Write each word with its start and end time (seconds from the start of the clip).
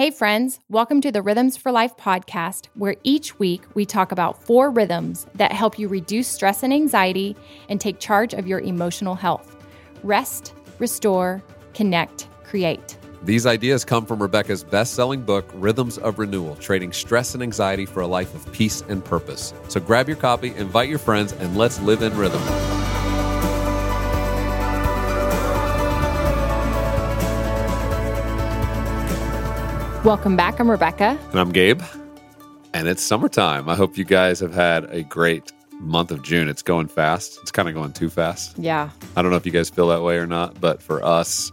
Hey, 0.00 0.10
friends, 0.10 0.60
welcome 0.70 1.02
to 1.02 1.12
the 1.12 1.20
Rhythms 1.20 1.58
for 1.58 1.70
Life 1.70 1.94
podcast, 1.98 2.68
where 2.72 2.96
each 3.04 3.38
week 3.38 3.64
we 3.74 3.84
talk 3.84 4.12
about 4.12 4.42
four 4.42 4.70
rhythms 4.70 5.26
that 5.34 5.52
help 5.52 5.78
you 5.78 5.88
reduce 5.88 6.26
stress 6.26 6.62
and 6.62 6.72
anxiety 6.72 7.36
and 7.68 7.78
take 7.78 7.98
charge 7.98 8.32
of 8.32 8.46
your 8.46 8.60
emotional 8.60 9.14
health 9.14 9.54
rest, 10.02 10.54
restore, 10.78 11.42
connect, 11.74 12.28
create. 12.44 12.96
These 13.24 13.44
ideas 13.44 13.84
come 13.84 14.06
from 14.06 14.22
Rebecca's 14.22 14.64
best 14.64 14.94
selling 14.94 15.20
book, 15.20 15.50
Rhythms 15.52 15.98
of 15.98 16.18
Renewal 16.18 16.56
Trading 16.56 16.94
Stress 16.94 17.34
and 17.34 17.42
Anxiety 17.42 17.84
for 17.84 18.00
a 18.00 18.06
Life 18.06 18.34
of 18.34 18.50
Peace 18.54 18.80
and 18.88 19.04
Purpose. 19.04 19.52
So 19.68 19.80
grab 19.80 20.08
your 20.08 20.16
copy, 20.16 20.54
invite 20.54 20.88
your 20.88 20.98
friends, 20.98 21.34
and 21.34 21.58
let's 21.58 21.78
live 21.80 22.00
in 22.00 22.16
rhythm. 22.16 22.40
Welcome 30.02 30.34
back. 30.34 30.58
I'm 30.58 30.70
Rebecca. 30.70 31.18
And 31.30 31.38
I'm 31.38 31.52
Gabe. 31.52 31.82
And 32.72 32.88
it's 32.88 33.02
summertime. 33.02 33.68
I 33.68 33.74
hope 33.74 33.98
you 33.98 34.04
guys 34.04 34.40
have 34.40 34.54
had 34.54 34.84
a 34.84 35.02
great 35.02 35.52
month 35.78 36.10
of 36.10 36.22
June. 36.22 36.48
It's 36.48 36.62
going 36.62 36.88
fast. 36.88 37.38
It's 37.42 37.50
kind 37.50 37.68
of 37.68 37.74
going 37.74 37.92
too 37.92 38.08
fast. 38.08 38.58
Yeah. 38.58 38.88
I 39.14 39.20
don't 39.20 39.30
know 39.30 39.36
if 39.36 39.44
you 39.44 39.52
guys 39.52 39.68
feel 39.68 39.88
that 39.88 40.02
way 40.02 40.16
or 40.16 40.26
not, 40.26 40.58
but 40.58 40.82
for 40.82 41.04
us, 41.04 41.52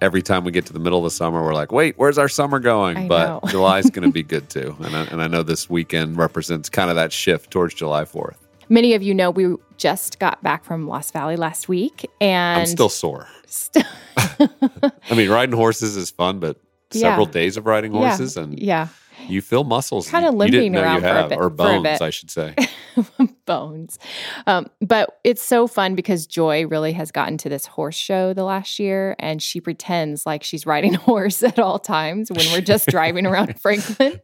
every 0.00 0.22
time 0.22 0.44
we 0.44 0.52
get 0.52 0.64
to 0.66 0.72
the 0.72 0.78
middle 0.78 1.00
of 1.00 1.04
the 1.04 1.10
summer, 1.10 1.42
we're 1.42 1.54
like, 1.54 1.72
wait, 1.72 1.98
where's 1.98 2.18
our 2.18 2.28
summer 2.28 2.60
going? 2.60 2.96
I 2.96 3.08
but. 3.08 3.46
July's 3.48 3.90
going 3.90 4.06
to 4.06 4.12
be 4.12 4.22
good 4.22 4.48
too. 4.48 4.76
And 4.78 4.94
I, 4.94 5.02
and 5.06 5.20
I 5.20 5.26
know 5.26 5.42
this 5.42 5.68
weekend 5.68 6.16
represents 6.16 6.68
kind 6.68 6.88
of 6.88 6.94
that 6.94 7.12
shift 7.12 7.50
towards 7.50 7.74
July 7.74 8.04
4th. 8.04 8.36
Many 8.68 8.94
of 8.94 9.02
you 9.02 9.12
know 9.12 9.32
we 9.32 9.56
just 9.76 10.20
got 10.20 10.40
back 10.40 10.62
from 10.62 10.86
Lost 10.86 11.12
Valley 11.12 11.34
last 11.34 11.68
week, 11.68 12.08
and 12.20 12.60
I'm 12.60 12.66
still 12.66 12.88
sore. 12.88 13.26
st- 13.46 13.84
I 14.16 15.14
mean, 15.16 15.28
riding 15.28 15.56
horses 15.56 15.96
is 15.96 16.12
fun, 16.12 16.38
but 16.38 16.58
several 16.92 17.26
Yeah. 17.26 17.32
days 17.32 17.56
of 17.56 17.66
riding 17.66 17.92
Yeah. 17.94 18.08
horses 18.08 18.36
and 18.36 18.58
yeah, 18.58 18.88
you 19.28 19.40
feel 19.40 19.64
muscles 19.64 20.12
you 20.12 20.18
didn't 20.20 20.36
limping 20.38 20.76
around 20.76 20.94
you 20.96 21.00
for 21.02 21.06
a 21.06 21.12
have, 21.12 21.28
bit- 21.30 21.38
or 21.38 21.46
a 21.46 21.50
bones. 21.50 22.00
I 22.00 22.10
should 22.10 22.30
say. 22.30 22.54
bones. 23.46 23.98
Um, 24.46 24.66
but 24.80 25.18
it's 25.24 25.42
so 25.42 25.66
fun 25.66 25.94
because 25.94 26.26
Joy 26.26 26.66
really 26.66 26.92
has 26.92 27.10
gotten 27.10 27.38
to 27.38 27.48
this 27.48 27.66
horse 27.66 27.94
show 27.94 28.32
the 28.34 28.44
last 28.44 28.78
year, 28.78 29.16
and 29.18 29.42
she 29.42 29.60
pretends 29.60 30.26
like 30.26 30.42
she's 30.42 30.66
riding 30.66 30.94
a 30.94 30.98
horse 31.10 31.42
at 31.42 31.58
all 31.58 31.78
times 31.78 32.30
when 32.30 32.44
we're 32.52 32.60
just 32.60 32.88
driving 32.88 33.26
around 33.26 33.58
Franklin. 33.60 34.20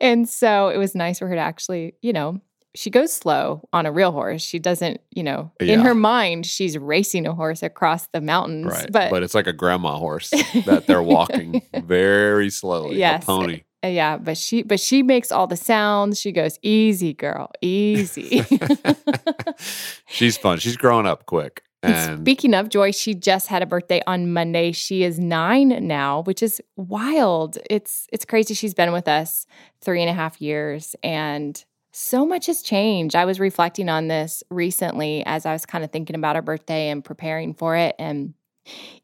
And 0.00 0.28
so 0.28 0.68
it 0.68 0.78
was 0.78 0.94
nice 0.94 1.18
for 1.18 1.26
her 1.28 1.34
to 1.34 1.40
actually, 1.40 1.94
you 2.02 2.12
know, 2.12 2.40
she 2.74 2.90
goes 2.90 3.12
slow 3.12 3.66
on 3.72 3.86
a 3.86 3.92
real 3.92 4.10
horse. 4.12 4.42
She 4.42 4.58
doesn't, 4.58 5.00
you 5.10 5.22
know, 5.22 5.52
in 5.60 5.80
her 5.80 5.94
mind, 5.94 6.44
she's 6.46 6.76
racing 6.76 7.26
a 7.26 7.32
horse 7.34 7.62
across 7.62 8.08
the 8.08 8.20
mountains. 8.20 8.66
Right. 8.66 8.90
But, 8.90 9.10
But, 9.10 9.22
it's 9.22 9.34
like 9.34 9.46
a 9.46 9.52
grandma 9.52 9.96
horse 9.96 10.30
that 10.66 10.84
they're 10.86 11.02
walking 11.02 11.62
very 11.84 12.50
slowly. 12.50 12.98
Yes. 12.98 13.22
A 13.22 13.26
pony. 13.26 13.62
uh, 13.84 13.88
yeah, 13.88 14.16
but 14.16 14.36
she 14.36 14.62
but 14.62 14.80
she 14.80 15.02
makes 15.02 15.30
all 15.30 15.46
the 15.46 15.56
sounds. 15.56 16.20
She 16.20 16.32
goes, 16.32 16.58
"Easy, 16.62 17.12
girl, 17.14 17.50
easy." 17.60 18.42
She's 20.06 20.36
fun. 20.36 20.58
She's 20.58 20.76
growing 20.76 21.06
up 21.06 21.26
quick. 21.26 21.62
And 21.82 21.94
And 21.94 22.20
speaking 22.22 22.54
of 22.54 22.70
Joy, 22.70 22.92
she 22.92 23.14
just 23.14 23.48
had 23.48 23.62
a 23.62 23.66
birthday 23.66 24.00
on 24.06 24.32
Monday. 24.32 24.72
She 24.72 25.02
is 25.04 25.18
nine 25.18 25.86
now, 25.86 26.22
which 26.22 26.42
is 26.42 26.60
wild. 26.76 27.58
It's 27.70 28.06
it's 28.12 28.24
crazy. 28.24 28.54
She's 28.54 28.74
been 28.74 28.92
with 28.92 29.06
us 29.06 29.46
three 29.82 30.00
and 30.00 30.08
a 30.10 30.14
half 30.14 30.40
years, 30.40 30.96
and 31.02 31.62
so 31.96 32.26
much 32.26 32.46
has 32.46 32.60
changed. 32.60 33.14
I 33.14 33.24
was 33.24 33.38
reflecting 33.38 33.88
on 33.88 34.08
this 34.08 34.42
recently 34.50 35.22
as 35.26 35.46
I 35.46 35.52
was 35.52 35.64
kind 35.64 35.84
of 35.84 35.92
thinking 35.92 36.16
about 36.16 36.34
her 36.34 36.42
birthday 36.42 36.88
and 36.90 37.04
preparing 37.04 37.54
for 37.54 37.76
it, 37.76 37.94
and 37.98 38.34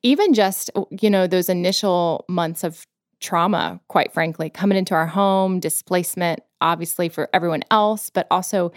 even 0.03 0.35
just 0.35 0.71
you 0.91 1.09
know 1.09 1.27
those 1.27 1.49
initial 1.49 2.25
months 2.29 2.65
of 2.65 2.85
trauma, 3.21 3.81
quite 3.89 4.13
frankly, 4.13 4.51
coming 4.51 4.77
into 4.77 4.95
our 4.95 5.07
home, 5.07 5.61
displacement, 5.61 6.41
obviously 6.61 7.09
for 7.09 7.29
everyone 7.33 7.63
else, 7.71 8.11
but 8.11 8.27
also 8.31 8.73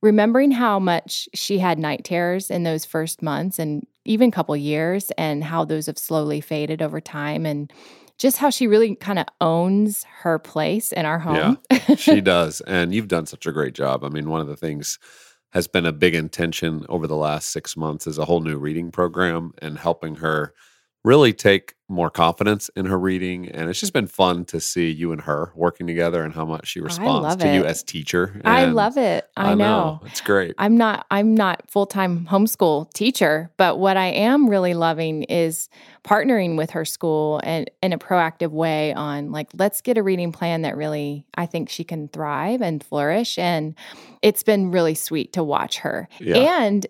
remembering 0.00 0.50
how 0.52 0.78
much 0.78 1.28
she 1.34 1.58
had 1.58 1.78
night 1.78 2.04
terrors 2.04 2.50
in 2.50 2.62
those 2.62 2.84
first 2.84 3.20
months 3.20 3.58
and 3.58 3.86
even 4.06 4.30
couple 4.30 4.56
years 4.56 5.10
and 5.18 5.44
how 5.44 5.64
those 5.64 5.86
have 5.86 5.98
slowly 5.98 6.40
faded 6.40 6.80
over 6.80 7.00
time 7.00 7.44
and 7.44 7.70
just 8.20 8.36
how 8.36 8.50
she 8.50 8.66
really 8.66 8.94
kind 8.96 9.18
of 9.18 9.24
owns 9.40 10.04
her 10.20 10.38
place 10.38 10.92
in 10.92 11.06
our 11.06 11.18
home. 11.18 11.58
Yeah, 11.70 11.94
she 11.96 12.20
does. 12.20 12.60
And 12.60 12.94
you've 12.94 13.08
done 13.08 13.24
such 13.24 13.46
a 13.46 13.52
great 13.52 13.74
job. 13.74 14.04
I 14.04 14.10
mean, 14.10 14.28
one 14.28 14.42
of 14.42 14.46
the 14.46 14.56
things 14.56 14.98
has 15.52 15.66
been 15.66 15.86
a 15.86 15.92
big 15.92 16.14
intention 16.14 16.84
over 16.90 17.06
the 17.06 17.16
last 17.16 17.48
six 17.48 17.78
months 17.78 18.06
is 18.06 18.18
a 18.18 18.26
whole 18.26 18.40
new 18.40 18.58
reading 18.58 18.90
program 18.90 19.52
and 19.62 19.78
helping 19.78 20.16
her 20.16 20.52
really 21.04 21.32
take 21.32 21.74
more 21.88 22.10
confidence 22.10 22.70
in 22.76 22.86
her 22.86 22.98
reading. 22.98 23.48
And 23.48 23.68
it's 23.68 23.80
just 23.80 23.92
been 23.92 24.06
fun 24.06 24.44
to 24.46 24.60
see 24.60 24.90
you 24.90 25.10
and 25.12 25.20
her 25.22 25.52
working 25.56 25.86
together 25.86 26.22
and 26.22 26.32
how 26.32 26.44
much 26.44 26.68
she 26.68 26.80
responds 26.80 27.36
to 27.36 27.52
you 27.52 27.64
as 27.64 27.82
teacher. 27.82 28.40
I 28.44 28.66
love 28.66 28.96
it. 28.96 29.28
I, 29.36 29.54
know. 29.54 30.00
It's 30.04 30.20
great. 30.20 30.54
I'm 30.58 30.76
not 30.76 31.06
I'm 31.10 31.34
not 31.34 31.68
full-time 31.68 32.26
homeschool 32.26 32.92
teacher, 32.92 33.50
but 33.56 33.78
what 33.78 33.96
I 33.96 34.06
am 34.06 34.48
really 34.48 34.74
loving 34.74 35.24
is 35.24 35.68
partnering 36.04 36.56
with 36.56 36.70
her 36.70 36.84
school 36.84 37.40
and 37.42 37.70
in 37.82 37.92
a 37.92 37.98
proactive 37.98 38.50
way 38.50 38.94
on 38.94 39.32
like 39.32 39.48
let's 39.54 39.80
get 39.80 39.98
a 39.98 40.02
reading 40.02 40.32
plan 40.32 40.62
that 40.62 40.76
really 40.76 41.26
I 41.34 41.46
think 41.46 41.68
she 41.68 41.82
can 41.82 42.08
thrive 42.08 42.62
and 42.62 42.82
flourish 42.82 43.36
and 43.36 43.74
it's 44.22 44.42
been 44.42 44.70
really 44.70 44.94
sweet 44.94 45.32
to 45.32 45.42
watch 45.42 45.78
her. 45.78 46.08
Yeah. 46.20 46.62
And 46.62 46.86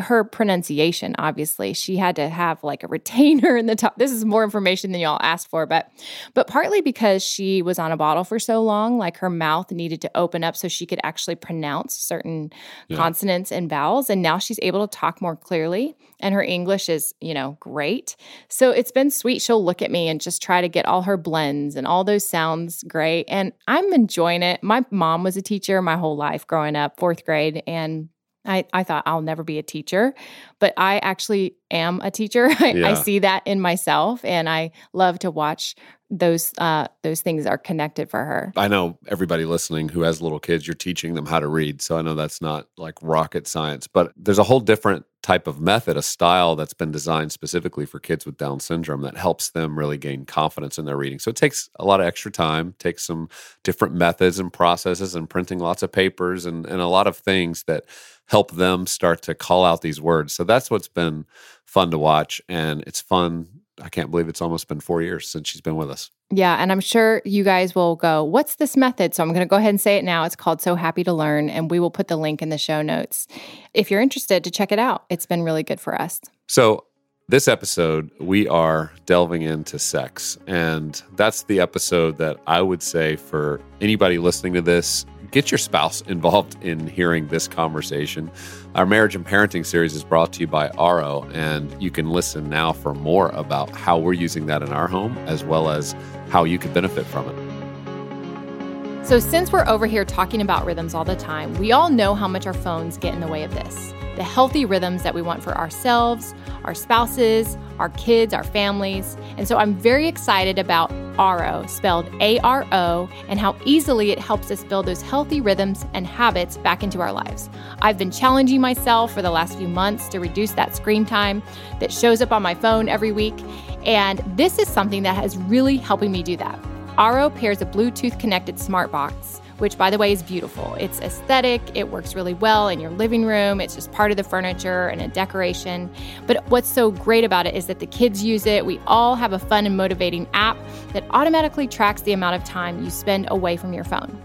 her 0.00 0.24
pronunciation 0.24 1.14
obviously. 1.18 1.72
She 1.72 1.96
had 1.96 2.16
to 2.16 2.28
have 2.28 2.62
like 2.64 2.82
a 2.82 2.88
retainer 2.88 3.56
in 3.56 3.66
the 3.66 3.76
top. 3.76 3.96
This 3.98 4.10
is 4.12 4.24
more 4.24 4.44
information 4.44 4.92
than 4.92 5.00
y'all 5.00 5.18
asked 5.20 5.48
for 5.48 5.66
but 5.66 5.90
but 6.34 6.46
partly 6.46 6.80
because 6.80 7.22
she 7.22 7.62
was 7.62 7.78
on 7.78 7.92
a 7.92 7.96
bottle 7.96 8.24
for 8.24 8.38
so 8.38 8.62
long 8.62 8.98
like 8.98 9.18
her 9.18 9.30
mouth 9.30 9.70
needed 9.70 10.00
to 10.02 10.10
open 10.14 10.42
up 10.44 10.56
so 10.56 10.68
she 10.68 10.86
could 10.86 11.00
actually 11.04 11.34
pronounce 11.34 11.94
certain 11.94 12.50
Yeah. 12.88 12.96
consonants 12.96 13.52
and 13.52 13.68
vowels 13.68 14.10
and 14.10 14.22
now 14.22 14.38
she's 14.38 14.58
able 14.62 14.86
to 14.86 14.98
talk 14.98 15.20
more 15.20 15.36
clearly 15.36 15.96
and 16.18 16.34
her 16.34 16.42
english 16.42 16.88
is 16.88 17.14
you 17.20 17.34
know 17.34 17.56
great. 17.60 18.16
So 18.48 18.70
it's 18.70 18.92
been 18.92 19.10
sweet. 19.10 19.42
She'll 19.42 19.64
look 19.64 19.82
at 19.82 19.90
me 19.90 20.08
and 20.08 20.20
just 20.20 20.42
try 20.42 20.60
to 20.60 20.68
get 20.68 20.86
all 20.86 21.02
her 21.02 21.16
blends 21.16 21.76
and 21.76 21.86
all 21.86 22.04
those 22.04 22.26
sounds 22.26 22.82
great 22.84 23.24
and 23.28 23.52
i'm 23.68 23.92
enjoying 23.92 24.42
it. 24.42 24.62
My 24.62 24.84
mom 24.90 25.22
was 25.24 25.36
a 25.36 25.42
teacher 25.42 25.80
my 25.82 25.96
whole 25.96 26.16
life 26.16 26.46
growing 26.46 26.76
up 26.76 26.98
fourth 26.98 27.24
grade 27.24 27.62
and 27.66 28.08
I, 28.44 28.64
I 28.72 28.84
thought 28.84 29.02
I'll 29.06 29.20
never 29.20 29.44
be 29.44 29.58
a 29.58 29.62
teacher, 29.62 30.14
but 30.58 30.72
I 30.76 30.98
actually 30.98 31.56
am 31.70 32.00
a 32.02 32.10
teacher. 32.10 32.48
I, 32.58 32.82
I 32.84 32.94
see 32.94 33.18
that 33.20 33.46
in 33.46 33.60
myself, 33.60 34.24
and 34.24 34.48
I 34.48 34.72
love 34.92 35.18
to 35.20 35.30
watch 35.30 35.74
those 36.10 36.52
uh, 36.58 36.88
those 37.02 37.22
things 37.22 37.46
are 37.46 37.58
connected 37.58 38.10
for 38.10 38.24
her. 38.24 38.52
I 38.56 38.68
know 38.68 38.98
everybody 39.06 39.44
listening 39.44 39.88
who 39.88 40.02
has 40.02 40.20
little 40.20 40.40
kids, 40.40 40.66
you're 40.66 40.74
teaching 40.74 41.14
them 41.14 41.26
how 41.26 41.38
to 41.38 41.46
read. 41.46 41.80
So 41.80 41.96
I 41.96 42.02
know 42.02 42.14
that's 42.14 42.42
not 42.42 42.66
like 42.76 42.96
rocket 43.00 43.46
science, 43.46 43.86
but 43.86 44.12
there's 44.16 44.38
a 44.38 44.44
whole 44.44 44.60
different 44.60 45.04
type 45.22 45.46
of 45.46 45.60
method, 45.60 45.96
a 45.96 46.02
style 46.02 46.56
that's 46.56 46.72
been 46.72 46.90
designed 46.90 47.30
specifically 47.30 47.84
for 47.84 48.00
kids 48.00 48.24
with 48.24 48.38
Down 48.38 48.58
syndrome 48.58 49.02
that 49.02 49.16
helps 49.16 49.50
them 49.50 49.78
really 49.78 49.98
gain 49.98 50.24
confidence 50.24 50.78
in 50.78 50.86
their 50.86 50.96
reading. 50.96 51.18
So 51.18 51.28
it 51.30 51.36
takes 51.36 51.68
a 51.78 51.84
lot 51.84 52.00
of 52.00 52.06
extra 52.06 52.30
time, 52.30 52.74
takes 52.78 53.04
some 53.04 53.28
different 53.62 53.94
methods 53.94 54.38
and 54.38 54.52
processes 54.52 55.14
and 55.14 55.28
printing 55.28 55.58
lots 55.58 55.82
of 55.82 55.92
papers 55.92 56.46
and, 56.46 56.66
and 56.66 56.80
a 56.80 56.86
lot 56.86 57.06
of 57.06 57.16
things 57.16 57.64
that 57.64 57.84
help 58.30 58.52
them 58.52 58.86
start 58.86 59.22
to 59.22 59.34
call 59.34 59.64
out 59.64 59.82
these 59.82 60.00
words. 60.00 60.32
So 60.32 60.44
that's 60.44 60.70
what's 60.70 60.86
been 60.86 61.26
fun 61.64 61.90
to 61.90 61.98
watch. 61.98 62.40
And 62.48 62.84
it's 62.86 63.00
fun. 63.00 63.48
I 63.82 63.88
can't 63.88 64.08
believe 64.08 64.28
it's 64.28 64.40
almost 64.40 64.68
been 64.68 64.78
four 64.78 65.02
years 65.02 65.26
since 65.26 65.48
she's 65.48 65.60
been 65.60 65.74
with 65.74 65.90
us. 65.90 66.12
Yeah, 66.30 66.54
and 66.54 66.70
I'm 66.70 66.80
sure 66.80 67.22
you 67.24 67.42
guys 67.42 67.74
will 67.74 67.96
go, 67.96 68.22
What's 68.22 68.54
this 68.54 68.76
method? 68.76 69.16
So 69.16 69.24
I'm 69.24 69.30
going 69.30 69.40
to 69.40 69.46
go 69.46 69.56
ahead 69.56 69.70
and 69.70 69.80
say 69.80 69.96
it 69.96 70.04
now. 70.04 70.22
It's 70.22 70.36
called 70.36 70.60
So 70.60 70.76
Happy 70.76 71.02
to 71.02 71.12
Learn, 71.12 71.50
and 71.50 71.72
we 71.72 71.80
will 71.80 71.90
put 71.90 72.06
the 72.06 72.16
link 72.16 72.40
in 72.40 72.50
the 72.50 72.58
show 72.58 72.82
notes 72.82 73.26
if 73.74 73.90
you're 73.90 74.00
interested 74.00 74.44
to 74.44 74.50
check 74.50 74.70
it 74.70 74.78
out. 74.78 75.06
It's 75.10 75.26
been 75.26 75.42
really 75.42 75.64
good 75.64 75.80
for 75.80 76.00
us. 76.00 76.20
So, 76.46 76.84
this 77.28 77.48
episode, 77.48 78.10
we 78.20 78.48
are 78.48 78.92
delving 79.06 79.42
into 79.42 79.78
sex. 79.78 80.36
And 80.46 81.00
that's 81.14 81.44
the 81.44 81.60
episode 81.60 82.18
that 82.18 82.36
I 82.46 82.60
would 82.60 82.82
say 82.82 83.16
for 83.16 83.60
anybody 83.80 84.18
listening 84.18 84.52
to 84.54 84.60
this, 84.60 85.06
get 85.30 85.50
your 85.50 85.58
spouse 85.58 86.00
involved 86.02 86.62
in 86.62 86.86
hearing 86.86 87.28
this 87.28 87.48
conversation. 87.48 88.30
Our 88.74 88.86
marriage 88.86 89.14
and 89.14 89.26
parenting 89.26 89.64
series 89.64 89.94
is 89.94 90.04
brought 90.04 90.32
to 90.34 90.40
you 90.40 90.46
by 90.46 90.68
Aro, 90.70 91.30
and 91.34 91.80
you 91.82 91.90
can 91.90 92.10
listen 92.10 92.48
now 92.48 92.72
for 92.72 92.94
more 92.94 93.28
about 93.30 93.70
how 93.70 93.98
we're 93.98 94.12
using 94.12 94.46
that 94.46 94.62
in 94.62 94.72
our 94.72 94.88
home, 94.88 95.16
as 95.26 95.44
well 95.44 95.70
as 95.70 95.94
how 96.28 96.44
you 96.44 96.58
can 96.58 96.72
benefit 96.72 97.06
from 97.06 97.28
it. 97.28 99.06
So, 99.06 99.18
since 99.18 99.50
we're 99.50 99.66
over 99.66 99.86
here 99.86 100.04
talking 100.04 100.40
about 100.40 100.64
rhythms 100.64 100.94
all 100.94 101.04
the 101.04 101.16
time, 101.16 101.54
we 101.54 101.72
all 101.72 101.90
know 101.90 102.14
how 102.14 102.28
much 102.28 102.46
our 102.46 102.54
phones 102.54 102.96
get 102.96 103.14
in 103.14 103.20
the 103.20 103.26
way 103.26 103.42
of 103.42 103.52
this. 103.52 103.92
The 104.20 104.24
healthy 104.24 104.66
rhythms 104.66 105.02
that 105.02 105.14
we 105.14 105.22
want 105.22 105.42
for 105.42 105.56
ourselves, 105.56 106.34
our 106.64 106.74
spouses, 106.74 107.56
our 107.78 107.88
kids, 107.88 108.34
our 108.34 108.44
families. 108.44 109.16
And 109.38 109.48
so 109.48 109.56
I'm 109.56 109.74
very 109.74 110.06
excited 110.06 110.58
about 110.58 110.90
Aro, 111.16 111.66
spelled 111.70 112.06
A 112.20 112.38
R 112.40 112.66
O, 112.70 113.08
and 113.28 113.40
how 113.40 113.56
easily 113.64 114.10
it 114.10 114.18
helps 114.18 114.50
us 114.50 114.62
build 114.62 114.84
those 114.84 115.00
healthy 115.00 115.40
rhythms 115.40 115.86
and 115.94 116.06
habits 116.06 116.58
back 116.58 116.82
into 116.82 117.00
our 117.00 117.12
lives. 117.12 117.48
I've 117.80 117.96
been 117.96 118.10
challenging 118.10 118.60
myself 118.60 119.10
for 119.14 119.22
the 119.22 119.30
last 119.30 119.56
few 119.56 119.68
months 119.68 120.06
to 120.10 120.20
reduce 120.20 120.50
that 120.50 120.76
screen 120.76 121.06
time 121.06 121.42
that 121.78 121.90
shows 121.90 122.20
up 122.20 122.30
on 122.30 122.42
my 122.42 122.54
phone 122.54 122.90
every 122.90 123.12
week. 123.12 123.42
And 123.86 124.18
this 124.36 124.58
is 124.58 124.68
something 124.68 125.02
that 125.04 125.16
has 125.16 125.38
really 125.38 125.78
helping 125.78 126.12
me 126.12 126.22
do 126.22 126.36
that. 126.36 126.60
Aro 126.98 127.34
pairs 127.34 127.62
a 127.62 127.64
Bluetooth 127.64 128.20
connected 128.20 128.60
smart 128.60 128.92
box 128.92 129.40
which 129.60 129.78
by 129.78 129.90
the 129.90 129.98
way 129.98 130.12
is 130.12 130.22
beautiful. 130.22 130.74
It's 130.74 131.00
aesthetic, 131.00 131.60
it 131.74 131.90
works 131.90 132.14
really 132.14 132.34
well 132.34 132.68
in 132.68 132.80
your 132.80 132.90
living 132.90 133.24
room, 133.24 133.60
it's 133.60 133.74
just 133.74 133.92
part 133.92 134.10
of 134.10 134.16
the 134.16 134.24
furniture 134.24 134.88
and 134.88 135.00
a 135.00 135.08
decoration. 135.08 135.90
But 136.26 136.46
what's 136.48 136.68
so 136.68 136.90
great 136.90 137.24
about 137.24 137.46
it 137.46 137.54
is 137.54 137.66
that 137.66 137.78
the 137.78 137.86
kids 137.86 138.24
use 138.24 138.46
it. 138.46 138.66
We 138.66 138.80
all 138.86 139.14
have 139.14 139.32
a 139.32 139.38
fun 139.38 139.66
and 139.66 139.76
motivating 139.76 140.26
app 140.32 140.58
that 140.92 141.04
automatically 141.10 141.66
tracks 141.66 142.02
the 142.02 142.12
amount 142.12 142.36
of 142.36 142.44
time 142.44 142.82
you 142.82 142.90
spend 142.90 143.26
away 143.30 143.56
from 143.56 143.72
your 143.72 143.84
phone. 143.84 144.20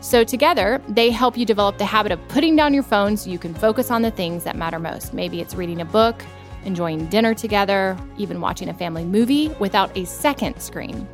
So, 0.00 0.22
together, 0.22 0.80
they 0.88 1.10
help 1.10 1.36
you 1.36 1.44
develop 1.44 1.78
the 1.78 1.84
habit 1.84 2.12
of 2.12 2.28
putting 2.28 2.54
down 2.54 2.72
your 2.72 2.84
phone 2.84 3.16
so 3.16 3.30
you 3.30 3.38
can 3.38 3.52
focus 3.52 3.90
on 3.90 4.02
the 4.02 4.12
things 4.12 4.44
that 4.44 4.54
matter 4.54 4.78
most. 4.78 5.12
Maybe 5.12 5.40
it's 5.40 5.56
reading 5.56 5.80
a 5.80 5.84
book, 5.84 6.22
enjoying 6.68 7.06
dinner 7.06 7.34
together, 7.34 7.98
even 8.16 8.40
watching 8.40 8.68
a 8.68 8.74
family 8.74 9.04
movie 9.04 9.48
without 9.58 9.90
a 9.96 10.04
second 10.04 10.60
screen. 10.60 11.08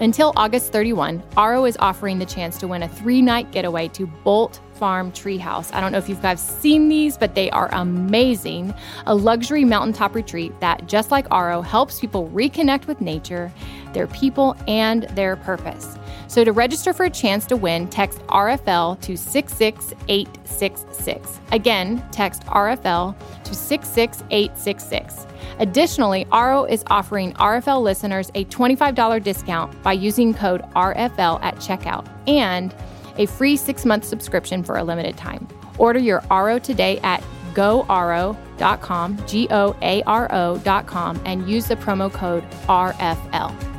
Until 0.00 0.32
August 0.36 0.72
31, 0.72 1.20
Aro 1.36 1.68
is 1.68 1.76
offering 1.78 2.18
the 2.18 2.24
chance 2.24 2.56
to 2.58 2.68
win 2.68 2.82
a 2.84 2.88
three 2.88 3.20
night 3.20 3.52
getaway 3.52 3.88
to 3.88 4.06
Bolt 4.06 4.60
Farm 4.80 5.12
Treehouse. 5.12 5.72
I 5.74 5.80
don't 5.80 5.92
know 5.92 5.98
if 5.98 6.08
you 6.08 6.14
guys 6.14 6.40
seen 6.40 6.88
these, 6.88 7.18
but 7.18 7.34
they 7.34 7.50
are 7.50 7.68
amazing. 7.72 8.72
A 9.04 9.14
luxury 9.14 9.66
mountaintop 9.66 10.14
retreat 10.14 10.58
that, 10.60 10.86
just 10.86 11.10
like 11.10 11.28
Aro, 11.28 11.62
helps 11.62 12.00
people 12.00 12.30
reconnect 12.30 12.86
with 12.86 13.02
nature, 13.02 13.52
their 13.92 14.06
people, 14.06 14.56
and 14.66 15.02
their 15.10 15.36
purpose. 15.36 15.98
So 16.28 16.44
to 16.44 16.52
register 16.52 16.94
for 16.94 17.04
a 17.04 17.10
chance 17.10 17.44
to 17.46 17.56
win, 17.56 17.88
text 17.88 18.20
RFL 18.28 18.98
to 19.02 19.18
66866. 19.18 21.40
Again, 21.52 22.02
text 22.10 22.46
RFL 22.46 23.14
to 23.44 23.54
66866. 23.54 25.26
Additionally, 25.58 26.24
Aro 26.26 26.70
is 26.70 26.84
offering 26.86 27.32
RFL 27.34 27.82
listeners 27.82 28.30
a 28.34 28.44
$25 28.46 29.22
discount 29.22 29.82
by 29.82 29.92
using 29.92 30.32
code 30.32 30.62
RFL 30.74 31.42
at 31.42 31.56
checkout 31.56 32.06
and 32.26 32.74
a 33.20 33.26
free 33.26 33.56
six 33.56 33.84
month 33.84 34.04
subscription 34.04 34.64
for 34.64 34.76
a 34.76 34.82
limited 34.82 35.16
time. 35.16 35.46
Order 35.78 36.00
your 36.00 36.22
Aro 36.22 36.60
today 36.60 36.98
at 37.04 37.22
goaro.com, 37.54 39.26
G 39.26 39.46
O 39.50 39.76
A 39.82 40.02
R 40.02 40.28
O.com, 40.32 41.20
and 41.24 41.48
use 41.48 41.66
the 41.68 41.76
promo 41.76 42.12
code 42.12 42.42
RFL. 42.66 43.70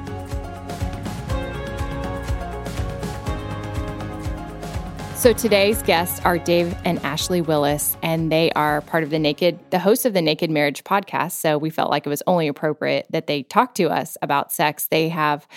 So 5.21 5.33
today's 5.33 5.83
guests 5.83 6.19
are 6.25 6.39
Dave 6.39 6.75
and 6.83 6.97
Ashley 7.03 7.41
Willis, 7.41 7.95
and 8.01 8.31
they 8.31 8.51
are 8.53 8.81
part 8.81 9.03
of 9.03 9.11
the 9.11 9.19
Naked, 9.19 9.59
the 9.69 9.77
hosts 9.77 10.05
of 10.05 10.13
the 10.13 10.21
Naked 10.21 10.49
Marriage 10.49 10.83
podcast. 10.83 11.33
So 11.33 11.59
we 11.59 11.69
felt 11.69 11.91
like 11.91 12.07
it 12.07 12.09
was 12.09 12.23
only 12.25 12.47
appropriate 12.47 13.05
that 13.11 13.27
they 13.27 13.43
talk 13.43 13.75
to 13.75 13.91
us 13.91 14.17
about 14.23 14.51
sex. 14.51 14.87
They 14.87 15.09
have 15.09 15.47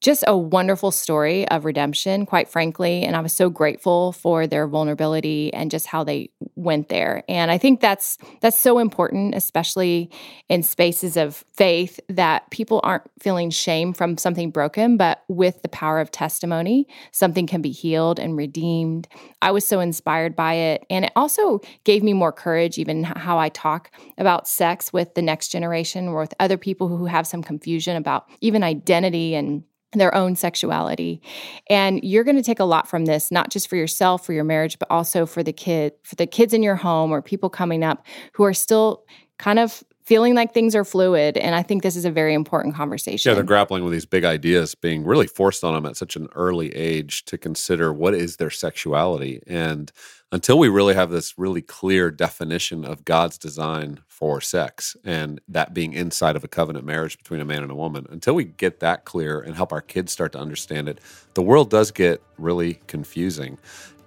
just 0.00 0.24
a 0.26 0.36
wonderful 0.36 0.90
story 0.90 1.48
of 1.48 1.64
redemption, 1.64 2.26
quite 2.26 2.48
frankly. 2.48 3.02
And 3.02 3.16
I 3.16 3.20
was 3.20 3.32
so 3.32 3.48
grateful 3.48 4.12
for 4.12 4.46
their 4.46 4.66
vulnerability 4.68 5.52
and 5.54 5.70
just 5.70 5.86
how 5.86 6.04
they 6.04 6.30
went 6.54 6.88
there. 6.88 7.24
And 7.28 7.50
I 7.50 7.58
think 7.58 7.80
that's 7.80 8.18
that's 8.40 8.58
so 8.58 8.78
important, 8.78 9.34
especially 9.34 10.10
in 10.48 10.62
spaces 10.62 11.16
of 11.16 11.44
faith, 11.54 11.98
that 12.08 12.50
people 12.50 12.80
aren't 12.84 13.04
feeling 13.20 13.50
shame 13.50 13.94
from 13.94 14.18
something 14.18 14.50
broken, 14.50 14.96
but 14.96 15.24
with 15.28 15.62
the 15.62 15.68
power 15.68 15.98
of 15.98 16.10
testimony, 16.10 16.86
something 17.10 17.46
can 17.46 17.62
be 17.62 17.70
healed 17.70 18.18
and 18.18 18.36
redeemed. 18.36 19.08
I 19.40 19.50
was 19.50 19.66
so 19.66 19.80
inspired 19.80 20.36
by 20.36 20.54
it. 20.54 20.84
And 20.90 21.06
it 21.06 21.12
also 21.16 21.60
gave 21.84 22.02
me 22.02 22.12
more 22.12 22.32
courage, 22.32 22.78
even 22.78 23.02
how 23.02 23.38
I 23.38 23.48
talk 23.48 23.90
about 24.18 24.46
sex 24.46 24.92
with 24.92 25.14
the 25.14 25.22
next 25.22 25.48
generation 25.48 26.08
or 26.08 26.20
with 26.20 26.34
other 26.38 26.58
people 26.58 26.88
who 26.88 27.06
have 27.06 27.26
some 27.26 27.42
confusion 27.42 27.96
about 27.96 28.26
even 28.40 28.62
identity 28.62 29.34
and 29.34 29.64
their 29.92 30.14
own 30.14 30.36
sexuality. 30.36 31.22
And 31.70 32.02
you're 32.02 32.24
going 32.24 32.36
to 32.36 32.42
take 32.42 32.60
a 32.60 32.64
lot 32.64 32.88
from 32.88 33.04
this, 33.04 33.30
not 33.30 33.50
just 33.50 33.68
for 33.68 33.76
yourself, 33.76 34.24
for 34.24 34.32
your 34.32 34.44
marriage, 34.44 34.78
but 34.78 34.90
also 34.90 35.26
for 35.26 35.42
the 35.42 35.52
kid, 35.52 35.92
for 36.02 36.16
the 36.16 36.26
kids 36.26 36.52
in 36.52 36.62
your 36.62 36.76
home 36.76 37.12
or 37.12 37.22
people 37.22 37.48
coming 37.48 37.82
up 37.82 38.04
who 38.32 38.44
are 38.44 38.54
still 38.54 39.04
kind 39.38 39.58
of 39.58 39.82
feeling 40.06 40.34
like 40.34 40.54
things 40.54 40.76
are 40.76 40.84
fluid. 40.84 41.36
And 41.36 41.54
I 41.54 41.62
think 41.62 41.82
this 41.82 41.96
is 41.96 42.04
a 42.04 42.10
very 42.12 42.32
important 42.32 42.76
conversation. 42.76 43.28
Yeah, 43.28 43.34
they're 43.34 43.42
grappling 43.42 43.82
with 43.82 43.92
these 43.92 44.06
big 44.06 44.24
ideas 44.24 44.74
being 44.74 45.04
really 45.04 45.26
forced 45.26 45.64
on 45.64 45.74
them 45.74 45.84
at 45.84 45.96
such 45.96 46.14
an 46.14 46.28
early 46.34 46.74
age 46.74 47.24
to 47.24 47.36
consider 47.36 47.92
what 47.92 48.14
is 48.14 48.36
their 48.36 48.50
sexuality. 48.50 49.42
And 49.48 49.90
until 50.30 50.58
we 50.58 50.68
really 50.68 50.94
have 50.94 51.10
this 51.10 51.36
really 51.36 51.62
clear 51.62 52.12
definition 52.12 52.84
of 52.84 53.04
God's 53.04 53.36
design 53.36 54.00
for 54.16 54.40
sex 54.40 54.96
and 55.04 55.42
that 55.46 55.74
being 55.74 55.92
inside 55.92 56.36
of 56.36 56.42
a 56.42 56.48
covenant 56.48 56.86
marriage 56.86 57.18
between 57.18 57.38
a 57.38 57.44
man 57.44 57.62
and 57.62 57.70
a 57.70 57.74
woman, 57.74 58.06
until 58.08 58.34
we 58.34 58.44
get 58.44 58.80
that 58.80 59.04
clear 59.04 59.42
and 59.42 59.54
help 59.54 59.72
our 59.72 59.82
kids 59.82 60.10
start 60.10 60.32
to 60.32 60.38
understand 60.38 60.88
it, 60.88 60.98
the 61.34 61.42
world 61.42 61.68
does 61.68 61.90
get 61.90 62.22
really 62.38 62.80
confusing. 62.86 63.58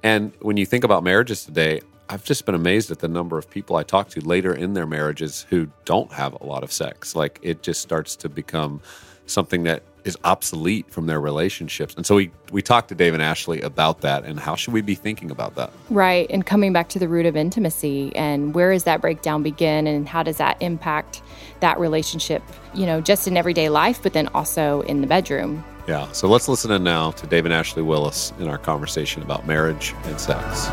And 0.02 0.34
when 0.42 0.58
you 0.58 0.66
think 0.66 0.84
about 0.84 1.04
marriages 1.04 1.46
today, 1.46 1.82
I've 2.10 2.24
just 2.24 2.48
been 2.48 2.56
amazed 2.56 2.90
at 2.90 2.98
the 2.98 3.08
number 3.08 3.38
of 3.38 3.52
people 3.52 3.76
I 3.76 3.84
talk 3.84 4.10
to 4.10 4.22
later 4.22 4.52
in 4.52 4.74
their 4.74 4.88
marriages 4.88 5.46
who 5.48 5.70
don't 5.86 6.12
have 6.12 6.34
a 6.42 6.44
lot 6.44 6.64
of 6.64 6.72
sex. 6.72 7.16
Like 7.16 7.38
it 7.44 7.62
just 7.62 7.80
starts 7.80 8.16
to 8.16 8.30
become 8.30 8.82
something 9.30 9.64
that 9.64 9.84
is 10.06 10.18
obsolete 10.24 10.90
from 10.90 11.06
their 11.06 11.20
relationships. 11.20 11.94
And 11.96 12.06
so 12.06 12.16
we 12.16 12.32
we 12.52 12.62
talked 12.62 12.90
to 12.90 12.96
Dave 12.96 13.14
and 13.14 13.22
Ashley 13.22 13.62
about 13.62 14.02
that 14.02 14.26
and 14.26 14.40
how 14.40 14.56
should 14.56 14.74
we 14.74 14.82
be 14.82 14.96
thinking 14.96 15.30
about 15.30 15.56
that? 15.56 15.72
Right. 15.90 16.28
And 16.30 16.46
coming 16.46 16.74
back 16.74 16.90
to 16.90 17.00
the 17.00 17.08
root 17.08 17.26
of 17.26 17.36
intimacy 17.36 18.16
and 18.16 18.54
where 18.54 18.74
does 18.74 18.86
that 18.86 19.02
breakdown 19.02 19.44
begin 19.44 19.88
and 19.88 20.08
how 20.08 20.24
does 20.24 20.38
that 20.38 20.62
impact 20.62 21.22
that 21.60 21.80
relationship, 21.80 22.42
you 22.74 22.86
know, 22.86 23.02
just 23.02 23.28
in 23.28 23.38
everyday 23.38 23.70
life, 23.70 24.02
but 24.02 24.14
then 24.14 24.28
also 24.30 24.82
in 24.82 25.02
the 25.02 25.08
bedroom. 25.08 25.64
Yeah. 25.88 26.12
So 26.12 26.28
let's 26.28 26.48
listen 26.48 26.72
in 26.72 26.84
now 26.84 27.12
to 27.12 27.28
Dave 27.28 27.46
and 27.46 27.54
Ashley 27.54 27.84
Willis 27.84 28.32
in 28.40 28.48
our 28.48 28.58
conversation 28.58 29.22
about 29.22 29.46
marriage 29.48 29.94
and 30.06 30.20
sex. 30.20 30.70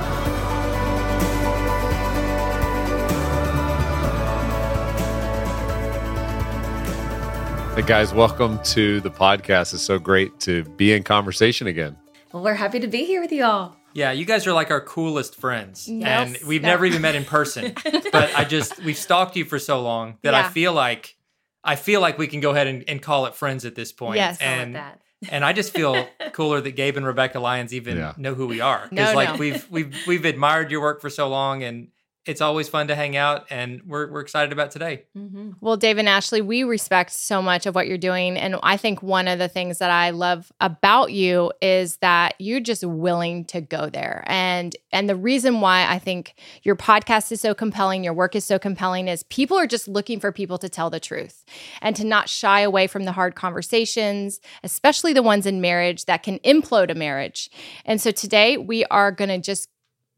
Hey 7.77 7.83
guys, 7.83 8.15
welcome 8.15 8.59
to 8.63 9.03
the 9.03 9.11
podcast. 9.11 9.75
It's 9.75 9.83
so 9.83 9.99
great 9.99 10.41
to 10.41 10.65
be 10.65 10.95
in 10.95 11.03
conversation 11.03 11.67
again. 11.67 11.95
Well, 12.33 12.43
we're 12.43 12.55
happy 12.55 12.81
to 12.81 12.87
be 12.87 13.05
here 13.05 13.21
with 13.21 13.31
you 13.33 13.45
all. 13.45 13.77
Yeah, 13.93 14.13
you 14.13 14.25
guys 14.25 14.47
are 14.47 14.55
like 14.55 14.71
our 14.71 14.81
coolest 14.81 15.35
friends. 15.35 15.87
Yes, 15.87 16.39
and 16.39 16.49
we've 16.49 16.63
no. 16.63 16.69
never 16.69 16.87
even 16.87 17.03
met 17.03 17.15
in 17.15 17.27
person. 17.27 17.75
but 17.85 18.35
I 18.35 18.45
just 18.45 18.83
we've 18.83 18.97
stalked 18.97 19.37
you 19.37 19.45
for 19.45 19.59
so 19.59 19.83
long 19.83 20.17
that 20.23 20.33
yeah. 20.33 20.47
I 20.47 20.49
feel 20.49 20.73
like 20.73 21.19
I 21.63 21.77
feel 21.77 22.01
like 22.01 22.17
we 22.17 22.29
can 22.29 22.41
go 22.41 22.53
ahead 22.53 22.67
and, 22.67 22.83
and 22.89 23.03
call 23.03 23.27
it 23.27 23.35
friends 23.35 23.67
at 23.67 23.75
this 23.75 23.93
point. 23.93 24.17
Yes, 24.17 24.41
and 24.41 24.75
I 24.75 24.81
that. 24.81 25.03
and 25.29 25.45
I 25.45 25.53
just 25.53 25.75
feel 25.75 26.09
cooler 26.33 26.63
that 26.63 26.77
Gabe 26.77 26.97
and 26.97 27.05
Rebecca 27.05 27.41
Lyons 27.41 27.75
even 27.75 27.99
yeah. 27.99 28.15
know 28.17 28.33
who 28.33 28.47
we 28.47 28.63
are. 28.63 28.87
Because 28.89 29.11
no, 29.11 29.15
like 29.15 29.29
no. 29.35 29.37
we've 29.37 29.71
we've 29.71 29.95
we've 30.07 30.25
admired 30.25 30.71
your 30.71 30.81
work 30.81 31.03
for 31.03 31.11
so 31.11 31.29
long 31.29 31.63
and 31.63 31.89
it's 32.27 32.41
always 32.41 32.69
fun 32.69 32.89
to 32.89 32.95
hang 32.95 33.17
out 33.17 33.47
and 33.51 33.83
we're, 33.87 34.11
we're 34.11 34.21
excited 34.21 34.53
about 34.53 34.71
today. 34.71 35.05
Mm-hmm. 35.17 35.53
well 35.61 35.77
dave 35.77 35.99
and 35.99 36.09
ashley 36.09 36.41
we 36.41 36.63
respect 36.65 37.13
so 37.13 37.41
much 37.41 37.67
of 37.67 37.75
what 37.75 37.87
you're 37.87 37.99
doing 37.99 38.37
and 38.37 38.57
i 38.63 38.77
think 38.77 39.03
one 39.03 39.29
of 39.29 39.39
the 39.39 39.49
things 39.49 39.79
that 39.79 39.91
i 39.91 40.11
love 40.11 40.53
about 40.61 41.13
you 41.13 41.53
is 41.61 41.97
that 41.99 42.35
you're 42.39 42.61
just 42.61 42.85
willing 42.85 43.45
to 43.47 43.61
go 43.61 43.89
there. 43.89 44.25
And 44.27 44.77
and 44.93 45.09
the 45.09 45.17
reason 45.17 45.61
why 45.61 45.87
i 45.89 45.99
think 45.99 46.35
your 46.63 46.77
podcast 46.77 47.33
is 47.33 47.41
so 47.41 47.55
compelling 47.55 48.05
your 48.05 48.13
work 48.13 48.35
is 48.35 48.45
so 48.45 48.59
compelling 48.59 49.09
is 49.09 49.23
people 49.25 49.57
are 49.57 49.67
just 49.67 49.89
looking 49.89 50.21
for 50.21 50.33
people 50.33 50.59
to 50.59 50.69
tell 50.69 50.91
the 50.91 51.01
truth 51.01 51.45
and 51.81 51.97
to 51.97 52.05
not 52.05 52.29
shy 52.29 52.61
away 52.61 52.87
from 52.87 53.05
the 53.05 53.13
hard 53.13 53.35
conversations 53.35 54.41
especially 54.63 55.13
the 55.13 55.23
ones 55.23 55.47
in 55.47 55.61
marriage 55.61 56.05
that 56.07 56.23
can 56.23 56.39
implode 56.41 56.91
a 56.91 56.95
marriage. 56.95 57.51
And 57.85 58.01
so 58.01 58.11
today 58.11 58.57
we 58.57 58.85
are 58.87 59.13
going 59.13 59.29
to 59.29 59.39
just 59.39 59.69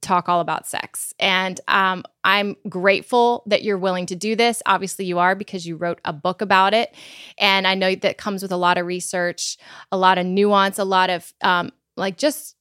talk 0.00 0.28
all 0.28 0.40
about 0.40 0.66
sex. 0.66 1.12
And 1.18 1.60
um, 1.68 2.04
I'm 2.24 2.56
grateful 2.68 3.42
that 3.46 3.62
you're 3.62 3.78
willing 3.78 4.06
to 4.06 4.16
do 4.16 4.36
this. 4.36 4.62
Obviously, 4.66 5.04
you 5.04 5.18
are 5.18 5.34
because 5.34 5.66
you 5.66 5.76
wrote 5.76 6.00
a 6.04 6.12
book 6.12 6.40
about 6.40 6.74
it. 6.74 6.94
And 7.38 7.66
I 7.66 7.74
know 7.74 7.94
that 7.96 8.18
comes 8.18 8.42
with 8.42 8.52
a 8.52 8.56
lot 8.56 8.78
of 8.78 8.86
research, 8.86 9.56
a 9.90 9.96
lot 9.96 10.18
of 10.18 10.26
nuance, 10.26 10.78
a 10.78 10.84
lot 10.84 11.10
of 11.10 11.32
um, 11.40 11.72
like 11.96 12.16
just 12.16 12.54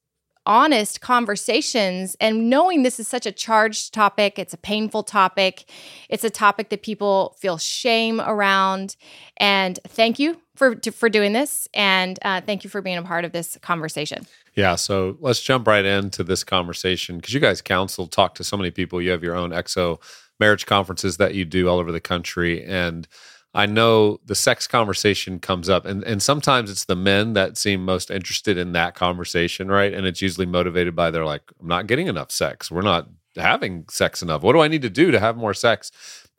honest 0.48 1.02
conversations 1.02 2.16
and 2.22 2.50
knowing 2.50 2.82
this 2.82 3.02
is 3.02 3.08
such 3.08 3.26
a 3.26 3.34
charged 3.34 3.94
topic 3.94 4.40
it's 4.40 4.54
a 4.54 4.58
painful 4.58 5.04
topic 5.04 5.70
it's 6.08 6.24
a 6.24 6.30
topic 6.30 6.70
that 6.70 6.82
people 6.82 7.36
feel 7.38 7.58
shame 7.58 8.22
around 8.22 8.96
and 9.36 9.78
thank 9.90 10.18
you 10.18 10.40
for 10.56 10.80
for 10.94 11.10
doing 11.10 11.34
this 11.34 11.68
and 11.74 12.18
uh, 12.22 12.40
thank 12.40 12.64
you 12.64 12.70
for 12.70 12.82
being 12.82 12.98
a 12.98 13.04
part 13.04 13.26
of 13.26 13.34
this 13.34 13.58
conversation 13.62 14.26
yeah, 14.58 14.74
so 14.74 15.18
let's 15.20 15.44
jump 15.44 15.68
right 15.68 15.86
into 15.86 16.24
this 16.24 16.44
conversation 16.44 17.18
because 17.18 17.32
you 17.32 17.40
guys 17.40 17.62
counsel, 17.62 18.08
talk 18.08 18.34
to 18.36 18.44
so 18.44 18.58
many 18.58 18.72
people. 18.72 19.00
You 19.00 19.12
have 19.12 19.24
your 19.24 19.36
own 19.36 19.52
XO 19.52 20.02
marriage 20.40 20.66
conferences 20.66 21.18
that 21.18 21.36
you 21.36 21.46
do 21.46 21.70
all 21.70 21.78
over 21.78 21.92
the 21.92 22.02
country. 22.02 22.66
And 22.66 23.08
I 23.54 23.68
know 23.68 24.20
the 24.26 24.34
sex 24.34 24.66
conversation 24.66 25.40
comes 25.40 25.70
up, 25.70 25.86
and, 25.86 26.04
and 26.06 26.24
sometimes 26.24 26.72
it's 26.72 26.86
the 26.86 26.96
men 26.96 27.34
that 27.34 27.56
seem 27.56 27.86
most 27.86 28.10
interested 28.10 28.58
in 28.58 28.72
that 28.72 28.96
conversation, 28.96 29.68
right? 29.68 29.94
And 29.94 30.08
it's 30.08 30.24
usually 30.24 30.48
motivated 30.48 30.96
by 30.96 31.12
they're 31.12 31.24
like, 31.24 31.44
I'm 31.62 31.68
not 31.68 31.86
getting 31.86 32.08
enough 32.08 32.32
sex. 32.32 32.72
We're 32.72 32.82
not 32.82 33.08
having 33.36 33.86
sex 33.92 34.24
enough. 34.24 34.42
What 34.42 34.54
do 34.54 34.62
I 34.62 34.68
need 34.68 34.82
to 34.82 34.90
do 34.90 35.12
to 35.12 35.20
have 35.20 35.38
more 35.38 35.54
sex? 35.54 35.92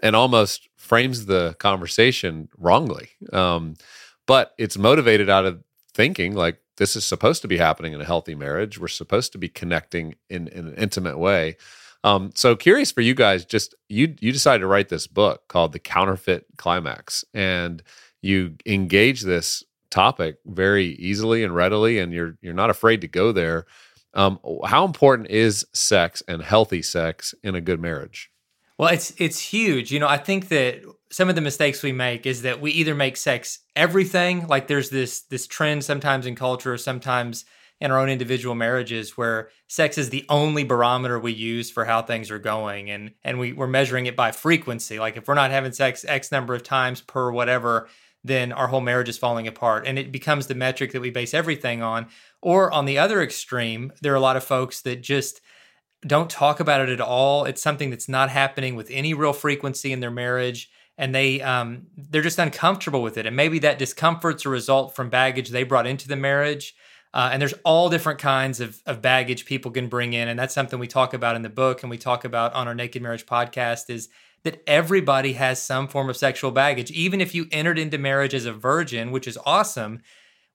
And 0.03 0.17
almost 0.17 0.69
frames 0.77 1.27
the 1.27 1.55
conversation 1.61 2.49
wrongly. 2.59 3.11
Um, 3.33 3.77
but 4.27 4.55
it's 4.59 4.77
motivated 4.77 5.31
out 5.31 5.45
of 5.45 5.63
thinking 5.95 6.35
like 6.35 6.61
this 6.79 6.97
is 6.97 7.05
supposed 7.05 7.43
to 7.43 7.49
be 7.49 7.59
happening 7.59 7.93
in 7.93 8.01
a 8.01 8.05
healthy 8.05 8.35
marriage. 8.35 8.79
We're 8.79 8.89
supposed 8.89 9.33
to 9.33 9.39
be 9.39 9.49
connecting 9.49 10.15
in, 10.31 10.49
in 10.49 10.69
an 10.69 10.75
intimate 10.75 11.19
way. 11.19 11.57
Um, 12.05 12.31
so 12.35 12.57
curious 12.57 12.93
for 12.93 13.01
you 13.01 13.15
guys, 13.15 13.45
just 13.45 13.75
you 13.89 14.15
you 14.21 14.33
decided 14.33 14.61
to 14.61 14.69
write 14.69 14.89
this 14.89 15.07
book 15.07 15.49
called 15.49 15.73
The 15.73 15.81
Counterfeit 15.81 16.47
Climax, 16.57 17.25
and 17.35 17.83
you 18.23 18.57
engage 18.65 19.23
this 19.23 19.65
topic 19.91 20.37
very 20.47 20.87
easily 20.87 21.43
and 21.43 21.55
readily, 21.55 21.99
and 21.99 22.13
you're 22.13 22.39
you're 22.41 22.55
not 22.55 22.71
afraid 22.71 23.01
to 23.01 23.09
go 23.09 23.33
there. 23.33 23.67
Um, 24.15 24.39
how 24.65 24.85
important 24.85 25.29
is 25.29 25.67
sex 25.73 26.23
and 26.29 26.43
healthy 26.43 26.83
sex 26.83 27.35
in 27.43 27.55
a 27.55 27.61
good 27.61 27.81
marriage? 27.81 28.31
Well, 28.79 28.91
it's 28.91 29.13
it's 29.19 29.41
huge. 29.41 29.91
You 29.91 29.99
know, 29.99 30.09
I 30.09 30.19
think 30.19 30.49
that 30.49 30.83
some 31.11 31.29
of 31.29 31.35
the 31.35 31.41
mistakes 31.41 31.83
we 31.83 31.93
make 31.93 32.27
is 32.27 32.43
that 32.43 32.61
we 32.61 32.71
either 32.73 32.95
make 32.95 33.17
sex 33.17 33.61
everything, 33.75 34.47
like 34.47 34.67
there's 34.67 34.91
this 34.91 35.23
this 35.23 35.47
trend 35.47 35.85
sometimes 35.85 36.27
in 36.27 36.35
culture, 36.35 36.77
sometimes 36.77 37.45
in 37.81 37.91
our 37.91 37.99
own 37.99 38.09
individual 38.09 38.55
marriages 38.55 39.17
where 39.17 39.51
sex 39.69 39.99
is 39.99 40.11
the 40.11 40.25
only 40.29 40.65
barometer 40.65 41.19
we 41.19 41.33
use 41.33 41.71
for 41.71 41.85
how 41.85 42.03
things 42.03 42.31
are 42.31 42.39
going 42.39 42.91
and 42.91 43.13
and 43.23 43.39
we, 43.39 43.53
we're 43.53 43.67
measuring 43.67 44.07
it 44.07 44.17
by 44.17 44.33
frequency. 44.33 44.99
Like 44.99 45.17
if 45.17 45.29
we're 45.29 45.35
not 45.35 45.51
having 45.51 45.73
sex 45.73 46.05
x 46.07 46.33
number 46.33 46.55
of 46.55 46.63
times 46.63 47.01
per 47.01 47.31
whatever 47.31 47.89
then 48.25 48.51
our 48.51 48.67
whole 48.67 48.81
marriage 48.81 49.09
is 49.09 49.17
falling 49.17 49.47
apart 49.47 49.87
and 49.87 49.99
it 49.99 50.11
becomes 50.11 50.49
the 50.49 50.55
metric 50.55 50.93
that 50.93 51.01
we 51.01 51.11
base 51.11 51.33
everything 51.33 51.83
on. 51.83 52.07
Or 52.43 52.73
on 52.73 52.85
the 52.85 52.99
other 52.99 53.23
extreme 53.23 53.93
there 54.03 54.13
are 54.13 54.17
a 54.17 54.21
lot 54.21 54.37
of 54.37 54.45
folks 54.45 54.83
that 54.83 55.01
just 55.01 55.41
don't 56.07 56.31
talk 56.31 56.61
about 56.61 56.81
it 56.81 56.89
at 56.89 57.01
all. 57.01 57.45
It's 57.45 57.63
something 57.63 57.91
that's 57.91 58.09
not 58.09 58.29
happening 58.29 58.75
with 58.77 58.89
any 58.91 59.15
real 59.15 59.33
frequency 59.33 59.93
in 59.93 60.01
their 60.01 60.11
marriage 60.11 60.71
and 60.99 61.15
they 61.15 61.41
um, 61.41 61.87
they're 61.97 62.21
just 62.21 62.39
uncomfortable 62.39 63.01
with 63.03 63.17
it 63.17 63.25
and 63.25 63.35
maybe 63.35 63.59
that 63.61 63.79
discomfort's 63.79 64.45
a 64.45 64.49
result 64.49 64.95
from 64.95 65.09
baggage 65.09 65.49
they 65.49 65.63
brought 65.63 65.87
into 65.87 66.09
the 66.09 66.17
marriage 66.17 66.75
uh, 67.15 67.31
and 67.33 67.41
there's 67.41 67.55
all 67.65 67.89
different 67.89 68.19
kinds 68.19 68.61
of, 68.61 68.83
of 68.87 69.01
baggage 69.01 69.47
people 69.47 69.71
can 69.71 69.89
bring 69.89 70.13
in. 70.13 70.29
And 70.29 70.39
that's 70.39 70.55
something 70.55 70.79
we 70.79 70.87
talk 70.87 71.15
about 71.15 71.37
in 71.37 71.43
the 71.43 71.49
book 71.49 71.83
and 71.83 71.91
we 71.91 71.99
talk 71.99 72.25
about 72.25 72.53
on 72.53 72.69
our 72.69 72.75
Naked 72.75 73.03
Marriage 73.03 73.27
podcast 73.27 73.89
is 73.89 74.09
that 74.45 74.63
everybody 74.67 75.33
has 75.33 75.61
some 75.61 75.89
form 75.89 76.11
of 76.11 76.17
sexual 76.17 76.51
baggage. 76.51 76.91
Even 76.91 77.21
if 77.21 77.35
you 77.35 77.47
entered 77.51 77.79
into 77.79 77.99
marriage 77.99 78.35
as 78.35 78.45
a 78.45 78.53
virgin, 78.53 79.11
which 79.11 79.27
is 79.27 79.39
awesome, 79.47 80.01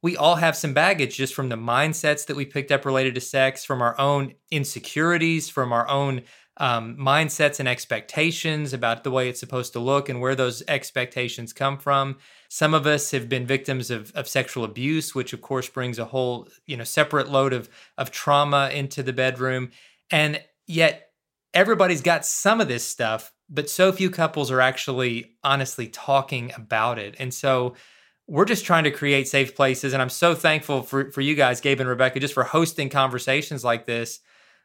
we 0.01 0.15
all 0.15 0.35
have 0.35 0.55
some 0.55 0.73
baggage 0.73 1.17
just 1.17 1.33
from 1.33 1.49
the 1.49 1.55
mindsets 1.55 2.25
that 2.27 2.35
we 2.35 2.45
picked 2.45 2.71
up 2.71 2.85
related 2.85 3.15
to 3.15 3.21
sex, 3.21 3.65
from 3.65 3.81
our 3.81 3.99
own 3.99 4.33
insecurities, 4.51 5.49
from 5.49 5.73
our 5.73 5.87
own 5.89 6.21
um, 6.57 6.95
mindsets 6.97 7.59
and 7.59 7.67
expectations 7.67 8.73
about 8.73 9.03
the 9.03 9.11
way 9.11 9.27
it's 9.27 9.39
supposed 9.39 9.73
to 9.73 9.79
look 9.79 10.07
and 10.07 10.21
where 10.21 10.35
those 10.35 10.61
expectations 10.67 11.51
come 11.51 11.77
from. 11.77 12.17
Some 12.47 12.73
of 12.73 12.85
us 12.85 13.11
have 13.11 13.27
been 13.27 13.47
victims 13.47 13.89
of, 13.89 14.11
of 14.13 14.27
sexual 14.27 14.63
abuse, 14.63 15.15
which 15.15 15.33
of 15.33 15.41
course 15.41 15.67
brings 15.67 15.97
a 15.97 16.05
whole 16.05 16.47
you 16.67 16.77
know 16.77 16.83
separate 16.83 17.29
load 17.29 17.53
of 17.53 17.69
of 17.97 18.11
trauma 18.11 18.69
into 18.71 19.01
the 19.01 19.13
bedroom, 19.13 19.71
and 20.11 20.41
yet 20.67 21.09
everybody's 21.53 22.01
got 22.01 22.25
some 22.25 22.61
of 22.61 22.67
this 22.67 22.87
stuff, 22.87 23.31
but 23.49 23.69
so 23.69 23.91
few 23.91 24.09
couples 24.09 24.51
are 24.51 24.61
actually 24.61 25.35
honestly 25.43 25.87
talking 25.87 26.51
about 26.55 26.99
it, 26.99 27.15
and 27.19 27.33
so 27.33 27.73
we're 28.27 28.45
just 28.45 28.63
trying 28.63 28.85
to 28.85 28.91
create 28.91 29.27
safe 29.27 29.55
places. 29.55 29.91
And 29.91 30.01
i'm 30.01 30.09
so 30.09 30.33
thankful 30.33 30.83
for, 30.83 31.11
for 31.11 31.21
you 31.21 31.35
guys 31.35 31.59
gabe 31.59 31.79
and 31.79 31.89
rebecca 31.89 32.19
just 32.19 32.33
for 32.33 32.43
hosting 32.43 32.89
conversations 32.89 33.63
like 33.65 33.85
this 33.85 34.21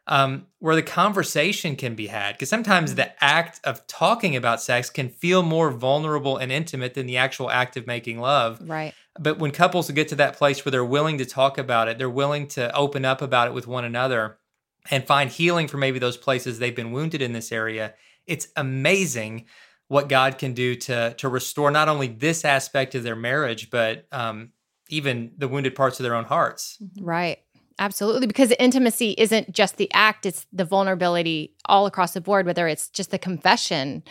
um, 0.08 0.46
where 0.58 0.74
the 0.74 0.82
conversation 0.82 1.76
can 1.76 1.94
be 1.94 2.08
had. 2.08 2.32
Because 2.34 2.48
sometimes 2.48 2.94
the 2.94 3.12
act 3.22 3.60
of 3.64 3.86
talking 3.86 4.34
about 4.34 4.60
sex 4.60 4.90
can 4.90 5.08
feel 5.08 5.42
more 5.42 5.70
vulnerable 5.70 6.36
and 6.36 6.50
intimate 6.50 6.94
than 6.94 7.06
the 7.06 7.18
actual 7.18 7.50
act 7.50 7.76
of 7.76 7.86
making 7.86 8.18
love. 8.18 8.60
Right. 8.66 8.94
But 9.20 9.38
when 9.38 9.50
couples 9.50 9.90
get 9.90 10.08
to 10.08 10.16
that 10.16 10.36
place 10.36 10.64
where 10.64 10.70
they're 10.70 10.84
willing 10.84 11.18
to 11.18 11.26
talk 11.26 11.58
about 11.58 11.88
it, 11.88 11.98
they're 11.98 12.10
willing 12.10 12.46
to 12.48 12.74
open 12.74 13.04
up 13.04 13.22
about 13.22 13.48
it 13.48 13.54
with 13.54 13.66
one 13.66 13.84
another 13.84 14.38
and 14.90 15.06
find 15.06 15.30
healing 15.30 15.68
for 15.68 15.76
maybe 15.76 15.98
those 15.98 16.16
places 16.16 16.58
they've 16.58 16.74
been 16.74 16.92
wounded 16.92 17.22
in 17.22 17.32
this 17.32 17.52
area, 17.52 17.94
it's 18.26 18.48
amazing 18.56 19.46
what 19.88 20.08
God 20.08 20.38
can 20.38 20.52
do 20.52 20.74
to 20.74 21.14
to 21.14 21.28
restore 21.28 21.70
not 21.70 21.88
only 21.88 22.08
this 22.08 22.44
aspect 22.44 22.94
of 22.94 23.02
their 23.02 23.16
marriage, 23.16 23.70
but 23.70 24.06
um, 24.12 24.52
even 24.88 25.32
the 25.36 25.48
wounded 25.48 25.74
parts 25.74 25.98
of 25.98 26.04
their 26.04 26.14
own 26.14 26.24
hearts. 26.24 26.78
Right. 27.00 27.38
Absolutely, 27.80 28.26
because 28.26 28.52
intimacy 28.58 29.14
isn't 29.18 29.52
just 29.52 29.76
the 29.76 29.88
act, 29.92 30.26
it's 30.26 30.46
the 30.52 30.64
vulnerability 30.64 31.54
all 31.66 31.86
across 31.86 32.12
the 32.12 32.20
board, 32.20 32.44
whether 32.44 32.66
it's 32.66 32.88
just 32.88 33.12
the 33.12 33.18
confession. 33.18 34.02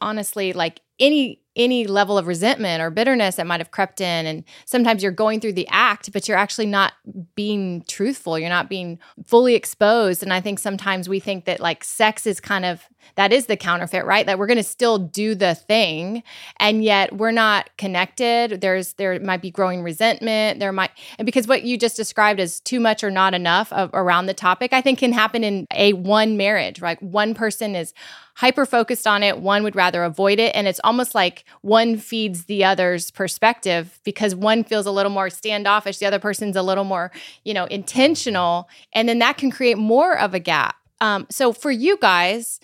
Honestly, 0.00 0.52
like 0.52 0.80
any 1.00 1.42
any 1.56 1.86
level 1.86 2.18
of 2.18 2.26
resentment 2.26 2.82
or 2.82 2.90
bitterness 2.90 3.36
that 3.36 3.46
might 3.46 3.60
have 3.60 3.70
crept 3.70 4.00
in 4.00 4.26
and 4.26 4.44
sometimes 4.66 5.02
you're 5.02 5.10
going 5.10 5.40
through 5.40 5.52
the 5.52 5.66
act 5.70 6.12
but 6.12 6.28
you're 6.28 6.36
actually 6.36 6.66
not 6.66 6.92
being 7.34 7.82
truthful 7.88 8.38
you're 8.38 8.48
not 8.50 8.68
being 8.68 8.98
fully 9.26 9.54
exposed 9.54 10.22
and 10.22 10.32
i 10.32 10.40
think 10.40 10.58
sometimes 10.58 11.08
we 11.08 11.18
think 11.18 11.46
that 11.46 11.60
like 11.60 11.82
sex 11.82 12.26
is 12.26 12.40
kind 12.40 12.64
of 12.64 12.82
that 13.14 13.32
is 13.32 13.46
the 13.46 13.56
counterfeit 13.56 14.04
right 14.04 14.26
that 14.26 14.38
we're 14.38 14.46
going 14.46 14.56
to 14.56 14.62
still 14.62 14.98
do 14.98 15.34
the 15.34 15.54
thing 15.54 16.22
and 16.58 16.84
yet 16.84 17.16
we're 17.16 17.30
not 17.30 17.70
connected 17.78 18.60
there's 18.60 18.94
there 18.94 19.18
might 19.20 19.40
be 19.40 19.50
growing 19.50 19.82
resentment 19.82 20.60
there 20.60 20.72
might 20.72 20.90
and 21.18 21.26
because 21.26 21.46
what 21.46 21.62
you 21.62 21.78
just 21.78 21.96
described 21.96 22.40
as 22.40 22.60
too 22.60 22.80
much 22.80 23.02
or 23.04 23.10
not 23.10 23.34
enough 23.34 23.72
of, 23.72 23.90
around 23.94 24.26
the 24.26 24.34
topic 24.34 24.72
i 24.72 24.80
think 24.80 24.98
can 24.98 25.12
happen 25.12 25.44
in 25.44 25.66
a 25.74 25.92
one 25.92 26.36
marriage 26.36 26.80
right 26.80 27.00
one 27.02 27.34
person 27.34 27.74
is 27.74 27.94
hyper 28.36 28.66
focused 28.66 29.06
on 29.06 29.22
it, 29.22 29.38
one 29.38 29.62
would 29.62 29.74
rather 29.74 30.04
avoid 30.04 30.38
it. 30.38 30.54
And 30.54 30.68
it's 30.68 30.80
almost 30.84 31.14
like 31.14 31.44
one 31.62 31.96
feeds 31.96 32.44
the 32.44 32.64
other's 32.64 33.10
perspective 33.10 33.98
because 34.04 34.34
one 34.34 34.62
feels 34.62 34.84
a 34.84 34.90
little 34.90 35.10
more 35.10 35.30
standoffish, 35.30 35.98
the 35.98 36.06
other 36.06 36.18
person's 36.18 36.54
a 36.54 36.62
little 36.62 36.84
more, 36.84 37.10
you 37.44 37.54
know, 37.54 37.64
intentional. 37.64 38.68
And 38.92 39.08
then 39.08 39.18
that 39.20 39.38
can 39.38 39.50
create 39.50 39.78
more 39.78 40.16
of 40.18 40.34
a 40.34 40.38
gap. 40.38 40.76
Um, 41.00 41.26
so 41.30 41.52
for 41.52 41.70
you 41.70 41.96
guys, 41.96 42.60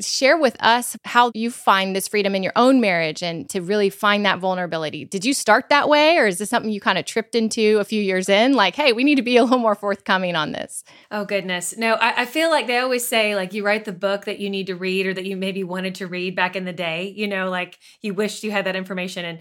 share 0.00 0.36
with 0.36 0.56
us 0.60 0.96
how 1.04 1.30
you 1.34 1.50
find 1.50 1.94
this 1.94 2.08
freedom 2.08 2.34
in 2.34 2.42
your 2.42 2.52
own 2.56 2.80
marriage 2.80 3.22
and 3.22 3.48
to 3.50 3.60
really 3.60 3.90
find 3.90 4.24
that 4.24 4.38
vulnerability. 4.38 5.04
Did 5.04 5.24
you 5.24 5.34
start 5.34 5.68
that 5.68 5.88
way, 5.88 6.16
or 6.16 6.26
is 6.26 6.38
this 6.38 6.50
something 6.50 6.70
you 6.70 6.80
kind 6.80 6.98
of 6.98 7.04
tripped 7.04 7.34
into 7.34 7.78
a 7.78 7.84
few 7.84 8.02
years 8.02 8.28
in? 8.28 8.54
Like, 8.54 8.74
hey, 8.76 8.92
we 8.92 9.04
need 9.04 9.16
to 9.16 9.22
be 9.22 9.36
a 9.36 9.42
little 9.42 9.58
more 9.58 9.74
forthcoming 9.74 10.36
on 10.36 10.52
this. 10.52 10.84
Oh, 11.10 11.24
goodness. 11.24 11.76
No, 11.76 11.94
I, 11.94 12.22
I 12.22 12.24
feel 12.26 12.50
like 12.50 12.66
they 12.66 12.78
always 12.78 13.06
say, 13.06 13.34
like, 13.34 13.52
you 13.52 13.64
write 13.64 13.84
the 13.84 13.92
book 13.92 14.24
that 14.26 14.38
you 14.38 14.50
need 14.50 14.68
to 14.68 14.76
read 14.76 15.06
or 15.06 15.14
that 15.14 15.24
you 15.24 15.36
maybe 15.36 15.64
wanted 15.64 15.94
to 15.96 16.06
read 16.06 16.36
back 16.36 16.56
in 16.56 16.64
the 16.64 16.72
day, 16.72 17.12
you 17.16 17.26
know, 17.26 17.50
like 17.50 17.78
you 18.00 18.14
wished 18.14 18.44
you 18.44 18.50
had 18.50 18.66
that 18.66 18.76
information. 18.76 19.24
And, 19.24 19.38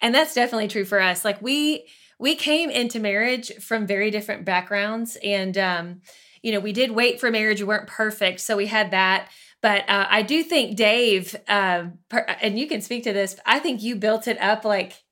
and 0.00 0.14
that's 0.14 0.34
definitely 0.34 0.68
true 0.68 0.84
for 0.84 1.00
us. 1.00 1.24
Like, 1.24 1.42
we, 1.42 1.86
we 2.18 2.34
came 2.34 2.70
into 2.70 2.98
marriage 2.98 3.52
from 3.56 3.86
very 3.86 4.10
different 4.10 4.44
backgrounds 4.44 5.16
and, 5.22 5.56
um, 5.58 6.00
you 6.40 6.52
know, 6.52 6.60
we 6.60 6.72
did 6.72 6.92
wait 6.92 7.18
for 7.18 7.32
marriage. 7.32 7.60
We 7.60 7.66
weren't 7.66 7.88
perfect. 7.88 8.38
So 8.38 8.56
we 8.56 8.66
had 8.66 8.92
that 8.92 9.28
but 9.60 9.88
uh, 9.88 10.06
I 10.08 10.22
do 10.22 10.42
think 10.42 10.76
Dave, 10.76 11.34
uh, 11.48 11.86
per, 12.08 12.18
and 12.40 12.58
you 12.58 12.68
can 12.68 12.80
speak 12.80 13.04
to 13.04 13.12
this. 13.12 13.38
I 13.44 13.58
think 13.58 13.82
you 13.82 13.96
built 13.96 14.28
it 14.28 14.40
up 14.40 14.64
like 14.64 15.02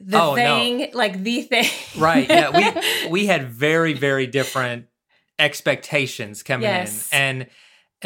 the 0.00 0.20
oh, 0.20 0.34
thing, 0.34 0.78
no. 0.78 0.86
like 0.94 1.22
the 1.22 1.42
thing. 1.42 1.66
right. 1.98 2.28
Yeah. 2.28 2.50
We 3.04 3.08
we 3.10 3.26
had 3.26 3.48
very 3.48 3.92
very 3.92 4.26
different 4.26 4.86
expectations 5.38 6.42
coming 6.42 6.68
yes. 6.68 7.12
in, 7.12 7.18
and. 7.18 7.46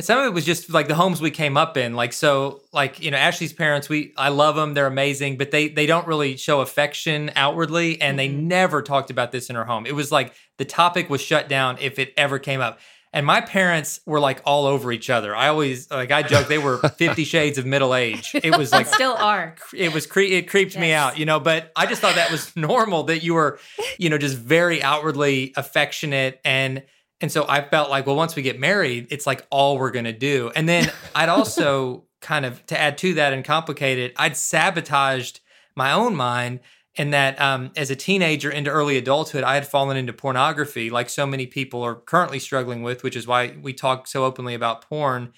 Some 0.00 0.18
of 0.18 0.26
it 0.26 0.34
was 0.34 0.44
just 0.44 0.70
like 0.70 0.88
the 0.88 0.96
homes 0.96 1.20
we 1.20 1.30
came 1.30 1.56
up 1.56 1.76
in. 1.76 1.94
Like 1.94 2.12
so, 2.12 2.62
like 2.72 3.00
you 3.00 3.12
know, 3.12 3.16
Ashley's 3.16 3.52
parents. 3.52 3.88
We 3.88 4.12
I 4.16 4.30
love 4.30 4.56
them; 4.56 4.74
they're 4.74 4.88
amazing, 4.88 5.38
but 5.38 5.52
they 5.52 5.68
they 5.68 5.86
don't 5.86 6.08
really 6.08 6.36
show 6.36 6.62
affection 6.62 7.30
outwardly, 7.36 8.00
and 8.00 8.18
mm-hmm. 8.18 8.34
they 8.34 8.42
never 8.42 8.82
talked 8.82 9.10
about 9.10 9.30
this 9.30 9.50
in 9.50 9.54
our 9.54 9.64
home. 9.64 9.86
It 9.86 9.94
was 9.94 10.10
like 10.10 10.34
the 10.58 10.64
topic 10.64 11.08
was 11.08 11.20
shut 11.20 11.48
down 11.48 11.78
if 11.80 12.00
it 12.00 12.12
ever 12.16 12.40
came 12.40 12.60
up. 12.60 12.80
And 13.14 13.24
my 13.24 13.40
parents 13.40 14.00
were 14.06 14.18
like 14.18 14.42
all 14.44 14.66
over 14.66 14.90
each 14.90 15.08
other. 15.08 15.36
I 15.36 15.46
always 15.46 15.88
like 15.88 16.10
I 16.10 16.22
joke 16.24 16.48
they 16.48 16.58
were 16.58 16.78
Fifty 16.98 17.22
Shades 17.22 17.58
of 17.58 17.64
middle 17.64 17.94
age. 17.94 18.32
It 18.34 18.58
was 18.58 18.72
like 18.72 18.88
still 18.88 19.14
are. 19.14 19.54
It 19.72 19.94
was 19.94 20.04
cre- 20.04 20.22
it 20.22 20.50
creeped 20.50 20.74
yes. 20.74 20.80
me 20.80 20.92
out, 20.92 21.16
you 21.16 21.24
know. 21.24 21.38
But 21.38 21.70
I 21.76 21.86
just 21.86 22.00
thought 22.00 22.16
that 22.16 22.32
was 22.32 22.54
normal 22.56 23.04
that 23.04 23.22
you 23.22 23.34
were, 23.34 23.60
you 23.98 24.10
know, 24.10 24.18
just 24.18 24.36
very 24.36 24.82
outwardly 24.82 25.54
affectionate 25.56 26.40
and 26.44 26.82
and 27.20 27.30
so 27.30 27.46
I 27.48 27.62
felt 27.62 27.88
like, 27.88 28.04
well, 28.04 28.16
once 28.16 28.34
we 28.34 28.42
get 28.42 28.58
married, 28.58 29.06
it's 29.10 29.28
like 29.28 29.46
all 29.48 29.78
we're 29.78 29.92
gonna 29.92 30.12
do. 30.12 30.50
And 30.56 30.68
then 30.68 30.90
I'd 31.14 31.28
also 31.28 32.04
kind 32.20 32.44
of 32.44 32.66
to 32.66 32.78
add 32.78 32.98
to 32.98 33.14
that 33.14 33.32
and 33.32 33.44
complicate 33.44 34.00
it, 34.00 34.12
I'd 34.16 34.36
sabotaged 34.36 35.38
my 35.76 35.92
own 35.92 36.16
mind 36.16 36.60
and 36.96 37.12
that 37.12 37.40
um, 37.40 37.72
as 37.76 37.90
a 37.90 37.96
teenager 37.96 38.50
into 38.50 38.70
early 38.70 38.96
adulthood, 38.96 39.42
I 39.42 39.54
had 39.54 39.66
fallen 39.66 39.96
into 39.96 40.12
pornography, 40.12 40.90
like 40.90 41.10
so 41.10 41.26
many 41.26 41.46
people 41.46 41.82
are 41.82 41.96
currently 41.96 42.38
struggling 42.38 42.82
with, 42.82 43.02
which 43.02 43.16
is 43.16 43.26
why 43.26 43.56
we 43.60 43.72
talk 43.72 44.06
so 44.06 44.24
openly 44.24 44.54
about 44.54 44.82
porn, 44.82 45.32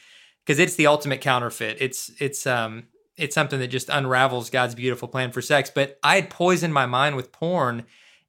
because 0.45 0.59
it's 0.59 0.75
the 0.75 0.87
ultimate 0.87 1.21
counterfeit. 1.21 1.79
It's 1.81 2.11
it's 2.19 2.47
um 2.47 2.85
it's 3.17 3.35
something 3.35 3.59
that 3.61 3.69
just 3.69 3.89
unravels 3.89 4.51
God's 4.51 4.75
beautiful 4.75 5.09
plan 5.09 5.33
for 5.33 5.41
sex. 5.41 5.71
But 5.75 5.99
I 6.03 6.17
had 6.17 6.29
poisoned 6.29 6.75
my 6.75 6.85
mind 6.85 7.17
with 7.17 7.33
porn, 7.33 7.85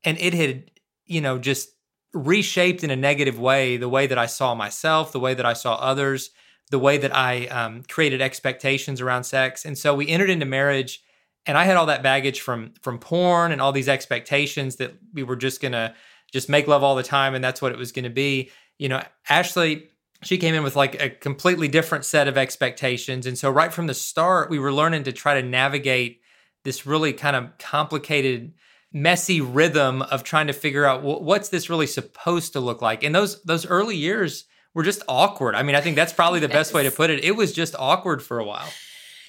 and 0.06 0.18
it 0.20 0.34
had 0.34 0.72
you 1.06 1.20
know 1.20 1.38
just 1.38 1.70
reshaped 2.14 2.84
in 2.84 2.92
a 2.92 2.96
negative 2.96 3.38
way 3.38 3.76
the 3.76 3.90
way 3.90 4.08
that 4.08 4.18
I 4.18 4.26
saw 4.26 4.56
myself, 4.56 5.12
the 5.12 5.20
way 5.20 5.34
that 5.34 5.46
I 5.46 5.54
saw 5.54 5.76
others, 5.76 6.30
the 6.72 6.80
way 6.80 6.98
that 6.98 7.14
I 7.14 7.48
um, 7.48 7.84
created 7.90 8.22
expectations 8.22 9.02
around 9.02 9.26
sex, 9.26 9.66
and 9.66 9.78
so 9.78 9.94
we 9.94 10.08
entered 10.08 10.30
into 10.30 10.46
marriage 10.46 11.02
and 11.48 11.58
I 11.58 11.64
had 11.64 11.78
all 11.78 11.88
that 11.88 12.04
baggage 12.04 12.42
from 12.42 12.74
from 12.82 13.00
porn 13.00 13.52
and 13.52 13.62
all 13.62 13.72
these 13.72 13.90
expectations 13.90 14.76
that 14.76 14.94
we 15.14 15.24
were 15.24 15.36
just 15.36 15.62
gonna 15.62 15.96
just 16.32 16.50
make 16.50 16.68
love 16.68 16.84
all 16.84 16.96
the 16.96 17.04
time 17.04 17.34
and 17.34 17.44
that's 17.44 17.62
what 17.62 17.72
it 17.72 17.78
was 17.78 17.92
going 17.92 18.04
to 18.04 18.10
be. 18.10 18.52
You 18.78 18.90
know, 18.90 19.02
Ashley 19.30 19.90
she 20.24 20.38
came 20.38 20.56
in 20.56 20.64
with 20.64 20.76
like 20.76 21.02
a 21.02 21.12
completely 21.12 21.68
different 21.68 22.04
set 22.04 22.28
of 22.28 22.38
expectations 22.38 23.26
and 23.26 23.38
so 23.38 23.50
right 23.50 23.72
from 23.72 23.88
the 23.88 23.94
start 23.94 24.50
we 24.50 24.60
were 24.60 24.74
learning 24.74 25.04
to 25.04 25.12
try 25.12 25.40
to 25.40 25.48
navigate 25.48 26.22
this 26.64 26.86
really 26.86 27.14
kind 27.14 27.36
of 27.36 27.56
complicated 27.60 28.54
messy 28.92 29.42
rhythm 29.42 30.02
of 30.02 30.24
trying 30.24 30.48
to 30.48 30.54
figure 30.54 30.86
out 30.86 31.04
what's 31.04 31.50
this 31.50 31.70
really 31.70 31.88
supposed 31.88 32.54
to 32.54 32.60
look 32.60 32.82
like. 32.82 33.04
And 33.04 33.14
those 33.14 33.42
those 33.44 33.66
early 33.66 33.96
years 33.96 34.46
were 34.74 34.84
just 34.84 35.02
awkward. 35.08 35.56
I 35.56 35.64
mean, 35.64 35.76
I 35.76 35.82
think 35.82 35.96
that's 35.96 36.14
probably 36.14 36.40
the 36.40 36.50
best 36.50 36.74
way 36.74 36.84
to 36.84 36.92
put 36.92 37.10
it. 37.10 37.24
It 37.24 37.36
was 37.36 37.54
just 37.54 37.76
awkward 37.78 38.22
for 38.22 38.40
a 38.40 38.44
while 38.44 38.68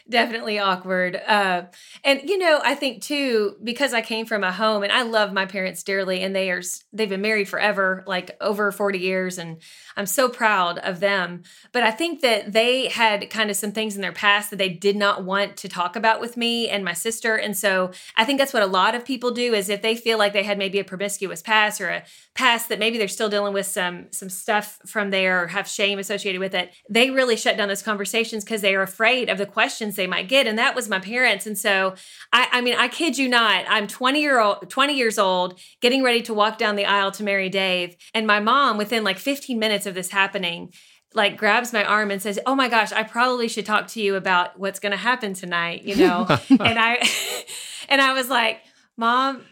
definitely 0.08 0.58
awkward. 0.58 1.20
Uh, 1.26 1.64
and 2.04 2.20
you 2.28 2.38
know, 2.38 2.60
I 2.64 2.74
think 2.74 3.02
too 3.02 3.56
because 3.62 3.92
I 3.92 4.00
came 4.00 4.26
from 4.26 4.44
a 4.44 4.52
home, 4.52 4.82
and 4.82 4.92
I 4.92 5.02
love 5.02 5.32
my 5.32 5.46
parents 5.46 5.82
dearly, 5.82 6.22
and 6.22 6.34
they 6.34 6.50
are 6.50 6.62
they've 6.92 7.08
been 7.08 7.20
married 7.20 7.48
forever, 7.48 8.04
like 8.06 8.36
over 8.40 8.72
forty 8.72 8.98
years, 8.98 9.38
and 9.38 9.60
I'm 9.98 10.06
so 10.06 10.28
proud 10.28 10.78
of 10.78 11.00
them. 11.00 11.42
But 11.72 11.82
I 11.82 11.90
think 11.90 12.22
that 12.22 12.52
they 12.52 12.88
had 12.88 13.28
kind 13.28 13.50
of 13.50 13.56
some 13.56 13.72
things 13.72 13.96
in 13.96 14.00
their 14.00 14.12
past 14.12 14.50
that 14.50 14.56
they 14.56 14.68
did 14.68 14.96
not 14.96 15.24
want 15.24 15.56
to 15.58 15.68
talk 15.68 15.96
about 15.96 16.20
with 16.20 16.36
me 16.36 16.68
and 16.68 16.84
my 16.84 16.94
sister, 16.94 17.36
and 17.36 17.56
so 17.56 17.90
I 18.16 18.24
think 18.24 18.38
that's 18.38 18.54
what 18.54 18.62
a 18.62 18.66
lot 18.66 18.94
of 18.94 19.04
people 19.04 19.30
do 19.32 19.54
is 19.54 19.68
if 19.68 19.82
they 19.82 19.96
feel 19.96 20.18
like 20.18 20.32
they 20.32 20.42
had 20.44 20.58
maybe 20.58 20.78
a 20.78 20.84
promiscuous 20.84 21.42
past 21.42 21.80
or 21.80 21.90
a 21.90 22.04
past 22.38 22.68
that 22.68 22.78
maybe 22.78 22.98
they're 22.98 23.08
still 23.08 23.28
dealing 23.28 23.52
with 23.52 23.66
some 23.66 24.06
some 24.12 24.28
stuff 24.28 24.78
from 24.86 25.10
there 25.10 25.42
or 25.42 25.46
have 25.48 25.66
shame 25.66 25.98
associated 25.98 26.38
with 26.38 26.54
it, 26.54 26.72
they 26.88 27.10
really 27.10 27.36
shut 27.36 27.56
down 27.56 27.66
those 27.66 27.82
conversations 27.82 28.44
because 28.44 28.60
they 28.60 28.76
are 28.76 28.82
afraid 28.82 29.28
of 29.28 29.38
the 29.38 29.46
questions 29.46 29.96
they 29.96 30.06
might 30.06 30.28
get. 30.28 30.46
And 30.46 30.56
that 30.56 30.76
was 30.76 30.88
my 30.88 31.00
parents. 31.00 31.46
And 31.46 31.58
so 31.58 31.94
I, 32.32 32.46
I 32.52 32.60
mean, 32.60 32.74
I 32.78 32.86
kid 32.86 33.18
you 33.18 33.28
not, 33.28 33.64
I'm 33.68 33.88
20 33.88 34.20
year 34.20 34.38
old, 34.38 34.70
20 34.70 34.94
years 34.94 35.18
old, 35.18 35.58
getting 35.80 36.04
ready 36.04 36.22
to 36.22 36.34
walk 36.34 36.58
down 36.58 36.76
the 36.76 36.84
aisle 36.84 37.10
to 37.12 37.24
marry 37.24 37.48
Dave. 37.48 37.96
And 38.14 38.26
my 38.26 38.38
mom, 38.38 38.78
within 38.78 39.02
like 39.02 39.18
15 39.18 39.58
minutes 39.58 39.86
of 39.88 39.94
this 39.94 40.10
happening, 40.10 40.72
like 41.14 41.36
grabs 41.36 41.72
my 41.72 41.84
arm 41.84 42.10
and 42.10 42.22
says, 42.22 42.38
"Oh 42.46 42.54
my 42.54 42.68
gosh, 42.68 42.92
I 42.92 43.02
probably 43.02 43.48
should 43.48 43.66
talk 43.66 43.88
to 43.88 44.00
you 44.00 44.14
about 44.14 44.58
what's 44.58 44.78
going 44.78 44.92
to 44.92 44.98
happen 44.98 45.34
tonight," 45.34 45.82
you 45.82 45.96
know. 45.96 46.26
and 46.50 46.78
I 46.78 47.08
and 47.88 48.00
I 48.00 48.12
was 48.12 48.28
like, 48.28 48.60
"Mom, 48.96 49.42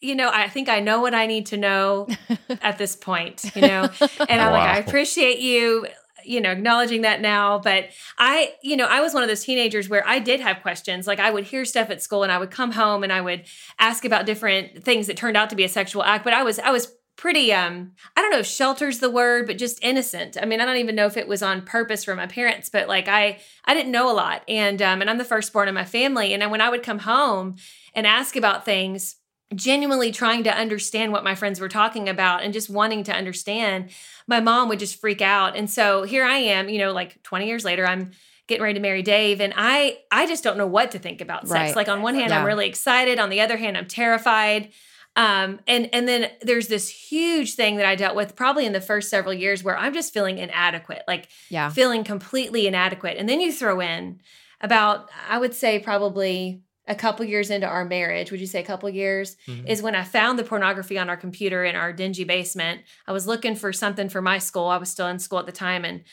you 0.00 0.14
know, 0.14 0.30
I 0.32 0.48
think 0.48 0.68
I 0.68 0.80
know 0.80 1.00
what 1.00 1.14
I 1.14 1.26
need 1.26 1.46
to 1.46 1.56
know 1.56 2.08
at 2.62 2.78
this 2.78 2.96
point, 2.96 3.44
you 3.54 3.62
know." 3.62 3.90
And 4.28 4.40
I'm 4.40 4.52
wow. 4.52 4.58
like, 4.58 4.76
"I 4.76 4.78
appreciate 4.78 5.40
you 5.40 5.86
you 6.24 6.40
know, 6.40 6.50
acknowledging 6.50 7.02
that 7.02 7.20
now. 7.20 7.58
But 7.58 7.88
I, 8.18 8.52
you 8.62 8.76
know, 8.76 8.86
I 8.86 9.00
was 9.00 9.14
one 9.14 9.22
of 9.22 9.28
those 9.28 9.44
teenagers 9.44 9.88
where 9.88 10.06
I 10.06 10.18
did 10.18 10.40
have 10.40 10.60
questions. 10.60 11.06
Like 11.06 11.20
I 11.20 11.30
would 11.30 11.44
hear 11.44 11.64
stuff 11.64 11.90
at 11.90 12.02
school 12.02 12.22
and 12.22 12.30
I 12.30 12.38
would 12.38 12.50
come 12.50 12.72
home 12.72 13.02
and 13.02 13.12
I 13.12 13.20
would 13.20 13.44
ask 13.78 14.04
about 14.04 14.26
different 14.26 14.84
things 14.84 15.06
that 15.06 15.16
turned 15.16 15.36
out 15.36 15.50
to 15.50 15.56
be 15.56 15.64
a 15.64 15.68
sexual 15.68 16.02
act. 16.02 16.24
But 16.24 16.34
I 16.34 16.42
was, 16.42 16.58
I 16.58 16.70
was 16.70 16.94
pretty 17.18 17.52
um 17.52 17.92
i 18.16 18.22
don't 18.22 18.30
know 18.30 18.38
if 18.38 18.46
shelter's 18.46 19.00
the 19.00 19.10
word 19.10 19.46
but 19.46 19.58
just 19.58 19.82
innocent 19.82 20.38
i 20.40 20.46
mean 20.46 20.60
i 20.60 20.64
don't 20.64 20.76
even 20.76 20.94
know 20.94 21.06
if 21.06 21.16
it 21.16 21.28
was 21.28 21.42
on 21.42 21.60
purpose 21.60 22.04
for 22.04 22.14
my 22.14 22.26
parents 22.26 22.70
but 22.70 22.88
like 22.88 23.08
i 23.08 23.38
i 23.66 23.74
didn't 23.74 23.92
know 23.92 24.10
a 24.10 24.14
lot 24.14 24.42
and 24.48 24.80
um 24.80 25.00
and 25.00 25.10
i'm 25.10 25.18
the 25.18 25.24
firstborn 25.24 25.68
in 25.68 25.74
my 25.74 25.84
family 25.84 26.32
and 26.32 26.50
when 26.50 26.60
i 26.60 26.70
would 26.70 26.82
come 26.82 27.00
home 27.00 27.56
and 27.92 28.06
ask 28.06 28.36
about 28.36 28.64
things 28.64 29.16
genuinely 29.54 30.12
trying 30.12 30.44
to 30.44 30.54
understand 30.54 31.12
what 31.12 31.24
my 31.24 31.34
friends 31.34 31.60
were 31.60 31.68
talking 31.68 32.08
about 32.08 32.42
and 32.42 32.52
just 32.52 32.68
wanting 32.68 33.02
to 33.04 33.12
understand, 33.12 33.90
my 34.26 34.40
mom 34.40 34.68
would 34.68 34.78
just 34.78 35.00
freak 35.00 35.22
out. 35.22 35.56
And 35.56 35.70
so 35.70 36.02
here 36.02 36.24
I 36.24 36.36
am, 36.36 36.68
you 36.68 36.78
know, 36.78 36.92
like 36.92 37.22
20 37.22 37.46
years 37.46 37.64
later, 37.64 37.86
I'm 37.86 38.10
getting 38.46 38.62
ready 38.62 38.74
to 38.74 38.80
marry 38.80 39.02
Dave 39.02 39.40
and 39.40 39.52
I 39.56 39.98
I 40.10 40.26
just 40.26 40.42
don't 40.42 40.56
know 40.56 40.66
what 40.66 40.90
to 40.92 40.98
think 40.98 41.20
about 41.20 41.48
sex. 41.48 41.52
Right. 41.52 41.76
Like 41.76 41.88
on 41.88 42.02
one 42.02 42.14
hand 42.14 42.30
yeah. 42.30 42.40
I'm 42.40 42.46
really 42.46 42.66
excited, 42.66 43.18
on 43.18 43.30
the 43.30 43.40
other 43.40 43.56
hand 43.56 43.76
I'm 43.76 43.86
terrified. 43.86 44.70
Um, 45.18 45.58
and 45.66 45.90
and 45.92 46.06
then 46.06 46.30
there's 46.42 46.68
this 46.68 46.88
huge 46.88 47.54
thing 47.54 47.76
that 47.76 47.86
I 47.86 47.96
dealt 47.96 48.14
with 48.14 48.36
probably 48.36 48.64
in 48.66 48.72
the 48.72 48.80
first 48.80 49.10
several 49.10 49.34
years 49.34 49.64
where 49.64 49.76
I'm 49.76 49.92
just 49.92 50.14
feeling 50.14 50.38
inadequate, 50.38 51.02
like 51.08 51.28
yeah. 51.50 51.70
feeling 51.70 52.04
completely 52.04 52.68
inadequate. 52.68 53.16
And 53.18 53.28
then 53.28 53.40
you 53.40 53.52
throw 53.52 53.80
in 53.80 54.20
about 54.60 55.10
I 55.28 55.38
would 55.38 55.54
say 55.54 55.80
probably 55.80 56.62
a 56.86 56.94
couple 56.94 57.26
years 57.26 57.50
into 57.50 57.66
our 57.66 57.84
marriage, 57.84 58.30
would 58.30 58.40
you 58.40 58.46
say 58.46 58.60
a 58.60 58.64
couple 58.64 58.88
years, 58.88 59.36
mm-hmm. 59.48 59.66
is 59.66 59.82
when 59.82 59.96
I 59.96 60.04
found 60.04 60.38
the 60.38 60.44
pornography 60.44 60.96
on 60.98 61.10
our 61.10 61.16
computer 61.16 61.64
in 61.64 61.74
our 61.74 61.92
dingy 61.92 62.24
basement. 62.24 62.82
I 63.06 63.12
was 63.12 63.26
looking 63.26 63.56
for 63.56 63.72
something 63.72 64.08
for 64.08 64.22
my 64.22 64.38
school. 64.38 64.68
I 64.68 64.78
was 64.78 64.88
still 64.88 65.08
in 65.08 65.18
school 65.18 65.40
at 65.40 65.46
the 65.46 65.52
time 65.52 65.84
and 65.84 66.04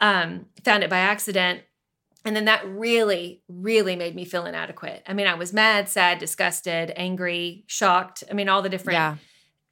um, 0.00 0.46
found 0.64 0.82
it 0.82 0.90
by 0.90 0.98
accident. 0.98 1.60
And 2.24 2.34
then 2.34 2.46
that 2.46 2.66
really, 2.66 3.42
really 3.48 3.96
made 3.96 4.14
me 4.14 4.24
feel 4.24 4.46
inadequate. 4.46 5.02
I 5.06 5.12
mean, 5.12 5.26
I 5.26 5.34
was 5.34 5.52
mad, 5.52 5.88
sad, 5.88 6.18
disgusted, 6.18 6.92
angry, 6.96 7.64
shocked. 7.66 8.24
I 8.30 8.34
mean, 8.34 8.48
all 8.48 8.62
the 8.62 8.70
different 8.70 8.94
yeah. 8.94 9.16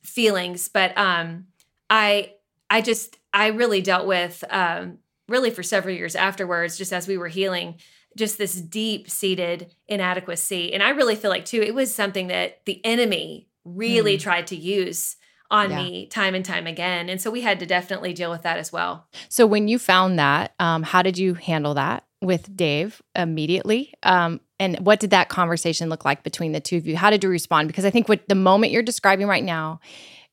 feelings. 0.03 0.69
But 0.69 0.97
um, 0.99 1.47
I, 1.89 2.35
I 2.69 2.83
just, 2.83 3.17
I 3.33 3.49
really 3.49 3.81
dealt 3.81 4.07
with 4.07 4.45
um, 4.51 4.99
really 5.29 5.51
for 5.51 5.63
several 5.63 5.95
years 5.95 6.15
afterwards, 6.15 6.77
just 6.77 6.93
as 6.93 7.09
we 7.09 7.17
were 7.17 7.29
healing 7.29 7.77
just 8.15 8.37
this 8.37 8.61
deep 8.61 9.09
seated 9.09 9.75
inadequacy. 9.89 10.75
And 10.75 10.83
I 10.83 10.91
really 10.91 11.17
feel 11.17 11.31
like, 11.31 11.47
too, 11.47 11.63
it 11.63 11.75
was 11.75 11.95
something 11.95 12.27
that 12.27 12.61
the 12.67 12.85
enemy 12.85 13.49
really 13.65 14.19
mm. 14.19 14.21
tried 14.21 14.49
to 14.49 14.57
use 14.57 15.17
on 15.51 15.71
yeah. 15.71 15.83
me 15.83 16.07
time 16.09 16.35
and 16.35 16.45
time 16.45 16.67
again. 16.67 17.09
And 17.09 17.21
so 17.21 17.31
we 17.31 17.41
had 17.41 17.61
to 17.61 17.67
definitely 17.67 18.13
deal 18.13 18.31
with 18.31 18.43
that 18.43 18.59
as 18.59 18.71
well. 18.71 19.07
So 19.31 19.47
when 19.47 19.69
you 19.69 19.79
found 19.79 20.19
that, 20.19 20.55
um, 20.59 20.83
how 20.83 21.01
did 21.01 21.17
you 21.17 21.35
handle 21.35 21.75
that 21.75 22.05
with 22.23 22.57
Dave 22.57 23.03
immediately? 23.15 23.93
Um, 24.03 24.41
and 24.59 24.79
what 24.79 25.01
did 25.01 25.11
that 25.11 25.29
conversation 25.29 25.89
look 25.89 26.05
like 26.05 26.23
between 26.23 26.53
the 26.53 26.61
two 26.61 26.77
of 26.77 26.87
you? 26.87 26.97
How 26.97 27.11
did 27.11 27.25
you 27.25 27.31
respond? 27.31 27.69
Because 27.69 27.85
I 27.85 27.91
think 27.91 28.09
what 28.09 28.29
the 28.29 28.35
moment 28.35 28.73
you're 28.73 28.83
describing 28.83 29.27
right 29.27 29.45
now 29.45 29.81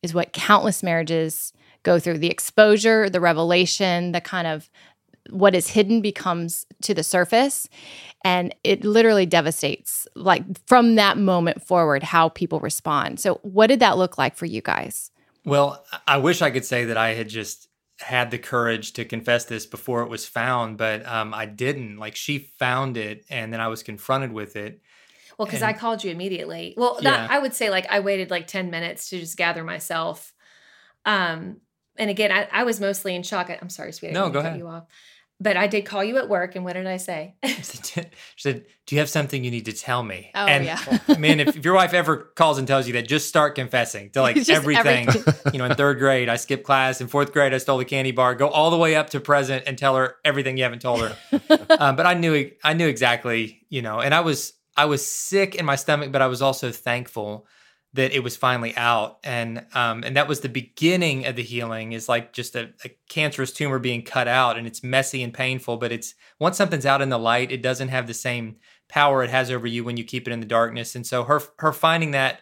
is 0.02 0.13
what 0.13 0.32
countless 0.32 0.84
marriages 0.84 1.52
go 1.84 1.99
through 1.99 2.19
the 2.19 2.30
exposure, 2.30 3.10
the 3.10 3.19
revelation, 3.19 4.12
the 4.12 4.21
kind 4.21 4.47
of 4.47 4.69
what 5.30 5.56
is 5.56 5.69
hidden 5.69 6.02
becomes 6.02 6.65
to 6.82 6.93
the 6.93 7.04
surface 7.04 7.67
and 8.23 8.54
it 8.63 8.84
literally 8.84 9.25
devastates 9.25 10.08
like 10.15 10.43
from 10.67 10.95
that 10.95 11.17
moment 11.17 11.62
forward 11.62 12.04
how 12.04 12.30
people 12.30 12.60
respond 12.60 13.19
so 13.19 13.36
what 13.43 13.67
did 13.67 13.80
that 13.80 13.97
look 13.97 14.17
like 14.17 14.36
for 14.36 14.45
you 14.45 14.62
guys 14.62 15.12
well 15.45 15.86
i 16.08 16.17
wish 16.17 16.41
i 16.41 16.49
could 16.49 16.65
say 16.65 16.86
that 16.86 16.97
i 16.97 17.13
had 17.13 17.30
just 17.30 17.68
had 17.99 18.31
the 18.31 18.38
courage 18.38 18.93
to 18.93 19.05
confess 19.05 19.45
this 19.45 19.65
before 19.65 20.01
it 20.01 20.09
was 20.09 20.25
found 20.25 20.77
but 20.77 21.05
um, 21.05 21.33
i 21.33 21.45
didn't. 21.45 21.97
Like 21.97 22.15
she 22.15 22.39
found 22.59 22.97
it 22.97 23.25
and 23.29 23.51
then 23.51 23.59
i 23.59 23.67
was 23.67 23.83
confronted 23.83 24.31
with 24.31 24.55
it. 24.55 24.81
Well 25.38 25.45
because 25.45 25.62
i 25.62 25.73
called 25.73 26.03
you 26.03 26.12
immediately. 26.12 26.73
Well 26.77 26.99
yeah. 27.01 27.27
i 27.29 27.39
would 27.39 27.53
say 27.53 27.69
like 27.69 27.88
i 27.89 27.99
waited 27.99 28.31
like 28.31 28.47
10 28.47 28.69
minutes 28.69 29.09
to 29.09 29.19
just 29.19 29.38
gather 29.38 29.63
myself. 29.63 30.33
Um 31.05 31.57
and 31.97 32.09
again 32.09 32.31
i, 32.31 32.47
I 32.51 32.63
was 32.63 32.79
mostly 32.79 33.15
in 33.15 33.23
shock. 33.23 33.49
I'm 33.49 33.69
sorry 33.69 33.91
sweetie 33.91 34.13
no 34.13 34.29
go 34.29 34.39
ahead. 34.39 34.57
you 34.57 34.67
off 34.67 34.85
but 35.41 35.56
I 35.56 35.67
did 35.67 35.86
call 35.86 36.04
you 36.04 36.17
at 36.17 36.28
work, 36.28 36.56
and 36.56 36.65
what 36.65 36.73
did 36.73 36.86
I 36.86 36.97
say? 36.97 37.36
she 37.45 38.12
said, 38.38 38.65
"Do 38.86 38.95
you 38.95 38.99
have 38.99 39.10
something 39.10 39.43
you 39.43 39.52
need 39.52 39.65
to 39.65 39.73
tell 39.73 40.04
me?" 40.04 40.32
Oh 40.36 40.45
and, 40.45 40.65
yeah. 40.65 40.80
man, 41.17 41.39
if, 41.39 41.56
if, 41.56 41.65
your 41.65 41.75
wife 41.75 41.93
ever 41.93 42.32
calls 42.36 42.58
and 42.58 42.67
tells 42.67 42.88
you 42.88 42.93
that, 42.93 43.08
just 43.08 43.30
start 43.30 43.56
confessing 43.56 44.10
to 44.12 44.21
like 44.21 44.38
everything. 44.49 45.08
everything. 45.08 45.54
you 45.54 45.60
know, 45.60 45.65
in 45.65 45.75
third 45.75 45.99
grade, 45.99 46.28
I 46.28 46.36
skipped 46.36 46.63
class. 46.63 46.99
In 46.99 47.08
fourth 47.08 47.32
grade, 47.32 47.54
I 47.54 47.58
stole 47.58 47.80
a 47.80 47.86
candy 47.86 48.12
bar. 48.12 48.36
Go 48.36 48.49
all 48.49 48.69
the 48.69 48.78
way 48.78 48.95
up 48.95 49.12
to 49.12 49.19
present 49.19 49.63
and 49.65 49.78
tell 49.78 49.95
her 49.95 50.17
everything 50.25 50.58
you 50.58 50.63
haven't 50.63 50.82
told 50.82 51.02
her. 51.02 51.15
um, 51.80 51.95
but 51.95 52.06
I 52.06 52.15
knew, 52.15 52.52
I 52.63 52.73
knew 52.73 52.88
exactly, 52.88 53.65
you 53.69 53.82
know, 53.82 53.99
and 54.02 54.13
I 54.13 54.19
was, 54.19 54.54
I 54.75 54.86
was 54.86 55.06
sick 55.06 55.56
in 55.56 55.65
my 55.65 55.75
stomach, 55.75 56.12
but 56.12 56.21
I 56.21 56.28
was 56.28 56.41
also 56.41 56.71
thankful 56.71 57.47
that 57.93 58.12
it 58.12 58.23
was 58.23 58.38
finally 58.38 58.75
out. 58.78 59.17
And 59.23 59.65
um, 59.73 60.04
and 60.04 60.15
that 60.15 60.28
was 60.28 60.41
the 60.41 60.49
beginning 60.49 61.25
of 61.25 61.36
the 61.36 61.43
healing 61.43 61.93
is 61.93 62.08
like 62.08 62.34
just 62.34 62.56
a, 62.56 62.69
a, 62.86 62.89
cancerous 63.10 63.52
tumor 63.52 63.80
being 63.80 64.04
cut 64.04 64.28
out 64.28 64.58
and 64.58 64.67
it's 64.67 64.84
messy 64.84 65.23
and 65.23 65.34
painful 65.34 65.78
but 65.78 65.91
it's 65.91 66.13
once 66.39 66.56
something's 66.58 66.86
out 66.86 67.02
in 67.02 67.10
the 67.10 67.17
light 67.17 67.52
it 67.52 67.63
doesn't 67.63 67.88
have 67.88 68.06
the 68.06 68.13
same 68.13 68.58
power 68.88 69.23
it 69.23 69.30
has 69.30 69.49
over 69.49 69.65
you 69.65 69.84
when 69.84 69.97
you 69.97 70.04
keep 70.04 70.28
it 70.28 70.32
in 70.32 70.39
the 70.39 70.45
darkness. 70.45 70.95
And 70.95 71.06
so 71.06 71.23
her 71.23 71.41
her 71.58 71.73
finding 71.73 72.12
that 72.12 72.41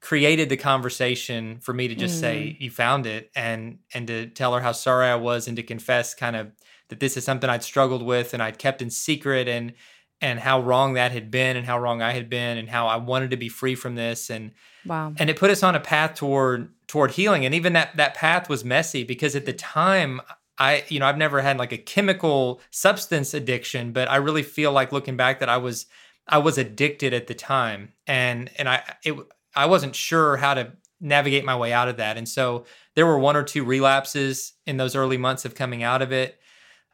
created 0.00 0.48
the 0.48 0.56
conversation 0.56 1.58
for 1.60 1.74
me 1.74 1.88
to 1.88 1.94
just 1.94 2.18
mm. 2.18 2.20
say 2.20 2.56
you 2.60 2.70
found 2.70 3.06
it 3.06 3.30
and 3.34 3.78
and 3.94 4.06
to 4.06 4.26
tell 4.26 4.54
her 4.54 4.60
how 4.60 4.72
sorry 4.72 5.08
I 5.08 5.16
was 5.16 5.48
and 5.48 5.56
to 5.56 5.62
confess 5.62 6.14
kind 6.14 6.36
of 6.36 6.52
that 6.88 7.00
this 7.00 7.16
is 7.16 7.24
something 7.24 7.50
I'd 7.50 7.64
struggled 7.64 8.02
with 8.02 8.32
and 8.32 8.42
I'd 8.42 8.58
kept 8.58 8.80
in 8.80 8.90
secret 8.90 9.48
and 9.48 9.74
and 10.20 10.40
how 10.40 10.60
wrong 10.60 10.94
that 10.94 11.12
had 11.12 11.30
been 11.30 11.56
and 11.56 11.66
how 11.66 11.78
wrong 11.78 12.02
I 12.02 12.12
had 12.12 12.28
been 12.28 12.58
and 12.58 12.68
how 12.68 12.88
I 12.88 12.96
wanted 12.96 13.30
to 13.30 13.36
be 13.36 13.48
free 13.48 13.74
from 13.74 13.94
this. 13.94 14.30
And 14.30 14.52
wow. 14.88 15.12
And 15.18 15.30
it 15.30 15.36
put 15.36 15.50
us 15.50 15.62
on 15.62 15.74
a 15.74 15.80
path 15.80 16.14
toward 16.14 16.70
toward 16.86 17.12
healing. 17.12 17.44
And 17.44 17.54
even 17.54 17.74
that 17.74 17.96
that 17.96 18.14
path 18.14 18.48
was 18.48 18.64
messy 18.64 19.04
because 19.04 19.36
at 19.36 19.46
the 19.46 19.52
time 19.52 20.20
I 20.58 20.84
you 20.88 21.00
know 21.00 21.06
I've 21.06 21.18
never 21.18 21.40
had 21.40 21.58
like 21.58 21.72
a 21.72 21.78
chemical 21.78 22.60
substance 22.70 23.34
addiction 23.34 23.92
but 23.92 24.10
I 24.10 24.16
really 24.16 24.42
feel 24.42 24.72
like 24.72 24.92
looking 24.92 25.16
back 25.16 25.40
that 25.40 25.48
I 25.48 25.58
was 25.58 25.86
I 26.26 26.38
was 26.38 26.58
addicted 26.58 27.14
at 27.14 27.26
the 27.26 27.34
time. 27.34 27.92
And 28.06 28.50
and 28.58 28.68
I 28.68 28.82
it 29.04 29.14
I 29.54 29.66
wasn't 29.66 29.94
sure 29.94 30.36
how 30.36 30.54
to 30.54 30.72
navigate 31.00 31.44
my 31.44 31.56
way 31.56 31.72
out 31.72 31.88
of 31.88 31.98
that. 31.98 32.16
And 32.16 32.28
so 32.28 32.64
there 32.96 33.06
were 33.06 33.18
one 33.18 33.36
or 33.36 33.44
two 33.44 33.64
relapses 33.64 34.54
in 34.66 34.76
those 34.76 34.96
early 34.96 35.16
months 35.16 35.44
of 35.44 35.54
coming 35.54 35.82
out 35.82 36.02
of 36.02 36.10
it. 36.10 36.38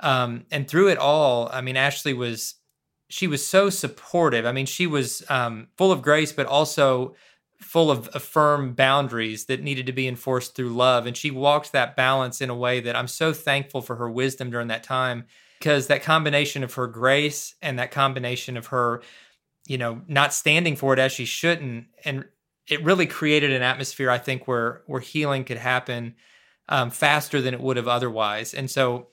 Um, 0.00 0.44
and 0.50 0.68
through 0.68 0.88
it 0.88 0.98
all 0.98 1.48
I 1.52 1.61
mean 1.61 1.76
Ashley 1.76 2.12
was 2.12 2.57
she 3.09 3.26
was 3.26 3.46
so 3.46 3.70
supportive. 3.70 4.46
I 4.46 4.52
mean, 4.52 4.66
she 4.66 4.87
was 4.87 5.22
um, 5.28 5.68
full 5.76 5.92
of 5.92 6.02
grace, 6.02 6.33
but 6.33 6.46
also 6.46 7.14
full 7.61 7.90
of, 7.90 8.09
of 8.09 8.23
firm 8.23 8.73
boundaries 8.73 9.47
that 9.47 9.62
needed 9.62 9.87
to 9.87 9.93
be 9.93 10.07
enforced 10.07 10.55
through 10.55 10.71
love. 10.71 11.07
And 11.07 11.17
she 11.17 11.31
walked 11.31 11.73
that 11.73 11.97
balance 11.97 12.40
in 12.40 12.51
a 12.51 12.55
way 12.55 12.81
that 12.81 12.97
I'm 12.97 13.09
so 13.09 13.33
thankful 13.33 13.81
for 13.81 13.97
her 13.97 14.11
wisdom 14.11 14.51
during 14.51 14.69
that 14.69 14.83
time 14.83 15.25
because 15.59 15.87
that 15.87 16.03
combination 16.03 16.62
of 16.62 16.75
her 16.75 16.87
grace 16.87 17.55
and 17.62 17.79
that 17.79 17.90
combination 17.90 18.57
of 18.57 18.67
her, 18.67 19.03
you 19.67 19.79
know, 19.79 20.03
not 20.09 20.35
standing 20.35 20.77
for 20.77 20.93
it 20.93 20.99
as 20.99 21.12
she 21.12 21.25
shouldn't, 21.25 21.87
and 22.05 22.27
it 22.69 22.83
really 22.83 23.07
created 23.07 23.53
an 23.53 23.62
atmosphere 23.62 24.11
I 24.11 24.19
think 24.19 24.47
where 24.47 24.83
where 24.87 25.01
healing 25.01 25.45
could 25.45 25.57
happen 25.57 26.14
um, 26.69 26.90
faster 26.90 27.40
than 27.40 27.55
it 27.55 27.61
would 27.61 27.77
have 27.77 27.88
otherwise. 27.88 28.55
And 28.55 28.71
so, 28.71 29.09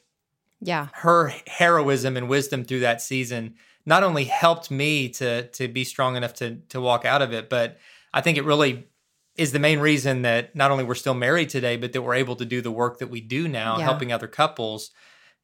yeah, 0.59 0.87
her 0.93 1.33
heroism 1.47 2.17
and 2.17 2.27
wisdom 2.27 2.65
through 2.65 2.81
that 2.81 3.01
season 3.01 3.55
not 3.85 4.03
only 4.03 4.25
helped 4.25 4.71
me 4.71 5.09
to 5.09 5.47
to 5.47 5.67
be 5.67 5.83
strong 5.83 6.15
enough 6.15 6.33
to 6.35 6.57
to 6.69 6.81
walk 6.81 7.05
out 7.05 7.21
of 7.21 7.33
it, 7.33 7.49
but 7.49 7.77
I 8.13 8.21
think 8.21 8.37
it 8.37 8.45
really 8.45 8.87
is 9.35 9.51
the 9.51 9.59
main 9.59 9.79
reason 9.79 10.23
that 10.23 10.55
not 10.55 10.71
only 10.71 10.83
we're 10.83 10.95
still 10.95 11.13
married 11.13 11.49
today, 11.49 11.77
but 11.77 11.93
that 11.93 12.01
we're 12.01 12.15
able 12.15 12.35
to 12.35 12.45
do 12.45 12.61
the 12.61 12.71
work 12.71 12.99
that 12.99 13.09
we 13.09 13.21
do 13.21 13.47
now, 13.47 13.77
yeah. 13.77 13.83
helping 13.83 14.11
other 14.11 14.27
couples. 14.27 14.91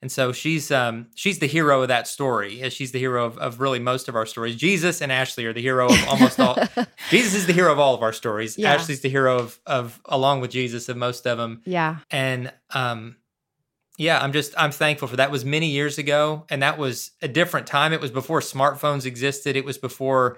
And 0.02 0.12
so 0.12 0.32
she's 0.32 0.70
um, 0.70 1.08
she's 1.16 1.40
the 1.40 1.48
hero 1.48 1.82
of 1.82 1.88
that 1.88 2.08
story. 2.08 2.70
She's 2.70 2.92
the 2.92 3.00
hero 3.00 3.26
of, 3.26 3.38
of 3.40 3.60
really 3.60 3.80
most 3.80 4.08
of 4.08 4.16
our 4.16 4.28
stories. 4.28 4.56
Jesus 4.56 5.02
and 5.02 5.12
Ashley 5.12 5.46
are 5.46 5.54
the 5.54 5.62
hero 5.62 5.88
of 5.88 6.08
almost 6.08 6.40
all. 6.40 6.56
Jesus 7.10 7.34
is 7.34 7.48
the 7.48 7.54
hero 7.54 7.72
of 7.72 7.80
all 7.80 7.96
of 7.96 8.04
our 8.04 8.14
stories. 8.14 8.60
Yeah. 8.60 8.74
Ashley's 8.74 9.02
the 9.02 9.10
hero 9.10 9.40
of 9.40 9.60
of 9.66 10.00
along 10.06 10.42
with 10.42 10.52
Jesus 10.52 10.88
of 10.88 10.98
most 10.98 11.26
of 11.26 11.40
them. 11.40 11.62
Yeah. 11.66 11.98
And 12.12 12.54
um, 12.76 13.16
yeah, 13.98 14.20
I'm 14.22 14.34
just 14.34 14.54
I'm 14.56 14.72
thankful 14.72 15.08
for 15.08 15.16
that. 15.16 15.32
Was 15.32 15.44
many 15.44 15.70
years 15.70 15.98
ago, 15.98 16.46
and 16.50 16.62
that 16.62 16.78
was 16.78 17.12
a 17.24 17.28
different 17.28 17.66
time. 17.66 17.92
It 17.92 18.02
was 18.02 18.12
before 18.12 18.42
smartphones 18.42 19.08
existed. 19.08 19.56
It 19.56 19.66
was 19.66 19.80
before 19.80 20.38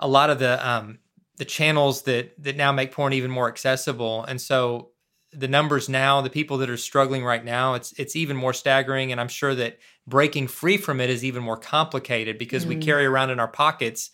a 0.00 0.08
lot 0.08 0.30
of 0.30 0.38
the 0.38 0.66
um, 0.66 0.98
the 1.36 1.44
channels 1.44 2.02
that 2.02 2.32
that 2.42 2.56
now 2.56 2.72
make 2.72 2.92
porn 2.92 3.12
even 3.12 3.30
more 3.30 3.48
accessible. 3.48 4.24
And 4.24 4.40
so 4.40 4.90
the 5.32 5.48
numbers 5.48 5.88
now, 5.88 6.20
the 6.20 6.30
people 6.30 6.58
that 6.58 6.70
are 6.70 6.76
struggling 6.76 7.24
right 7.24 7.44
now, 7.44 7.74
it's 7.74 7.92
it's 7.98 8.16
even 8.16 8.36
more 8.36 8.52
staggering. 8.52 9.12
And 9.12 9.20
I'm 9.20 9.28
sure 9.28 9.54
that 9.54 9.78
breaking 10.06 10.48
free 10.48 10.76
from 10.76 11.00
it 11.00 11.10
is 11.10 11.24
even 11.24 11.42
more 11.42 11.56
complicated 11.56 12.38
because 12.38 12.64
mm. 12.64 12.70
we 12.70 12.76
carry 12.76 13.04
around 13.04 13.30
in 13.30 13.40
our 13.40 13.48
pockets, 13.48 14.10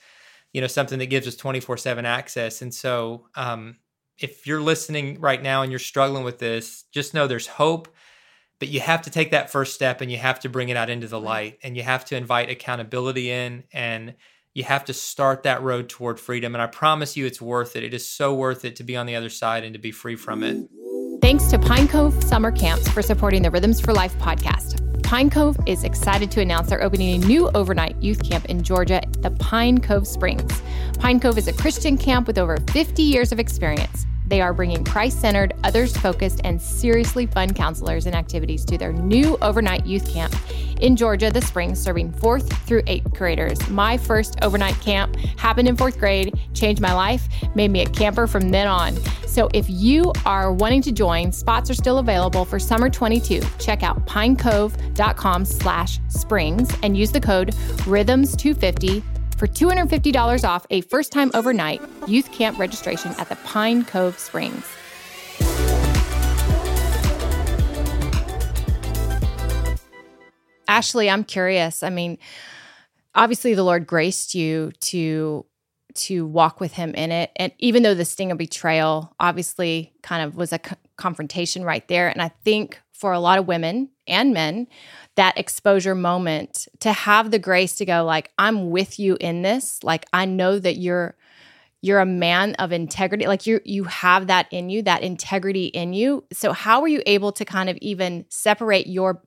you 0.53 0.61
know, 0.61 0.67
something 0.67 0.99
that 0.99 1.07
gives 1.07 1.27
us 1.27 1.37
24 1.37 1.77
seven 1.77 2.07
access. 2.07 2.63
And 2.63 2.73
so, 2.73 3.27
um, 3.35 3.77
if 4.19 4.47
you're 4.47 4.61
listening 4.61 5.19
right 5.21 5.43
now 5.43 5.63
and 5.63 5.73
you're 5.73 5.79
struggling 5.79 6.25
with 6.25 6.39
this, 6.39 6.85
just 6.93 7.15
know 7.15 7.27
there's 7.27 7.47
hope. 7.47 7.89
But 8.59 8.69
you 8.69 8.81
have 8.81 9.01
to 9.03 9.11
take 9.11 9.31
that 9.31 9.51
first 9.51 9.75
step 9.75 10.03
and 10.03 10.13
you 10.13 10.19
have 10.19 10.41
to 10.41 10.51
bring 10.51 10.69
it 10.69 10.77
out 10.77 10.91
into 10.91 11.09
the 11.09 11.19
light 11.19 11.59
and 11.63 11.75
you 11.75 11.83
have 11.83 12.05
to 12.07 12.17
invite 12.17 12.51
accountability 12.51 13.31
in 13.31 13.65
and 13.73 14.15
you 14.55 14.65
have 14.65 14.85
to 14.87 14.93
start 14.93 15.45
that 15.45 15.63
road 15.63 15.89
toward 15.89 16.19
freedom. 16.19 16.55
And 16.55 16.63
I 16.63 16.67
promise 16.67 17.17
you, 17.17 17.27
it's 17.27 17.41
worth 17.41 17.77
it. 17.77 17.85
It 17.85 17.95
is 17.95 18.07
so 18.07 18.35
worth 18.35 18.65
it 18.65 18.77
to 18.77 18.85
be 18.85 18.97
on 18.97 19.07
the 19.07 19.15
other 19.15 19.29
side 19.29 19.65
and 19.65 19.75
to 19.75 19.79
be 19.79 19.93
free 19.93 20.17
from 20.17 20.43
it. 20.43 20.69
Thanks 21.21 21.47
to 21.49 21.59
Pine 21.59 21.87
Cove 21.87 22.23
Summer 22.25 22.51
Camps 22.51 22.89
for 22.89 23.03
supporting 23.03 23.43
the 23.43 23.51
Rhythms 23.51 23.81
for 23.81 23.93
Life 23.93 24.17
podcast. 24.19 24.87
Pine 25.05 25.31
Cove 25.31 25.57
is 25.67 25.85
excited 25.85 26.31
to 26.33 26.41
announce 26.41 26.71
they're 26.71 26.83
opening 26.83 27.23
a 27.23 27.27
new 27.27 27.51
overnight 27.55 28.01
youth 28.03 28.29
camp 28.29 28.47
in 28.47 28.63
Georgia, 28.63 29.03
the 29.19 29.31
Pine 29.33 29.81
Cove 29.81 30.07
Springs. 30.07 30.63
Pine 30.99 31.21
Cove 31.21 31.37
is 31.37 31.47
a 31.47 31.53
Christian 31.53 31.97
camp 31.99 32.27
with 32.27 32.39
over 32.39 32.57
50 32.73 33.03
years 33.03 33.33
of 33.33 33.39
experience. 33.39 34.07
They 34.31 34.41
are 34.41 34.55
bringing 34.55 34.85
Christ 34.85 35.21
centered, 35.21 35.55
others 35.65 35.97
focused, 35.97 36.41
and 36.45 36.63
seriously 36.63 37.27
fun 37.27 37.53
counselors 37.53 38.07
and 38.07 38.15
activities 38.15 38.65
to 38.67 38.79
their 38.79 38.93
new 38.93 39.37
overnight 39.43 39.85
youth 39.85 40.09
camp 40.09 40.35
in 40.81 40.95
Georgia 40.95 41.31
this 41.31 41.49
spring, 41.49 41.75
serving 41.75 42.13
fourth 42.13 42.51
through 42.67 42.83
eighth 42.87 43.13
graders. 43.13 43.69
My 43.69 43.99
first 43.99 44.37
overnight 44.43 44.81
camp 44.81 45.17
happened 45.37 45.67
in 45.67 45.77
fourth 45.77 45.99
grade, 45.99 46.39
changed 46.55 46.81
my 46.81 46.93
life, 46.93 47.29
made 47.57 47.73
me 47.73 47.83
a 47.83 47.87
camper 47.87 48.29
from 48.29 48.51
then 48.51 48.69
on. 48.69 48.97
So 49.27 49.49
if 49.53 49.67
you 49.69 50.13
are 50.25 50.53
wanting 50.53 50.83
to 50.83 50.93
join, 50.93 51.33
spots 51.33 51.69
are 51.69 51.75
still 51.75 51.99
available 51.99 52.45
for 52.45 52.61
summer 52.61 52.89
22. 52.89 53.41
Check 53.59 53.83
out 53.83 54.07
pinecove.com 54.07 55.45
slash 55.45 55.99
springs 56.09 56.73
and 56.85 56.97
use 56.97 57.11
the 57.11 57.21
code 57.21 57.49
rhythms250 57.83 59.03
for 59.41 59.47
$250 59.47 60.47
off 60.47 60.67
a 60.69 60.83
first 60.83 61.11
time 61.11 61.31
overnight 61.33 61.81
youth 62.07 62.31
camp 62.31 62.59
registration 62.59 63.15
at 63.17 63.31
the 63.31 63.37
Pine 63.37 63.87
Cove 63.87 64.19
Springs. 64.19 64.67
Ashley, 70.69 71.09
I'm 71.09 71.25
curious. 71.25 71.83
I 71.83 71.89
mean, 71.89 72.19
obviously 73.15 73.55
the 73.55 73.63
Lord 73.63 73.87
graced 73.87 74.35
you 74.35 74.73
to 74.81 75.47
to 75.95 76.27
walk 76.27 76.61
with 76.61 76.75
him 76.75 76.95
in 76.95 77.11
it 77.11 77.33
and 77.35 77.51
even 77.59 77.83
though 77.83 77.95
the 77.95 78.05
sting 78.05 78.31
of 78.31 78.39
betrayal 78.39 79.13
obviously 79.19 79.93
kind 80.03 80.23
of 80.23 80.37
was 80.37 80.53
a 80.53 80.61
confrontation 80.97 81.65
right 81.65 81.89
there 81.89 82.09
and 82.09 82.23
I 82.23 82.29
think 82.45 82.81
for 82.93 83.13
a 83.13 83.19
lot 83.19 83.41
of 83.41 83.49
women 83.49 83.89
and 84.07 84.33
men 84.33 84.69
that 85.21 85.37
exposure 85.37 85.95
moment 85.95 86.67
to 86.79 86.95
have 86.95 87.31
the 87.31 87.39
grace 87.39 87.77
to 87.77 87.85
go 87.85 88.03
like 88.05 88.31
i'm 88.39 88.71
with 88.71 88.99
you 88.99 89.19
in 89.21 89.43
this. 89.43 89.85
Like 89.85 90.07
i 90.15 90.25
know 90.25 90.59
that 90.59 90.79
you're 90.79 91.15
you're 91.83 92.01
a 92.01 92.07
man 92.07 92.55
of 92.55 92.73
integrity. 92.73 93.27
Like 93.27 93.47
you 93.47 93.61
you 93.67 93.85
have 93.85 94.29
that 94.29 94.47
in 94.51 94.71
you 94.71 94.81
that 94.83 95.03
integrity 95.03 95.67
in 95.67 95.93
you. 95.93 96.25
So 96.33 96.55
how 96.55 96.81
were 96.81 96.89
you 96.89 97.03
able 97.05 97.33
to 97.33 97.45
kind 97.45 97.69
of 97.69 97.77
even 97.83 98.25
separate 98.31 98.87
your 98.87 99.23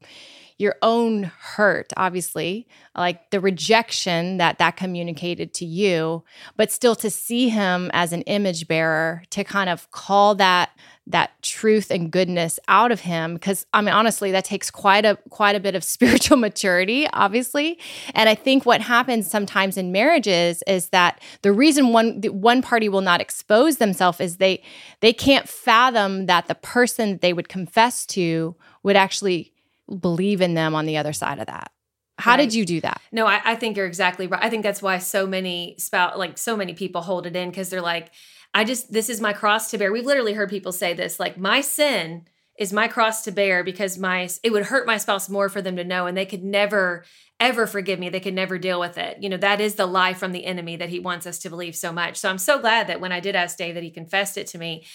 your 0.64 0.76
own 0.82 1.24
hurt 1.40 1.92
obviously 1.98 2.66
like 2.96 3.30
the 3.32 3.40
rejection 3.40 4.38
that 4.38 4.58
that 4.58 4.78
communicated 4.78 5.54
to 5.54 5.66
you 5.66 6.24
but 6.56 6.72
still 6.72 6.96
to 6.96 7.10
see 7.10 7.50
him 7.50 7.92
as 7.94 8.14
an 8.14 8.22
image 8.22 8.68
bearer 8.68 9.22
to 9.30 9.44
kind 9.44 9.70
of 9.70 9.92
call 9.92 10.34
that 10.34 10.72
that 11.06 11.32
truth 11.42 11.92
and 11.92 12.12
goodness 12.12 12.62
out 12.70 12.90
of 12.90 13.02
him 13.02 13.34
because 13.34 13.66
i 13.74 13.82
mean 13.82 13.94
honestly 13.94 14.32
that 14.32 14.46
takes 14.46 14.72
quite 14.72 15.04
a 15.04 15.18
quite 15.30 15.54
a 15.54 15.60
bit 15.60 15.76
of 15.76 15.84
spiritual 15.94 16.38
maturity 16.38 17.08
obviously. 17.12 17.78
And 18.16 18.30
i 18.30 18.36
think 18.36 18.66
what 18.66 18.80
happens 18.80 19.30
sometimes 19.30 19.76
in 19.76 19.92
marriages 19.92 20.64
is 20.66 20.90
that 20.90 21.22
the 21.42 21.52
reason 21.52 21.90
one 21.90 22.22
one 22.22 22.62
party 22.62 22.88
will 22.88 23.02
not 23.02 23.20
expose 23.20 23.78
themselves 23.78 24.22
is 24.22 24.38
they 24.38 24.64
they 25.02 25.12
can't 25.12 25.50
fathom 25.50 26.28
that 26.28 26.48
the 26.48 26.56
person 26.56 27.20
they 27.22 27.34
would 27.34 27.50
confess 27.50 28.06
to 28.06 28.56
would 28.84 28.96
actually 28.96 29.53
believe 30.00 30.42
in 30.42 30.54
them 30.54 30.76
on 30.76 30.86
the 30.86 30.98
other 30.98 31.14
side 31.14 31.40
of 31.40 31.48
that 31.48 31.72
how 32.20 32.32
right. 32.32 32.38
did 32.38 32.54
you 32.54 32.66
do 32.66 32.80
that? 32.82 33.02
No, 33.12 33.26
I, 33.26 33.42
I, 33.44 33.56
think 33.56 33.76
you're 33.76 33.88
exactly 33.88 34.28
right. 34.28 34.44
I 34.44 34.50
think 34.50 34.64
that's 34.64 34.82
why 34.82 35.00
so 35.00 35.26
many 35.26 35.76
spout 35.80 36.18
like 36.20 36.38
so 36.38 36.56
many 36.56 36.74
people 36.74 37.02
hold 37.02 37.26
it 37.26 37.36
in 37.36 37.50
because 37.50 37.70
they're 37.70 37.82
like, 37.82 38.12
I 38.54 38.64
just, 38.64 38.92
this 38.92 39.10
is 39.10 39.20
my 39.20 39.34
cross 39.34 39.72
to 39.72 39.78
bear. 39.78 39.92
We've 39.92 40.06
literally 40.06 40.34
heard 40.34 40.50
people 40.50 40.72
say 40.72 40.94
this 40.94 41.20
like, 41.20 41.38
my 41.38 41.62
sin 41.62 42.26
is 42.60 42.72
my 42.72 42.88
cross 42.88 43.24
to 43.24 43.32
bear 43.32 43.64
because 43.64 43.98
my, 43.98 44.30
it 44.44 44.52
would 44.52 44.66
hurt 44.66 44.86
my 44.86 44.98
spouse 44.98 45.28
more 45.28 45.50
for 45.50 45.62
them 45.62 45.76
to 45.78 45.84
know 45.84 46.06
and 46.06 46.16
they 46.16 46.26
could 46.26 46.44
never, 46.44 47.04
ever 47.40 47.66
forgive 47.66 48.00
me. 48.00 48.10
They 48.10 48.20
could 48.20 48.36
never 48.36 48.60
deal 48.60 48.80
with 48.80 49.00
it. 49.00 49.18
You 49.20 49.30
know, 49.30 49.38
that 49.38 49.60
is 49.60 49.74
the 49.74 49.88
lie 49.88 50.14
from 50.14 50.34
the 50.34 50.46
enemy 50.46 50.76
that 50.76 50.90
he 50.90 51.00
wants 51.00 51.26
us 51.26 51.40
to 51.40 51.50
believe 51.50 51.76
so 51.76 51.92
much. 51.92 52.18
So 52.18 52.30
I'm 52.30 52.38
so 52.38 52.60
glad 52.60 52.88
that 52.88 53.02
when 53.02 53.12
I 53.12 53.22
did 53.22 53.36
ask 53.36 53.58
Dave 53.58 53.74
that 53.74 53.84
he 53.84 53.90
confessed 53.90 54.38
it 54.38 54.48
to 54.48 54.60
me. 54.60 54.86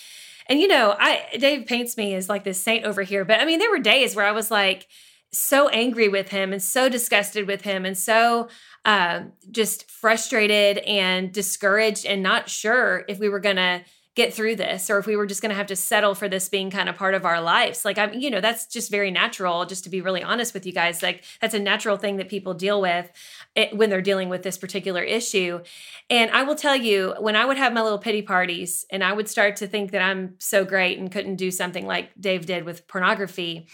And, 0.48 0.60
you 0.60 0.68
know, 0.68 0.94
I, 0.98 1.26
Dave 1.38 1.66
paints 1.66 1.96
me 1.96 2.14
as 2.14 2.28
like 2.28 2.44
this 2.44 2.62
saint 2.62 2.84
over 2.84 3.02
here, 3.02 3.24
but 3.24 3.40
I 3.40 3.44
mean, 3.44 3.58
there 3.58 3.70
were 3.70 3.78
days 3.78 4.16
where 4.16 4.26
I 4.26 4.32
was 4.32 4.50
like, 4.50 4.86
so 5.30 5.68
angry 5.68 6.08
with 6.08 6.28
him 6.28 6.52
and 6.52 6.62
so 6.62 6.88
disgusted 6.88 7.46
with 7.46 7.62
him 7.62 7.84
and 7.84 7.98
so 7.98 8.48
uh, 8.84 9.20
just 9.50 9.90
frustrated 9.90 10.78
and 10.78 11.32
discouraged 11.32 12.06
and 12.06 12.22
not 12.22 12.48
sure 12.48 13.04
if 13.08 13.18
we 13.18 13.28
were 13.28 13.40
to 13.56 13.82
get 14.18 14.34
through 14.34 14.56
this 14.56 14.90
or 14.90 14.98
if 14.98 15.06
we 15.06 15.14
were 15.14 15.26
just 15.26 15.40
going 15.40 15.50
to 15.50 15.54
have 15.54 15.68
to 15.68 15.76
settle 15.76 16.12
for 16.12 16.28
this 16.28 16.48
being 16.48 16.70
kind 16.70 16.88
of 16.88 16.96
part 16.96 17.14
of 17.14 17.24
our 17.24 17.40
lives 17.40 17.84
like 17.84 17.98
i'm 17.98 18.12
you 18.12 18.28
know 18.28 18.40
that's 18.40 18.66
just 18.66 18.90
very 18.90 19.12
natural 19.12 19.64
just 19.64 19.84
to 19.84 19.90
be 19.90 20.00
really 20.00 20.24
honest 20.24 20.52
with 20.52 20.66
you 20.66 20.72
guys 20.72 21.04
like 21.04 21.22
that's 21.40 21.54
a 21.54 21.58
natural 21.60 21.96
thing 21.96 22.16
that 22.16 22.28
people 22.28 22.52
deal 22.52 22.80
with 22.80 23.08
it, 23.54 23.76
when 23.76 23.90
they're 23.90 24.02
dealing 24.02 24.28
with 24.28 24.42
this 24.42 24.58
particular 24.58 25.04
issue 25.04 25.60
and 26.10 26.32
i 26.32 26.42
will 26.42 26.56
tell 26.56 26.74
you 26.74 27.14
when 27.20 27.36
i 27.36 27.44
would 27.44 27.56
have 27.56 27.72
my 27.72 27.80
little 27.80 27.96
pity 27.96 28.20
parties 28.20 28.84
and 28.90 29.04
i 29.04 29.12
would 29.12 29.28
start 29.28 29.54
to 29.54 29.68
think 29.68 29.92
that 29.92 30.02
i'm 30.02 30.34
so 30.38 30.64
great 30.64 30.98
and 30.98 31.12
couldn't 31.12 31.36
do 31.36 31.52
something 31.52 31.86
like 31.86 32.10
dave 32.20 32.44
did 32.44 32.64
with 32.64 32.88
pornography 32.88 33.68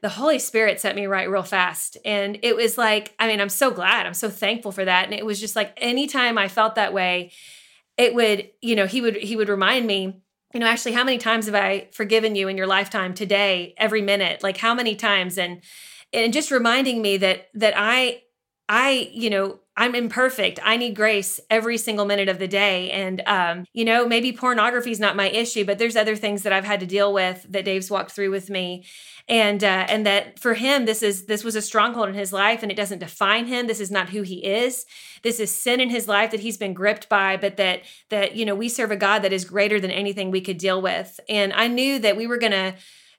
the 0.00 0.08
Holy 0.10 0.38
Spirit 0.38 0.80
set 0.80 0.94
me 0.94 1.06
right 1.06 1.30
real 1.30 1.42
fast. 1.42 1.96
And 2.04 2.38
it 2.42 2.54
was 2.54 2.76
like, 2.76 3.14
I 3.18 3.26
mean, 3.26 3.40
I'm 3.40 3.48
so 3.48 3.70
glad. 3.70 4.04
I'm 4.04 4.12
so 4.12 4.28
thankful 4.28 4.70
for 4.70 4.84
that. 4.84 5.06
And 5.06 5.14
it 5.14 5.24
was 5.24 5.40
just 5.40 5.56
like 5.56 5.72
anytime 5.78 6.36
I 6.36 6.48
felt 6.48 6.74
that 6.74 6.92
way, 6.92 7.30
it 7.96 8.14
would, 8.14 8.50
you 8.60 8.76
know, 8.76 8.86
he 8.86 9.00
would 9.00 9.16
he 9.16 9.36
would 9.36 9.48
remind 9.48 9.86
me, 9.86 10.20
you 10.52 10.60
know, 10.60 10.66
actually, 10.66 10.92
how 10.92 11.04
many 11.04 11.18
times 11.18 11.46
have 11.46 11.54
I 11.54 11.88
forgiven 11.92 12.34
you 12.34 12.48
in 12.48 12.56
your 12.56 12.66
lifetime 12.66 13.14
today, 13.14 13.74
every 13.76 14.02
minute? 14.02 14.42
Like 14.42 14.56
how 14.56 14.74
many 14.74 14.96
times? 14.96 15.38
And 15.38 15.62
and 16.12 16.32
just 16.32 16.50
reminding 16.50 17.02
me 17.02 17.16
that 17.18 17.48
that 17.54 17.74
I 17.76 18.22
I, 18.68 19.10
you 19.12 19.28
know, 19.30 19.58
I'm 19.76 19.94
imperfect. 19.94 20.60
I 20.62 20.76
need 20.76 20.94
grace 20.94 21.40
every 21.50 21.78
single 21.78 22.06
minute 22.06 22.28
of 22.28 22.38
the 22.38 22.46
day. 22.46 22.90
And, 22.92 23.22
um, 23.26 23.64
you 23.72 23.84
know, 23.84 24.06
maybe 24.06 24.32
pornography 24.32 24.92
is 24.92 25.00
not 25.00 25.16
my 25.16 25.28
issue, 25.28 25.64
but 25.64 25.78
there's 25.78 25.96
other 25.96 26.14
things 26.14 26.44
that 26.44 26.52
I've 26.52 26.64
had 26.64 26.80
to 26.80 26.86
deal 26.86 27.12
with 27.12 27.44
that 27.50 27.64
Dave's 27.64 27.90
walked 27.90 28.12
through 28.12 28.30
with 28.30 28.48
me. 28.48 28.84
And, 29.28 29.64
uh, 29.64 29.86
and 29.88 30.06
that 30.06 30.38
for 30.38 30.54
him, 30.54 30.84
this 30.84 31.02
is, 31.02 31.26
this 31.26 31.42
was 31.42 31.56
a 31.56 31.62
stronghold 31.62 32.08
in 32.08 32.14
his 32.14 32.32
life 32.32 32.62
and 32.62 32.70
it 32.70 32.76
doesn't 32.76 33.00
define 33.00 33.46
him. 33.46 33.66
This 33.66 33.80
is 33.80 33.90
not 33.90 34.10
who 34.10 34.22
he 34.22 34.44
is. 34.44 34.86
This 35.22 35.40
is 35.40 35.54
sin 35.54 35.80
in 35.80 35.90
his 35.90 36.06
life 36.06 36.30
that 36.30 36.40
he's 36.40 36.58
been 36.58 36.74
gripped 36.74 37.08
by, 37.08 37.36
but 37.36 37.56
that, 37.56 37.82
that, 38.10 38.36
you 38.36 38.44
know, 38.44 38.54
we 38.54 38.68
serve 38.68 38.92
a 38.92 38.96
God 38.96 39.20
that 39.20 39.32
is 39.32 39.44
greater 39.44 39.80
than 39.80 39.90
anything 39.90 40.30
we 40.30 40.42
could 40.42 40.58
deal 40.58 40.80
with. 40.80 41.18
And 41.28 41.52
I 41.52 41.68
knew 41.68 41.98
that 41.98 42.16
we 42.16 42.26
were 42.26 42.38
going 42.38 42.52
to, 42.52 42.74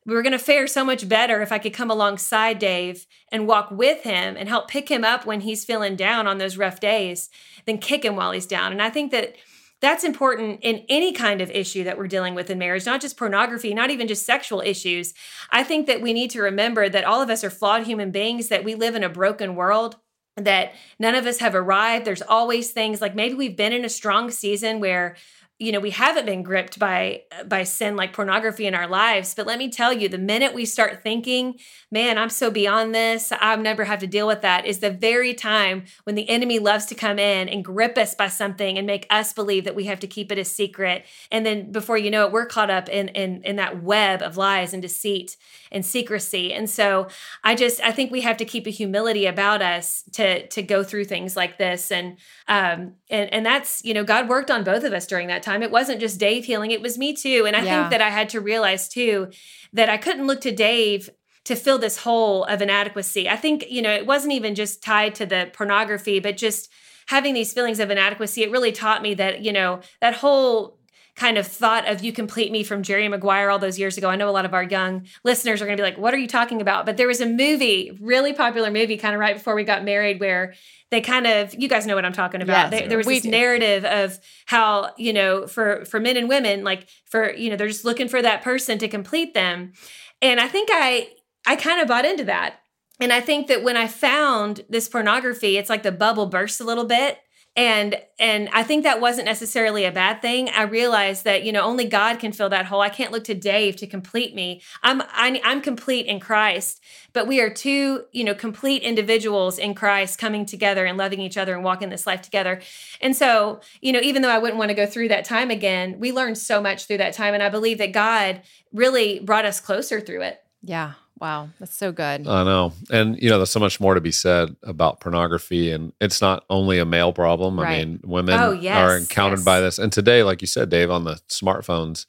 we 0.06 0.14
were 0.14 0.22
going 0.22 0.34
to 0.34 0.40
fare 0.40 0.68
so 0.68 0.86
much 0.86 1.10
better 1.10 1.42
if 1.42 1.52
I 1.52 1.58
could 1.58 1.74
come 1.74 1.90
alongside 1.90 2.60
Dave 2.60 3.08
and 3.32 3.48
walk 3.48 3.72
with 3.72 4.04
him 4.04 4.36
and 4.38 4.48
help 4.48 4.68
pick 4.68 4.90
him 4.90 5.04
up 5.04 5.26
when 5.26 5.42
he's 5.42 5.66
feeling 5.66 5.96
down 5.96 6.28
on 6.28 6.38
those 6.38 6.58
rough 6.58 6.80
days 6.80 7.30
than 7.66 7.80
kick 7.80 8.06
him 8.06 8.16
while 8.16 8.32
he's 8.32 8.46
down. 8.46 8.72
And 8.72 8.82
I 8.82 8.90
think 8.90 9.12
that 9.12 9.36
that's 9.82 10.04
important 10.04 10.60
in 10.62 10.86
any 10.90 11.12
kind 11.12 11.42
of 11.42 11.52
issue 11.52 11.84
that 11.84 11.98
we're 11.98 12.08
dealing 12.08 12.34
with 12.34 12.50
in 12.50 12.58
marriage, 12.58 12.86
not 12.86 13.02
just 13.02 13.18
pornography, 13.18 13.74
not 13.74 13.90
even 13.90 14.08
just 14.08 14.26
sexual 14.26 14.62
issues. 14.62 15.14
I 15.52 15.64
think 15.64 15.88
that 15.88 16.02
we 16.02 16.14
need 16.14 16.32
to 16.32 16.42
remember 16.42 16.88
that 16.88 17.04
all 17.04 17.22
of 17.22 17.30
us 17.30 17.44
are 17.44 17.50
flawed 17.50 17.84
human 17.84 18.12
beings, 18.12 18.48
that 18.50 18.64
we 18.64 18.76
live 18.76 18.96
in 18.96 19.04
a 19.04 19.10
broken 19.10 19.56
world 19.56 19.98
that 20.38 20.74
none 21.00 21.16
of 21.16 21.26
us 21.26 21.40
have 21.40 21.56
arrived. 21.56 22.06
There's 22.06 22.22
always 22.22 22.72
things 22.72 23.02
like 23.02 23.16
maybe 23.16 23.36
we've 23.36 23.56
been 23.56 23.74
in 23.74 23.86
a 23.86 23.90
strong 23.90 24.30
season 24.32 24.80
where 24.80 25.16
you 25.60 25.72
know 25.72 25.80
we 25.80 25.92
haven't 25.92 26.26
been 26.26 26.44
gripped 26.44 26.78
by 26.80 27.22
by 27.48 27.64
sin 27.64 27.96
like 27.96 28.14
pornography 28.14 28.66
in 28.66 28.76
our 28.76 28.88
lives 28.88 29.34
but 29.34 29.46
let 29.46 29.58
me 29.58 29.70
tell 29.70 29.94
you 29.94 30.10
the 30.10 30.18
minute 30.18 30.54
we 30.54 30.66
start 30.66 31.02
thinking 31.02 31.56
man 31.92 32.18
i'm 32.18 32.30
so 32.30 32.52
beyond 32.52 32.94
this 32.94 33.32
i'll 33.40 33.58
never 33.58 33.86
have 33.86 34.00
to 34.00 34.08
deal 34.08 34.28
with 34.28 34.42
that 34.42 34.66
is 34.66 34.80
the 34.80 34.92
very 34.92 35.34
time 35.34 35.84
when 36.04 36.16
the 36.16 36.28
enemy 36.30 36.60
loves 36.60 36.86
to 36.86 36.96
come 36.96 37.20
in 37.20 37.48
and 37.50 37.64
grip 37.64 37.98
us 37.98 38.16
by 38.16 38.28
something 38.28 38.78
and 38.78 38.86
make 38.86 39.08
us 39.10 39.34
believe 39.34 39.64
that 39.64 39.76
we 39.76 39.86
have 39.86 40.00
to 40.00 40.08
keep 40.08 40.32
it 40.32 40.38
a 40.38 40.46
secret. 40.46 41.06
And 41.32 41.46
then 41.46 41.72
before 41.72 41.98
you 41.98 42.12
know 42.12 42.26
it 42.26 42.32
we're 42.32 42.46
caught 42.46 42.70
up 42.70 42.90
in 42.90 43.10
in, 43.10 43.44
in 43.44 43.56
that 43.58 43.84
web 43.84 44.22
of 44.22 44.38
lies 44.38 44.74
and 44.74 44.82
deceit 44.82 45.38
and 45.72 45.86
secrecy. 45.86 46.54
And 46.54 46.70
so 46.70 47.08
i 47.44 47.56
just 47.56 47.82
i 47.82 47.92
think 47.92 48.12
we 48.12 48.22
have 48.22 48.38
to 48.38 48.46
keep 48.46 48.68
a 48.68 48.72
humility 48.72 49.26
about 49.26 49.62
us 49.62 50.04
to 50.14 50.48
to 50.48 50.62
go 50.62 50.84
through 50.84 51.06
things 51.06 51.36
like 51.36 51.58
this. 51.58 51.92
And 51.92 52.18
um 52.48 52.94
and 53.10 53.34
and 53.34 53.46
that's 53.46 53.84
you 53.84 53.94
know 53.94 54.04
god 54.04 54.30
worked 54.30 54.52
on 54.52 54.64
both 54.64 54.84
of 54.84 54.94
us 54.94 55.08
during 55.08 55.28
that 55.28 55.44
time. 55.46 55.64
It 55.64 55.72
wasn't 55.72 56.02
just 56.02 56.20
Dave 56.20 56.46
healing, 56.46 56.72
it 56.72 56.82
was 56.82 56.98
me 56.98 57.14
too. 57.14 57.46
And 57.46 57.56
I 57.56 57.62
yeah. 57.62 57.82
think 57.82 57.92
that 57.92 58.02
I 58.02 58.10
had 58.10 58.30
to 58.30 58.42
realize 58.42 58.90
too 58.90 59.30
that 59.74 59.90
I 59.90 59.98
couldn't 59.98 60.28
look 60.28 60.42
to 60.42 60.52
Dave 60.52 61.10
to 61.46 61.56
fill 61.56 61.78
this 61.78 62.00
hole 62.00 62.44
of 62.46 62.62
inadequacy. 62.62 63.30
I 63.30 63.36
think, 63.36 63.66
you 63.70 63.82
know, 63.82 63.94
it 63.94 64.06
wasn't 64.06 64.34
even 64.34 64.56
just 64.56 64.84
tied 64.84 65.16
to 65.16 65.26
the 65.26 65.50
pornography, 65.54 66.20
but 66.20 66.38
just 66.38 66.72
having 67.08 67.36
these 67.36 67.54
feelings 67.54 67.80
of 67.80 67.92
inadequacy, 67.92 68.44
it 68.44 68.52
really 68.52 68.72
taught 68.72 69.04
me 69.04 69.14
that, 69.14 69.42
you 69.42 69.54
know, 69.54 69.80
that 70.02 70.16
whole 70.16 70.75
kind 71.16 71.38
of 71.38 71.48
thought 71.48 71.88
of 71.88 72.04
you 72.04 72.12
complete 72.12 72.52
me 72.52 72.64
from 72.64 72.84
Jerry 72.84 73.08
Maguire 73.08 73.50
all 73.50 73.60
those 73.60 73.80
years 73.80 73.98
ago. 73.98 74.10
I 74.10 74.16
know 74.18 74.30
a 74.30 74.32
lot 74.32 74.46
of 74.46 74.54
our 74.54 74.64
young 74.64 75.06
listeners 75.24 75.62
are 75.62 75.66
going 75.66 75.78
to 75.78 75.82
be 75.82 75.88
like, 75.88 75.98
what 75.98 76.14
are 76.14 76.18
you 76.18 76.28
talking 76.28 76.62
about? 76.62 76.86
But 76.86 76.98
there 76.98 77.08
was 77.08 77.22
a 77.22 77.26
movie, 77.26 77.98
really 78.02 78.34
popular 78.34 78.70
movie, 78.70 78.98
kind 78.98 79.16
of 79.16 79.20
right 79.20 79.36
before 79.36 79.56
we 79.56 79.64
got 79.64 79.84
married, 79.84 80.20
where 80.20 80.54
they 80.92 81.02
kind 81.02 81.26
of 81.26 81.54
you 81.56 81.68
guys 81.68 81.86
know 81.86 81.96
what 81.96 82.06
I'm 82.06 82.14
talking 82.14 82.42
about. 82.42 82.72
Yes, 82.72 82.82
they, 82.82 82.88
there 82.88 82.98
was 82.98 83.08
this 83.08 83.24
do. 83.24 83.30
narrative 83.30 83.86
of 83.86 84.20
how 84.46 84.92
you 84.98 85.14
know 85.14 85.48
for 85.48 85.86
for 85.86 86.00
men 86.00 86.18
and 86.18 86.30
women 86.30 86.64
like 86.64 86.88
for 87.06 87.34
you 87.34 87.50
know 87.50 87.56
they're 87.56 87.68
just 87.68 87.86
looking 87.86 88.08
for 88.08 88.22
that 88.22 88.42
person 88.42 88.78
to 88.80 88.88
complete 88.88 89.34
them, 89.34 89.74
and 90.22 90.40
I 90.40 90.48
think 90.48 90.70
I 90.72 91.10
I 91.48 91.56
kind 91.56 91.82
of 91.82 91.88
bought 91.88 92.06
into 92.06 92.26
that. 92.26 92.60
And 93.00 93.12
I 93.12 93.20
think 93.20 93.48
that 93.48 93.62
when 93.62 93.76
I 93.76 93.88
found 93.88 94.64
this 94.70 94.88
pornography, 94.88 95.58
it's 95.58 95.70
like 95.70 95.84
the 95.84 95.92
bubble 95.92 96.28
burst 96.28 96.62
a 96.62 96.64
little 96.64 96.86
bit 96.86 97.20
and 97.56 97.96
and 98.20 98.50
i 98.54 98.64
think 98.64 98.84
that 98.84 99.00
wasn't 99.00 99.26
necessarily 99.26 99.86
a 99.86 99.92
bad 99.92 100.22
thing. 100.22 100.50
I 100.50 100.64
realized 100.64 101.24
that 101.24 101.44
you 101.44 101.52
know 101.52 101.62
only 101.62 101.86
god 101.86 102.20
can 102.20 102.32
fill 102.32 102.50
that 102.50 102.66
hole. 102.66 102.82
I 102.82 102.90
can't 102.90 103.12
look 103.12 103.24
to 103.26 103.34
dave 103.34 103.76
to 103.78 103.88
complete 103.88 104.36
me. 104.36 104.62
I'm 104.84 105.02
I, 105.02 105.28
am 105.28 105.38
i 105.44 105.52
am 105.52 105.62
complete 105.62 106.06
in 106.06 106.20
christ 106.20 106.82
but 107.14 107.28
we 107.28 107.40
are 107.40 107.50
two 107.50 108.06
you 108.12 108.24
know 108.24 108.36
complete 108.36 108.82
individuals 108.84 109.58
in 109.58 109.74
christ 109.74 110.20
coming 110.20 110.46
together 110.46 110.86
and 110.86 110.98
loving 110.98 111.22
each 111.22 111.38
other 111.38 111.54
and 111.54 111.64
walking 111.64 111.90
this 111.90 112.08
life 112.08 112.22
together. 112.22 112.62
And 113.02 113.16
so 113.16 113.62
you 113.82 113.92
know 113.92 114.02
even 114.02 114.22
though 114.22 114.30
i 114.30 114.38
wouldn't 114.38 114.58
want 114.58 114.70
to 114.70 114.76
go 114.76 114.86
through 114.86 115.10
that 115.10 115.26
time 115.26 115.52
again 115.52 116.00
we 116.00 116.12
learned 116.12 116.38
so 116.38 116.62
much 116.62 116.86
through 116.86 116.98
that 116.98 117.14
time. 117.14 117.34
And 117.34 117.44
i 117.44 117.50
believe 117.50 117.78
that 117.78 117.92
god 117.92 118.42
really 118.74 119.20
brought 119.20 119.46
us 119.46 119.60
closer 119.60 120.02
through 120.02 120.22
it. 120.22 120.42
Yeah 120.62 120.94
Wow, 121.20 121.50
that's 121.60 121.76
so 121.76 121.92
good. 121.92 122.28
I 122.28 122.44
know. 122.44 122.74
And, 122.92 123.22
you 123.22 123.30
know, 123.30 123.38
there's 123.38 123.50
so 123.50 123.60
much 123.60 123.80
more 123.80 123.94
to 123.94 124.02
be 124.02 124.12
said 124.12 124.56
about 124.64 125.00
pornography. 125.00 125.72
And 125.72 125.94
it's 126.02 126.22
not 126.22 126.44
only 126.50 126.78
a 126.78 126.86
male 126.86 127.14
problem. 127.14 127.60
Right. 127.60 127.74
I 127.74 127.86
mean, 127.86 128.00
women 128.04 128.40
oh, 128.40 128.52
yes, 128.52 128.78
are 128.78 128.98
encountered 128.98 129.40
yes. 129.40 129.46
by 129.46 129.60
this. 129.62 129.80
And 129.80 129.94
today, 129.94 130.24
like 130.24 130.42
you 130.42 130.48
said, 130.48 130.70
Dave, 130.70 130.92
on 130.92 131.06
the 131.06 131.16
smartphones, 131.30 132.06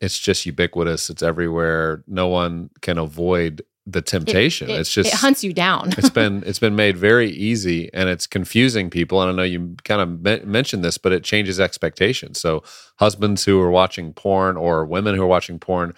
it's 0.00 0.18
just 0.18 0.44
ubiquitous. 0.44 1.08
It's 1.08 1.22
everywhere. 1.22 2.04
No 2.06 2.28
one 2.28 2.70
can 2.82 2.98
avoid 2.98 3.64
the 3.86 4.02
temptation. 4.02 4.70
It, 4.70 4.74
it, 4.74 4.80
it's 4.80 4.92
just 4.92 5.12
it 5.12 5.16
hunts 5.16 5.44
you 5.44 5.52
down. 5.52 5.92
it's 5.96 6.10
been 6.10 6.42
it's 6.46 6.58
been 6.58 6.76
made 6.76 6.96
very 6.96 7.30
easy 7.30 7.90
and 7.92 8.08
it's 8.08 8.26
confusing 8.26 8.90
people. 8.90 9.20
And 9.20 9.30
I 9.30 9.34
know 9.34 9.42
you 9.42 9.76
kind 9.84 10.00
of 10.00 10.22
me- 10.22 10.44
mentioned 10.44 10.84
this, 10.84 10.98
but 10.98 11.12
it 11.12 11.22
changes 11.22 11.60
expectations. 11.60 12.40
So 12.40 12.62
husbands 12.96 13.44
who 13.44 13.60
are 13.60 13.70
watching 13.70 14.12
porn 14.12 14.56
or 14.56 14.84
women 14.84 15.14
who 15.14 15.22
are 15.22 15.26
watching 15.26 15.58
porn, 15.58 15.94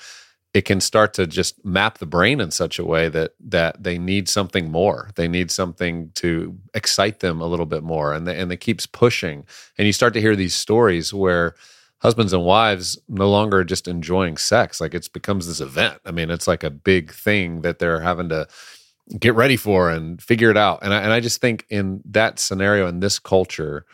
it 0.57 0.65
can 0.65 0.81
start 0.81 1.13
to 1.13 1.27
just 1.27 1.63
map 1.67 1.99
the 1.99 2.07
brain 2.07 2.41
in 2.41 2.51
such 2.51 2.79
a 2.79 2.85
way 2.85 3.11
that 3.11 3.33
that 3.41 3.83
they 3.83 3.99
need 3.99 4.27
something 4.27 4.73
more. 4.73 5.11
They 5.15 5.29
need 5.29 5.51
something 5.51 6.11
to 6.15 6.57
excite 6.73 7.21
them 7.21 7.43
a 7.43 7.47
little 7.47 7.67
bit 7.67 7.83
more, 7.83 8.15
and 8.15 8.27
they, 8.27 8.39
and 8.39 8.51
it 8.51 8.57
keeps 8.57 8.87
pushing. 8.87 9.45
And 9.77 9.87
you 9.87 9.93
start 9.93 10.15
to 10.15 10.21
hear 10.23 10.35
these 10.35 10.55
stories 10.55 11.13
where 11.13 11.57
husbands 11.99 12.33
and 12.33 12.43
wives 12.43 12.99
no 13.07 13.29
longer 13.29 13.65
just 13.65 13.87
enjoying 13.87 14.39
sex; 14.39 14.81
like 14.81 14.95
it 14.95 15.13
becomes 15.13 15.47
this 15.47 15.61
event. 15.61 16.01
I 16.07 16.11
mean, 16.11 16.31
it's 16.31 16.49
like 16.49 16.65
a 16.65 16.71
big 16.71 17.13
thing 17.13 17.61
that 17.61 17.79
they're 17.79 18.01
having 18.01 18.31
to 18.31 18.49
get 19.21 19.35
ready 19.35 19.59
for 19.59 19.91
and 19.91 20.23
figure 20.23 20.51
it 20.51 20.57
out. 20.57 20.79
And 20.81 20.95
I, 20.95 21.03
and 21.03 21.13
I 21.13 21.21
just 21.21 21.39
think 21.39 21.67
in 21.69 22.01
that 22.07 22.39
scenario 22.39 22.89
in 22.89 23.01
this 23.01 23.19
culture, 23.19 23.85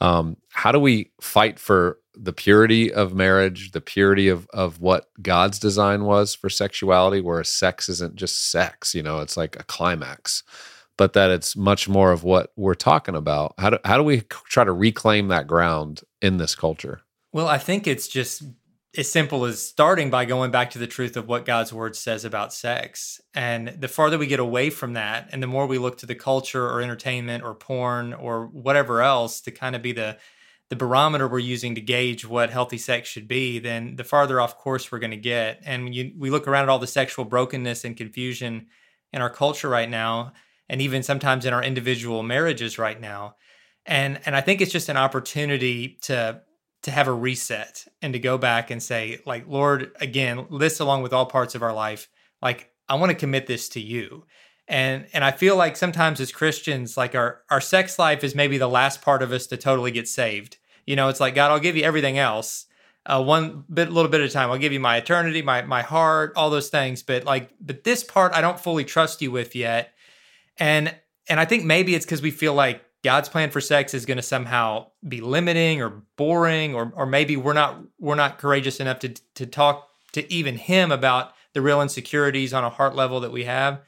um, 0.00 0.38
how 0.48 0.72
do 0.72 0.80
we 0.80 1.10
fight 1.20 1.58
for 1.58 1.98
the 2.16 2.32
purity 2.32 2.92
of 2.92 3.14
marriage, 3.14 3.72
the 3.72 3.80
purity 3.80 4.28
of 4.28 4.46
of 4.52 4.80
what 4.80 5.08
God's 5.22 5.58
design 5.58 6.04
was 6.04 6.34
for 6.34 6.48
sexuality, 6.48 7.20
where 7.20 7.42
sex 7.44 7.88
isn't 7.88 8.16
just 8.16 8.50
sex, 8.50 8.94
you 8.94 9.02
know, 9.02 9.20
it's 9.20 9.36
like 9.36 9.56
a 9.56 9.64
climax, 9.64 10.42
but 10.96 11.12
that 11.12 11.30
it's 11.30 11.56
much 11.56 11.88
more 11.88 12.12
of 12.12 12.24
what 12.24 12.52
we're 12.56 12.74
talking 12.74 13.14
about. 13.14 13.54
How 13.58 13.70
do 13.70 13.78
how 13.84 13.96
do 13.96 14.02
we 14.02 14.22
try 14.48 14.64
to 14.64 14.72
reclaim 14.72 15.28
that 15.28 15.46
ground 15.46 16.02
in 16.22 16.38
this 16.38 16.54
culture? 16.54 17.02
Well, 17.32 17.48
I 17.48 17.58
think 17.58 17.86
it's 17.86 18.08
just 18.08 18.42
as 18.96 19.10
simple 19.10 19.44
as 19.44 19.60
starting 19.60 20.08
by 20.10 20.24
going 20.24 20.50
back 20.50 20.70
to 20.70 20.78
the 20.78 20.86
truth 20.86 21.16
of 21.16 21.28
what 21.28 21.44
God's 21.44 21.72
word 21.72 21.94
says 21.96 22.24
about 22.24 22.52
sex. 22.52 23.20
And 23.34 23.68
the 23.68 23.88
farther 23.88 24.16
we 24.16 24.26
get 24.26 24.40
away 24.40 24.70
from 24.70 24.94
that, 24.94 25.28
and 25.32 25.42
the 25.42 25.46
more 25.46 25.66
we 25.66 25.78
look 25.78 25.98
to 25.98 26.06
the 26.06 26.14
culture 26.14 26.66
or 26.66 26.80
entertainment 26.80 27.44
or 27.44 27.54
porn 27.54 28.14
or 28.14 28.46
whatever 28.46 29.02
else 29.02 29.42
to 29.42 29.50
kind 29.50 29.76
of 29.76 29.82
be 29.82 29.92
the 29.92 30.16
the 30.68 30.76
barometer 30.76 31.28
we're 31.28 31.38
using 31.38 31.74
to 31.74 31.80
gauge 31.80 32.26
what 32.26 32.50
healthy 32.50 32.78
sex 32.78 33.08
should 33.08 33.28
be, 33.28 33.58
then 33.58 33.96
the 33.96 34.04
farther 34.04 34.40
off 34.40 34.58
course 34.58 34.90
we're 34.90 34.98
going 34.98 35.12
to 35.12 35.16
get. 35.16 35.60
And 35.64 35.94
you, 35.94 36.12
we 36.18 36.30
look 36.30 36.48
around 36.48 36.64
at 36.64 36.68
all 36.68 36.78
the 36.78 36.86
sexual 36.86 37.24
brokenness 37.24 37.84
and 37.84 37.96
confusion 37.96 38.66
in 39.12 39.22
our 39.22 39.30
culture 39.30 39.68
right 39.68 39.88
now, 39.88 40.32
and 40.68 40.82
even 40.82 41.02
sometimes 41.02 41.46
in 41.46 41.54
our 41.54 41.62
individual 41.62 42.22
marriages 42.22 42.78
right 42.78 43.00
now, 43.00 43.36
and 43.86 44.20
and 44.26 44.34
I 44.34 44.40
think 44.40 44.60
it's 44.60 44.72
just 44.72 44.88
an 44.88 44.96
opportunity 44.96 45.98
to 46.02 46.42
to 46.82 46.90
have 46.90 47.08
a 47.08 47.12
reset 47.12 47.84
and 48.02 48.12
to 48.12 48.18
go 48.18 48.38
back 48.38 48.70
and 48.70 48.82
say, 48.82 49.18
like, 49.26 49.46
Lord, 49.48 49.92
again, 50.00 50.46
this 50.58 50.80
along 50.80 51.02
with 51.02 51.12
all 51.12 51.26
parts 51.26 51.54
of 51.54 51.62
our 51.62 51.72
life, 51.72 52.08
like 52.42 52.70
I 52.88 52.96
want 52.96 53.10
to 53.10 53.16
commit 53.16 53.46
this 53.46 53.68
to 53.70 53.80
you 53.80 54.24
and 54.68 55.06
and 55.12 55.24
i 55.24 55.30
feel 55.30 55.56
like 55.56 55.76
sometimes 55.76 56.20
as 56.20 56.32
christians 56.32 56.96
like 56.96 57.14
our 57.14 57.42
our 57.50 57.60
sex 57.60 57.98
life 57.98 58.24
is 58.24 58.34
maybe 58.34 58.58
the 58.58 58.68
last 58.68 59.00
part 59.02 59.22
of 59.22 59.32
us 59.32 59.46
to 59.46 59.56
totally 59.56 59.90
get 59.90 60.08
saved. 60.08 60.56
You 60.86 60.96
know 60.96 61.08
it's 61.08 61.20
like 61.20 61.34
god 61.34 61.50
i'll 61.50 61.60
give 61.60 61.76
you 61.76 61.84
everything 61.84 62.18
else 62.18 62.66
uh, 63.06 63.22
one 63.22 63.64
bit 63.72 63.90
little 63.90 64.10
bit 64.10 64.20
of 64.20 64.32
time. 64.32 64.50
I'll 64.50 64.58
give 64.58 64.72
you 64.72 64.80
my 64.80 64.96
eternity 64.96 65.42
my 65.42 65.62
my 65.62 65.82
heart 65.82 66.32
all 66.36 66.50
those 66.50 66.68
things. 66.68 67.02
But 67.02 67.24
like 67.24 67.50
but 67.60 67.84
this 67.84 68.04
part 68.04 68.34
i 68.34 68.40
don't 68.40 68.60
fully 68.60 68.84
trust 68.84 69.22
you 69.22 69.30
with 69.30 69.54
yet. 69.54 69.92
And 70.58 70.94
and 71.28 71.40
i 71.40 71.44
think 71.44 71.64
maybe 71.64 71.94
it's 71.94 72.04
because 72.04 72.22
we 72.22 72.30
feel 72.30 72.54
like 72.54 72.82
god's 73.04 73.28
plan 73.28 73.50
for 73.50 73.60
sex 73.60 73.94
is 73.94 74.06
going 74.06 74.16
to 74.16 74.22
somehow 74.22 74.86
be 75.06 75.20
limiting 75.20 75.82
or 75.82 76.02
boring 76.16 76.74
or 76.74 76.92
or 76.96 77.06
maybe 77.06 77.36
we're 77.36 77.52
not 77.52 77.78
we're 77.98 78.14
not 78.14 78.38
courageous 78.38 78.80
enough 78.80 78.98
to 79.00 79.08
to 79.34 79.46
talk 79.46 79.88
to 80.12 80.32
even 80.32 80.56
him 80.56 80.90
about 80.90 81.32
the 81.52 81.60
real 81.60 81.82
insecurities 81.82 82.52
on 82.52 82.64
a 82.64 82.70
heart 82.70 82.94
level 82.94 83.20
that 83.20 83.32
we 83.32 83.44
have 83.44 83.80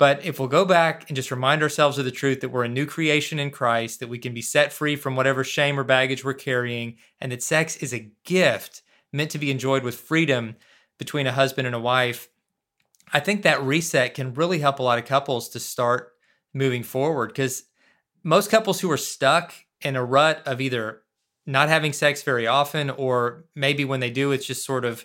but 0.00 0.24
if 0.24 0.38
we'll 0.38 0.48
go 0.48 0.64
back 0.64 1.04
and 1.10 1.14
just 1.14 1.30
remind 1.30 1.62
ourselves 1.62 1.98
of 1.98 2.06
the 2.06 2.10
truth 2.10 2.40
that 2.40 2.48
we're 2.48 2.64
a 2.64 2.68
new 2.68 2.86
creation 2.86 3.38
in 3.38 3.50
Christ, 3.50 4.00
that 4.00 4.08
we 4.08 4.16
can 4.16 4.32
be 4.32 4.40
set 4.40 4.72
free 4.72 4.96
from 4.96 5.14
whatever 5.14 5.44
shame 5.44 5.78
or 5.78 5.84
baggage 5.84 6.24
we're 6.24 6.32
carrying, 6.32 6.96
and 7.20 7.30
that 7.30 7.42
sex 7.42 7.76
is 7.76 7.92
a 7.92 8.10
gift 8.24 8.80
meant 9.12 9.30
to 9.32 9.38
be 9.38 9.50
enjoyed 9.50 9.82
with 9.82 10.00
freedom 10.00 10.56
between 10.96 11.26
a 11.26 11.32
husband 11.32 11.66
and 11.66 11.76
a 11.76 11.80
wife, 11.80 12.30
I 13.12 13.20
think 13.20 13.42
that 13.42 13.62
reset 13.62 14.14
can 14.14 14.32
really 14.32 14.60
help 14.60 14.78
a 14.78 14.82
lot 14.82 14.98
of 14.98 15.04
couples 15.04 15.50
to 15.50 15.60
start 15.60 16.12
moving 16.54 16.82
forward. 16.82 17.28
Because 17.28 17.64
most 18.24 18.50
couples 18.50 18.80
who 18.80 18.90
are 18.90 18.96
stuck 18.96 19.52
in 19.82 19.96
a 19.96 20.04
rut 20.04 20.42
of 20.46 20.62
either 20.62 21.02
not 21.44 21.68
having 21.68 21.92
sex 21.92 22.22
very 22.22 22.46
often, 22.46 22.88
or 22.88 23.44
maybe 23.54 23.84
when 23.84 24.00
they 24.00 24.10
do, 24.10 24.32
it's 24.32 24.46
just 24.46 24.64
sort 24.64 24.86
of 24.86 25.04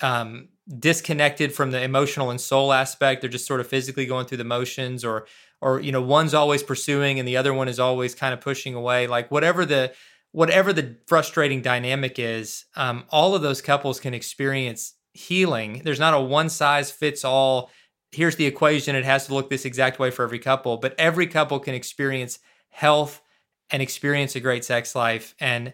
um, 0.00 0.48
disconnected 0.78 1.52
from 1.52 1.70
the 1.70 1.82
emotional 1.82 2.30
and 2.30 2.40
soul 2.40 2.72
aspect. 2.72 3.20
They're 3.20 3.30
just 3.30 3.46
sort 3.46 3.60
of 3.60 3.66
physically 3.66 4.06
going 4.06 4.26
through 4.26 4.38
the 4.38 4.44
motions, 4.44 5.04
or 5.04 5.26
or 5.60 5.80
you 5.80 5.92
know, 5.92 6.02
one's 6.02 6.34
always 6.34 6.62
pursuing 6.62 7.18
and 7.18 7.28
the 7.28 7.36
other 7.36 7.52
one 7.52 7.68
is 7.68 7.78
always 7.78 8.14
kind 8.14 8.32
of 8.32 8.40
pushing 8.40 8.74
away. 8.74 9.06
Like 9.06 9.30
whatever 9.30 9.66
the 9.66 9.92
whatever 10.32 10.72
the 10.72 10.96
frustrating 11.06 11.60
dynamic 11.60 12.18
is, 12.18 12.64
um, 12.76 13.04
all 13.10 13.34
of 13.34 13.42
those 13.42 13.60
couples 13.60 14.00
can 14.00 14.14
experience 14.14 14.94
healing. 15.12 15.82
There's 15.84 16.00
not 16.00 16.14
a 16.14 16.20
one 16.20 16.48
size 16.48 16.90
fits 16.90 17.24
all. 17.24 17.70
Here's 18.12 18.36
the 18.36 18.46
equation. 18.46 18.96
It 18.96 19.04
has 19.04 19.26
to 19.26 19.34
look 19.34 19.50
this 19.50 19.64
exact 19.64 19.98
way 19.98 20.10
for 20.10 20.24
every 20.24 20.38
couple, 20.38 20.76
but 20.76 20.94
every 20.98 21.26
couple 21.26 21.60
can 21.60 21.74
experience 21.74 22.38
health 22.70 23.20
and 23.70 23.82
experience 23.82 24.34
a 24.34 24.40
great 24.40 24.64
sex 24.64 24.94
life. 24.94 25.34
And 25.40 25.72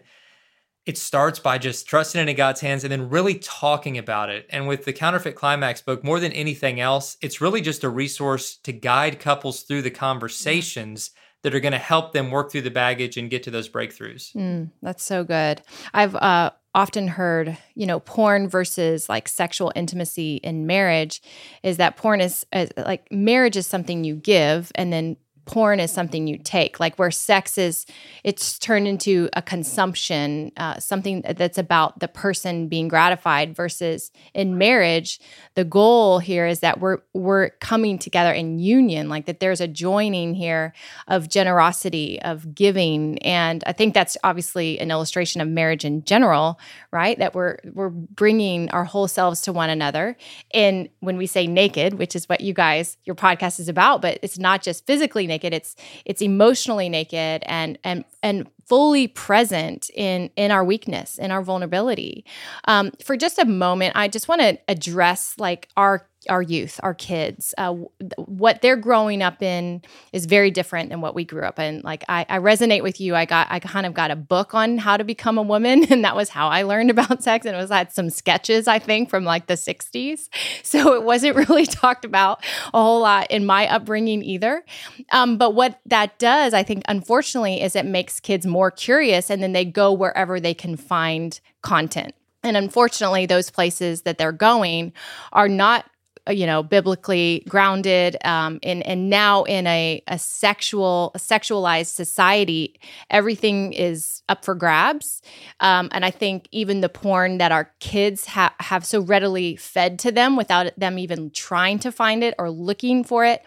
it 0.87 0.97
starts 0.97 1.37
by 1.37 1.57
just 1.57 1.85
trusting 1.85 2.19
it 2.21 2.29
in 2.29 2.35
God's 2.37 2.61
hands 2.61 2.85
and 2.85 2.91
then 2.91 3.09
really 3.09 3.35
talking 3.35 3.97
about 3.97 4.29
it. 4.29 4.45
And 4.49 4.69
with 4.69 4.85
the 4.85 4.93
Counterfeit 4.93 5.35
Climax 5.35 5.81
book, 5.81 6.01
more 6.01 6.21
than 6.21 6.31
anything 6.31 6.79
else, 6.79 7.17
it's 7.21 7.41
really 7.41 7.59
just 7.59 7.83
a 7.83 7.89
resource 7.89 8.55
to 8.63 8.71
guide 8.71 9.19
couples 9.19 9.63
through 9.63 9.81
the 9.81 9.91
conversations 9.91 11.11
that 11.43 11.53
are 11.53 11.59
going 11.59 11.73
to 11.73 11.77
help 11.77 12.13
them 12.13 12.31
work 12.31 12.51
through 12.51 12.61
the 12.61 12.71
baggage 12.71 13.17
and 13.17 13.29
get 13.29 13.43
to 13.43 13.51
those 13.51 13.67
breakthroughs. 13.67 14.33
Mm, 14.33 14.71
that's 14.81 15.03
so 15.03 15.25
good. 15.25 15.61
I've 15.93 16.15
uh, 16.15 16.51
often 16.73 17.09
heard, 17.09 17.57
you 17.75 17.85
know, 17.85 17.99
porn 17.99 18.47
versus 18.47 19.09
like 19.09 19.27
sexual 19.27 19.73
intimacy 19.75 20.37
in 20.37 20.67
marriage 20.67 21.21
is 21.63 21.77
that 21.77 21.97
porn 21.97 22.21
is, 22.21 22.45
is 22.53 22.71
like 22.77 23.11
marriage 23.11 23.57
is 23.57 23.67
something 23.67 24.05
you 24.05 24.15
give 24.15 24.71
and 24.75 24.93
then 24.93 25.17
porn 25.47 25.79
is 25.79 25.91
something 25.91 26.27
you 26.27 26.37
take 26.37 26.79
like 26.79 26.97
where 26.99 27.09
sex 27.09 27.57
is 27.57 27.85
it's 28.23 28.59
turned 28.59 28.87
into 28.87 29.29
a 29.33 29.41
consumption 29.41 30.51
uh, 30.57 30.77
something 30.79 31.23
that's 31.35 31.57
about 31.57 31.99
the 31.99 32.07
person 32.07 32.67
being 32.67 32.87
gratified 32.87 33.55
versus 33.55 34.11
in 34.33 34.57
marriage 34.57 35.19
the 35.55 35.63
goal 35.63 36.19
here 36.19 36.45
is 36.45 36.59
that 36.59 36.79
we're 36.79 36.99
we're 37.13 37.49
coming 37.61 37.97
together 37.97 38.31
in 38.31 38.59
union 38.59 39.09
like 39.09 39.25
that 39.25 39.39
there's 39.39 39.61
a 39.61 39.67
joining 39.67 40.35
here 40.35 40.73
of 41.07 41.29
generosity 41.29 42.21
of 42.21 42.53
giving. 42.53 43.17
And 43.19 43.63
i 43.65 43.71
think 43.71 43.93
that's 43.93 44.17
obviously 44.23 44.79
an 44.79 44.91
illustration 44.91 45.41
of 45.41 45.47
marriage 45.47 45.85
in 45.85 46.03
general 46.03 46.59
right? 46.97 47.19
That 47.19 47.35
we're 47.35 47.57
we're 47.73 47.89
bringing 47.89 48.71
our 48.71 48.83
whole 48.83 49.07
selves 49.07 49.41
to 49.41 49.53
one 49.53 49.69
another. 49.69 50.17
And 50.51 50.89
when 50.99 51.15
we 51.15 51.27
say 51.27 51.45
naked 51.45 51.93
which 51.93 52.15
is 52.15 52.27
what 52.27 52.41
you 52.41 52.53
guys 52.53 52.97
your 53.03 53.15
podcast 53.15 53.59
is 53.59 53.69
about 53.69 54.01
but 54.01 54.17
it's 54.23 54.39
not 54.39 54.63
just 54.63 54.87
physically 54.87 55.27
naked 55.27 55.36
naked. 55.37 55.53
It's 55.53 55.75
it's 56.05 56.21
emotionally 56.21 56.89
naked 56.89 57.43
and 57.45 57.77
and 57.83 58.03
and 58.23 58.47
fully 58.67 59.07
present 59.07 59.89
in 59.95 60.29
in 60.35 60.51
our 60.51 60.63
weakness 60.63 61.17
in 61.17 61.31
our 61.31 61.41
vulnerability. 61.41 62.25
Um, 62.65 62.91
for 63.03 63.15
just 63.17 63.39
a 63.39 63.45
moment 63.45 63.95
i 63.95 64.07
just 64.07 64.27
want 64.27 64.41
to 64.41 64.57
address 64.67 65.35
like 65.37 65.69
our 65.77 66.07
our 66.29 66.41
youth, 66.41 66.79
our 66.83 66.93
kids, 66.93 67.53
uh, 67.57 67.73
what 68.17 68.61
they're 68.61 68.75
growing 68.75 69.21
up 69.21 69.41
in 69.41 69.81
is 70.13 70.25
very 70.25 70.51
different 70.51 70.89
than 70.89 71.01
what 71.01 71.15
we 71.15 71.25
grew 71.25 71.43
up 71.43 71.59
in. 71.59 71.81
Like 71.83 72.03
I, 72.07 72.25
I, 72.29 72.39
resonate 72.39 72.83
with 72.83 72.99
you. 73.01 73.15
I 73.15 73.25
got, 73.25 73.47
I 73.49 73.59
kind 73.59 73.85
of 73.85 73.93
got 73.93 74.11
a 74.11 74.15
book 74.15 74.53
on 74.53 74.77
how 74.77 74.97
to 74.97 75.03
become 75.03 75.37
a 75.37 75.41
woman, 75.41 75.83
and 75.91 76.03
that 76.03 76.15
was 76.15 76.29
how 76.29 76.47
I 76.47 76.63
learned 76.63 76.89
about 76.89 77.23
sex. 77.23 77.45
And 77.45 77.55
it 77.55 77.59
was 77.59 77.69
had 77.69 77.91
some 77.91 78.09
sketches, 78.09 78.67
I 78.67 78.79
think, 78.79 79.09
from 79.09 79.23
like 79.23 79.47
the 79.47 79.55
'60s. 79.55 80.29
So 80.63 80.95
it 80.95 81.03
wasn't 81.03 81.35
really 81.35 81.65
talked 81.65 82.03
about 82.03 82.43
a 82.73 82.81
whole 82.81 83.01
lot 83.01 83.31
in 83.31 83.45
my 83.45 83.67
upbringing 83.67 84.23
either. 84.23 84.65
Um, 85.11 85.37
but 85.37 85.55
what 85.55 85.79
that 85.85 86.19
does, 86.19 86.53
I 86.53 86.63
think, 86.63 86.83
unfortunately, 86.87 87.61
is 87.61 87.75
it 87.75 87.85
makes 87.85 88.19
kids 88.19 88.45
more 88.45 88.69
curious, 88.69 89.29
and 89.29 89.41
then 89.41 89.53
they 89.53 89.65
go 89.65 89.93
wherever 89.93 90.39
they 90.39 90.53
can 90.53 90.75
find 90.75 91.39
content. 91.61 92.13
And 92.43 92.55
unfortunately, 92.55 93.25
those 93.25 93.49
places 93.49 94.03
that 94.03 94.17
they're 94.17 94.31
going 94.31 94.93
are 95.33 95.49
not 95.49 95.85
you 96.29 96.45
know 96.45 96.63
biblically 96.63 97.43
grounded 97.47 98.17
um, 98.25 98.59
and 98.63 98.85
and 98.85 99.09
now 99.09 99.43
in 99.43 99.67
a, 99.67 100.01
a 100.07 100.19
sexual 100.19 101.11
a 101.15 101.19
sexualized 101.19 101.93
society 101.93 102.79
everything 103.09 103.73
is 103.73 104.21
up 104.29 104.43
for 104.43 104.55
grabs. 104.55 105.21
Um, 105.59 105.89
and 105.91 106.05
i 106.05 106.11
think 106.11 106.47
even 106.51 106.81
the 106.81 106.89
porn 106.89 107.37
that 107.37 107.51
our 107.51 107.71
kids 107.79 108.25
ha- 108.25 108.55
have 108.59 108.85
so 108.85 109.01
readily 109.01 109.55
fed 109.55 109.99
to 109.99 110.11
them 110.11 110.35
without 110.35 110.71
them 110.77 110.99
even 110.99 111.29
trying 111.31 111.79
to 111.79 111.91
find 111.91 112.23
it 112.23 112.35
or 112.37 112.49
looking 112.49 113.03
for 113.03 113.25
it 113.25 113.43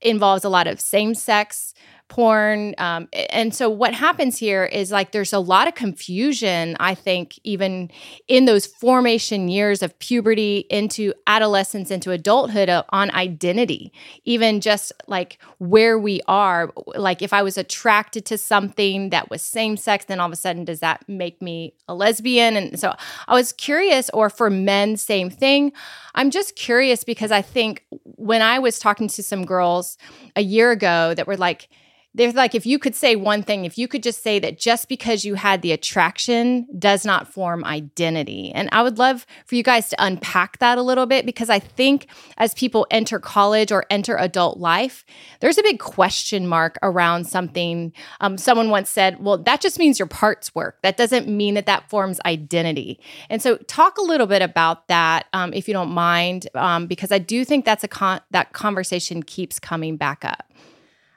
involves 0.00 0.44
a 0.44 0.48
lot 0.48 0.66
of 0.66 0.80
same-sex 0.80 1.74
porn. 2.10 2.74
Um, 2.76 3.08
and 3.30 3.54
so 3.54 3.70
what 3.70 3.94
happens 3.94 4.36
here 4.36 4.64
is 4.64 4.90
like 4.90 5.12
there's 5.12 5.32
a 5.32 5.38
lot 5.38 5.68
of 5.68 5.74
confusion, 5.74 6.76
I 6.80 6.94
think, 6.94 7.38
even 7.44 7.90
in 8.26 8.44
those 8.44 8.66
formation 8.66 9.48
years 9.48 9.80
of 9.80 9.96
puberty 10.00 10.66
into 10.68 11.14
adolescence, 11.26 11.90
into 11.90 12.10
adulthood 12.10 12.68
uh, 12.68 12.82
on 12.90 13.10
identity, 13.12 13.92
even 14.24 14.60
just 14.60 14.92
like 15.06 15.38
where 15.58 15.98
we 15.98 16.20
are. 16.26 16.72
Like 16.88 17.22
if 17.22 17.32
I 17.32 17.42
was 17.42 17.56
attracted 17.56 18.26
to 18.26 18.36
something 18.36 19.10
that 19.10 19.30
was 19.30 19.40
same 19.40 19.76
sex, 19.76 20.04
then 20.06 20.18
all 20.18 20.26
of 20.26 20.32
a 20.32 20.36
sudden, 20.36 20.64
does 20.64 20.80
that 20.80 21.08
make 21.08 21.40
me 21.40 21.74
a 21.88 21.94
lesbian? 21.94 22.56
And 22.56 22.78
so 22.78 22.94
I 23.28 23.34
was 23.34 23.52
curious, 23.52 24.10
or 24.10 24.28
for 24.28 24.50
men, 24.50 24.96
same 24.96 25.30
thing. 25.30 25.72
I'm 26.16 26.30
just 26.30 26.56
curious 26.56 27.04
because 27.04 27.30
I 27.30 27.40
think 27.40 27.84
when 28.02 28.42
I 28.42 28.58
was 28.58 28.80
talking 28.80 29.06
to 29.06 29.22
some 29.22 29.46
girls 29.46 29.96
a 30.34 30.42
year 30.42 30.72
ago 30.72 31.14
that 31.14 31.28
were 31.28 31.36
like, 31.36 31.68
they're 32.14 32.32
like 32.32 32.54
if 32.54 32.66
you 32.66 32.78
could 32.78 32.94
say 32.94 33.14
one 33.16 33.42
thing 33.42 33.64
if 33.64 33.78
you 33.78 33.86
could 33.86 34.02
just 34.02 34.22
say 34.22 34.38
that 34.38 34.58
just 34.58 34.88
because 34.88 35.24
you 35.24 35.34
had 35.34 35.62
the 35.62 35.72
attraction 35.72 36.66
does 36.78 37.04
not 37.04 37.28
form 37.28 37.64
identity. 37.64 38.52
And 38.52 38.68
i 38.72 38.82
would 38.82 38.98
love 38.98 39.26
for 39.46 39.54
you 39.54 39.62
guys 39.62 39.88
to 39.90 40.04
unpack 40.04 40.58
that 40.58 40.78
a 40.78 40.82
little 40.82 41.06
bit 41.06 41.26
because 41.26 41.50
i 41.50 41.58
think 41.58 42.06
as 42.36 42.54
people 42.54 42.86
enter 42.90 43.18
college 43.18 43.72
or 43.72 43.84
enter 43.90 44.16
adult 44.16 44.58
life 44.58 45.04
there's 45.40 45.58
a 45.58 45.62
big 45.62 45.78
question 45.78 46.46
mark 46.46 46.78
around 46.82 47.26
something. 47.26 47.92
Um, 48.20 48.36
someone 48.38 48.70
once 48.70 48.90
said 48.90 49.22
well 49.22 49.38
that 49.38 49.60
just 49.60 49.78
means 49.78 49.98
your 49.98 50.08
parts 50.08 50.54
work. 50.54 50.80
That 50.82 50.96
doesn't 50.96 51.28
mean 51.28 51.54
that 51.54 51.66
that 51.66 51.88
forms 51.88 52.20
identity. 52.26 53.00
And 53.28 53.40
so 53.40 53.56
talk 53.56 53.98
a 53.98 54.02
little 54.02 54.26
bit 54.26 54.42
about 54.42 54.88
that 54.88 55.26
um, 55.32 55.52
if 55.52 55.68
you 55.68 55.74
don't 55.74 55.90
mind 55.90 56.48
um, 56.54 56.86
because 56.86 57.12
i 57.12 57.18
do 57.18 57.44
think 57.44 57.64
that's 57.64 57.84
a 57.84 57.88
con- 57.88 58.20
that 58.30 58.52
conversation 58.52 59.22
keeps 59.22 59.58
coming 59.58 59.96
back 59.96 60.24
up 60.24 60.50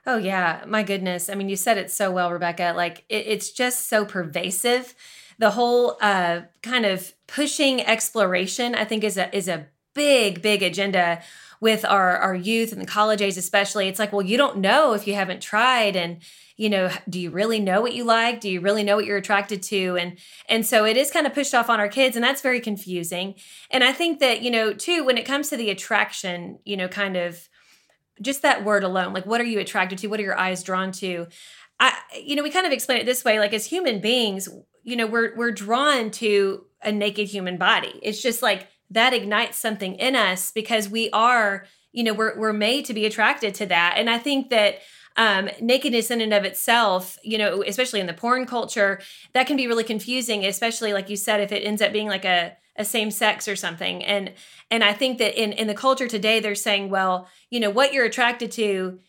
Oh, 0.05 0.17
yeah. 0.17 0.63
My 0.67 0.83
goodness. 0.83 1.29
I 1.29 1.35
mean, 1.35 1.47
you 1.47 1.55
said 1.55 1.77
it 1.77 1.89
so 1.89 2.11
well, 2.11 2.31
Rebecca. 2.31 2.73
Like, 2.75 3.05
it, 3.07 3.25
it's 3.27 3.51
just 3.51 3.87
so 3.87 4.03
pervasive. 4.03 4.93
The 5.39 5.51
whole 5.51 5.97
uh, 6.01 6.41
kind 6.61 6.85
of 6.85 7.13
pushing 7.25 7.81
exploration, 7.81 8.75
I 8.75 8.83
think, 8.83 9.03
is 9.03 9.17
a, 9.17 9.33
is 9.35 9.47
a 9.47 9.67
big, 9.93 10.41
big 10.41 10.61
agenda 10.61 11.21
with 11.61 11.85
our, 11.85 12.17
our 12.17 12.35
youth 12.35 12.73
and 12.73 12.81
the 12.81 12.85
college 12.85 13.21
age, 13.21 13.37
especially. 13.37 13.87
It's 13.87 13.99
like, 13.99 14.11
well, 14.11 14.25
you 14.25 14.35
don't 14.35 14.57
know 14.57 14.93
if 14.93 15.07
you 15.07 15.13
haven't 15.13 15.41
tried. 15.41 15.95
And, 15.95 16.17
you 16.57 16.69
know, 16.69 16.91
do 17.07 17.17
you 17.17 17.29
really 17.29 17.61
know 17.61 17.79
what 17.79 17.93
you 17.93 18.03
like? 18.03 18.41
Do 18.41 18.49
you 18.49 18.59
really 18.59 18.83
know 18.83 18.97
what 18.97 19.05
you're 19.05 19.17
attracted 19.17 19.63
to? 19.63 19.95
And, 19.95 20.17
and 20.49 20.65
so 20.65 20.85
it 20.85 20.97
is 20.97 21.11
kind 21.11 21.25
of 21.25 21.33
pushed 21.33 21.55
off 21.55 21.69
on 21.69 21.79
our 21.79 21.87
kids, 21.87 22.17
and 22.17 22.23
that's 22.23 22.41
very 22.41 22.59
confusing. 22.59 23.35
And 23.71 23.85
I 23.85 23.93
think 23.93 24.19
that, 24.19 24.41
you 24.41 24.51
know, 24.51 24.73
too, 24.73 25.05
when 25.05 25.17
it 25.17 25.25
comes 25.25 25.49
to 25.49 25.57
the 25.57 25.69
attraction, 25.69 26.59
you 26.65 26.75
know, 26.75 26.89
kind 26.89 27.15
of, 27.15 27.47
just 28.21 28.41
that 28.41 28.63
word 28.63 28.83
alone 28.83 29.13
like 29.13 29.25
what 29.25 29.41
are 29.41 29.45
you 29.45 29.59
attracted 29.59 29.97
to? 29.99 30.07
What 30.07 30.19
are 30.19 30.23
your 30.23 30.37
eyes 30.37 30.63
drawn 30.63 30.91
to? 30.93 31.27
I 31.79 31.97
you 32.21 32.35
know 32.35 32.43
we 32.43 32.51
kind 32.51 32.65
of 32.65 32.71
explain 32.71 32.99
it 32.99 33.05
this 33.05 33.25
way 33.25 33.39
like 33.39 33.53
as 33.53 33.65
human 33.65 33.99
beings 33.99 34.47
you 34.83 34.95
know 34.95 35.07
we're 35.07 35.35
we're 35.35 35.51
drawn 35.51 36.11
to 36.11 36.65
a 36.81 36.91
naked 36.91 37.27
human 37.27 37.57
body. 37.57 37.99
It's 38.01 38.21
just 38.21 38.41
like 38.41 38.67
that 38.89 39.13
ignites 39.13 39.57
something 39.57 39.95
in 39.95 40.15
us 40.15 40.51
because 40.51 40.89
we 40.89 41.09
are 41.11 41.65
you 41.91 42.03
know 42.03 42.13
we're 42.13 42.37
we're 42.37 42.53
made 42.53 42.85
to 42.85 42.93
be 42.93 43.05
attracted 43.05 43.55
to 43.55 43.65
that. 43.67 43.95
And 43.97 44.09
i 44.09 44.17
think 44.17 44.49
that 44.49 44.79
um, 45.15 45.49
nakedness 45.61 46.09
in 46.09 46.21
and 46.21 46.33
of 46.33 46.43
itself, 46.43 47.17
you 47.23 47.37
know, 47.37 47.63
especially 47.63 47.99
in 47.99 48.07
the 48.07 48.13
porn 48.13 48.45
culture, 48.45 48.99
that 49.33 49.47
can 49.47 49.57
be 49.57 49.67
really 49.67 49.83
confusing, 49.83 50.45
especially 50.45 50.93
like 50.93 51.09
you 51.09 51.15
said, 51.15 51.39
if 51.39 51.51
it 51.51 51.63
ends 51.63 51.81
up 51.81 51.93
being 51.93 52.07
like 52.07 52.25
a 52.25 52.57
a 52.75 52.85
same 52.85 53.11
sex 53.11 53.47
or 53.47 53.55
something. 53.55 54.03
And 54.03 54.33
and 54.71 54.83
i 54.83 54.93
think 54.93 55.19
that 55.19 55.39
in 55.39 55.51
in 55.53 55.67
the 55.67 55.75
culture 55.75 56.07
today 56.07 56.39
they're 56.39 56.55
saying 56.55 56.89
well 56.89 57.27
you 57.49 57.59
know 57.59 57.69
what 57.69 57.93
you're 57.93 58.05
attracted 58.05 58.51
to 58.51 58.99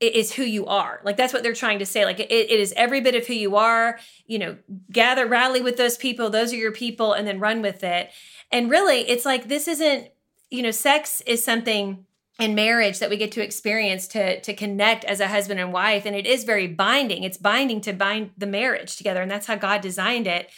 is 0.00 0.32
who 0.32 0.42
you 0.42 0.64
are. 0.64 1.00
Like 1.04 1.16
that's 1.16 1.32
what 1.32 1.42
they're 1.42 1.52
trying 1.52 1.78
to 1.80 1.86
say. 1.86 2.06
Like 2.06 2.20
it, 2.20 2.32
it 2.32 2.50
is 2.50 2.72
every 2.74 3.02
bit 3.02 3.14
of 3.14 3.26
who 3.26 3.34
you 3.34 3.56
are. 3.56 3.98
You 4.26 4.38
know 4.38 4.56
gather 4.90 5.26
rally 5.26 5.60
with 5.60 5.76
those 5.76 5.96
people. 5.96 6.30
Those 6.30 6.52
are 6.52 6.56
your 6.56 6.72
people 6.72 7.12
and 7.12 7.26
then 7.26 7.38
run 7.38 7.62
with 7.62 7.84
it. 7.84 8.10
And 8.50 8.70
really 8.70 9.00
it's 9.00 9.24
like 9.24 9.48
this 9.48 9.68
isn't 9.68 10.08
you 10.50 10.62
know 10.62 10.70
sex 10.70 11.20
is 11.26 11.44
something 11.44 12.06
in 12.38 12.54
marriage 12.54 12.98
that 13.00 13.10
we 13.10 13.18
get 13.18 13.32
to 13.32 13.44
experience 13.44 14.08
to 14.08 14.40
to 14.40 14.54
connect 14.54 15.04
as 15.04 15.20
a 15.20 15.28
husband 15.28 15.60
and 15.60 15.72
wife. 15.72 16.06
And 16.06 16.16
it 16.16 16.26
is 16.26 16.44
very 16.44 16.66
binding. 16.66 17.22
It's 17.22 17.36
binding 17.36 17.82
to 17.82 17.92
bind 17.92 18.30
the 18.38 18.46
marriage 18.46 18.96
together 18.96 19.20
and 19.20 19.30
that's 19.30 19.46
how 19.46 19.56
god 19.56 19.82
designed 19.82 20.26
it 20.26 20.48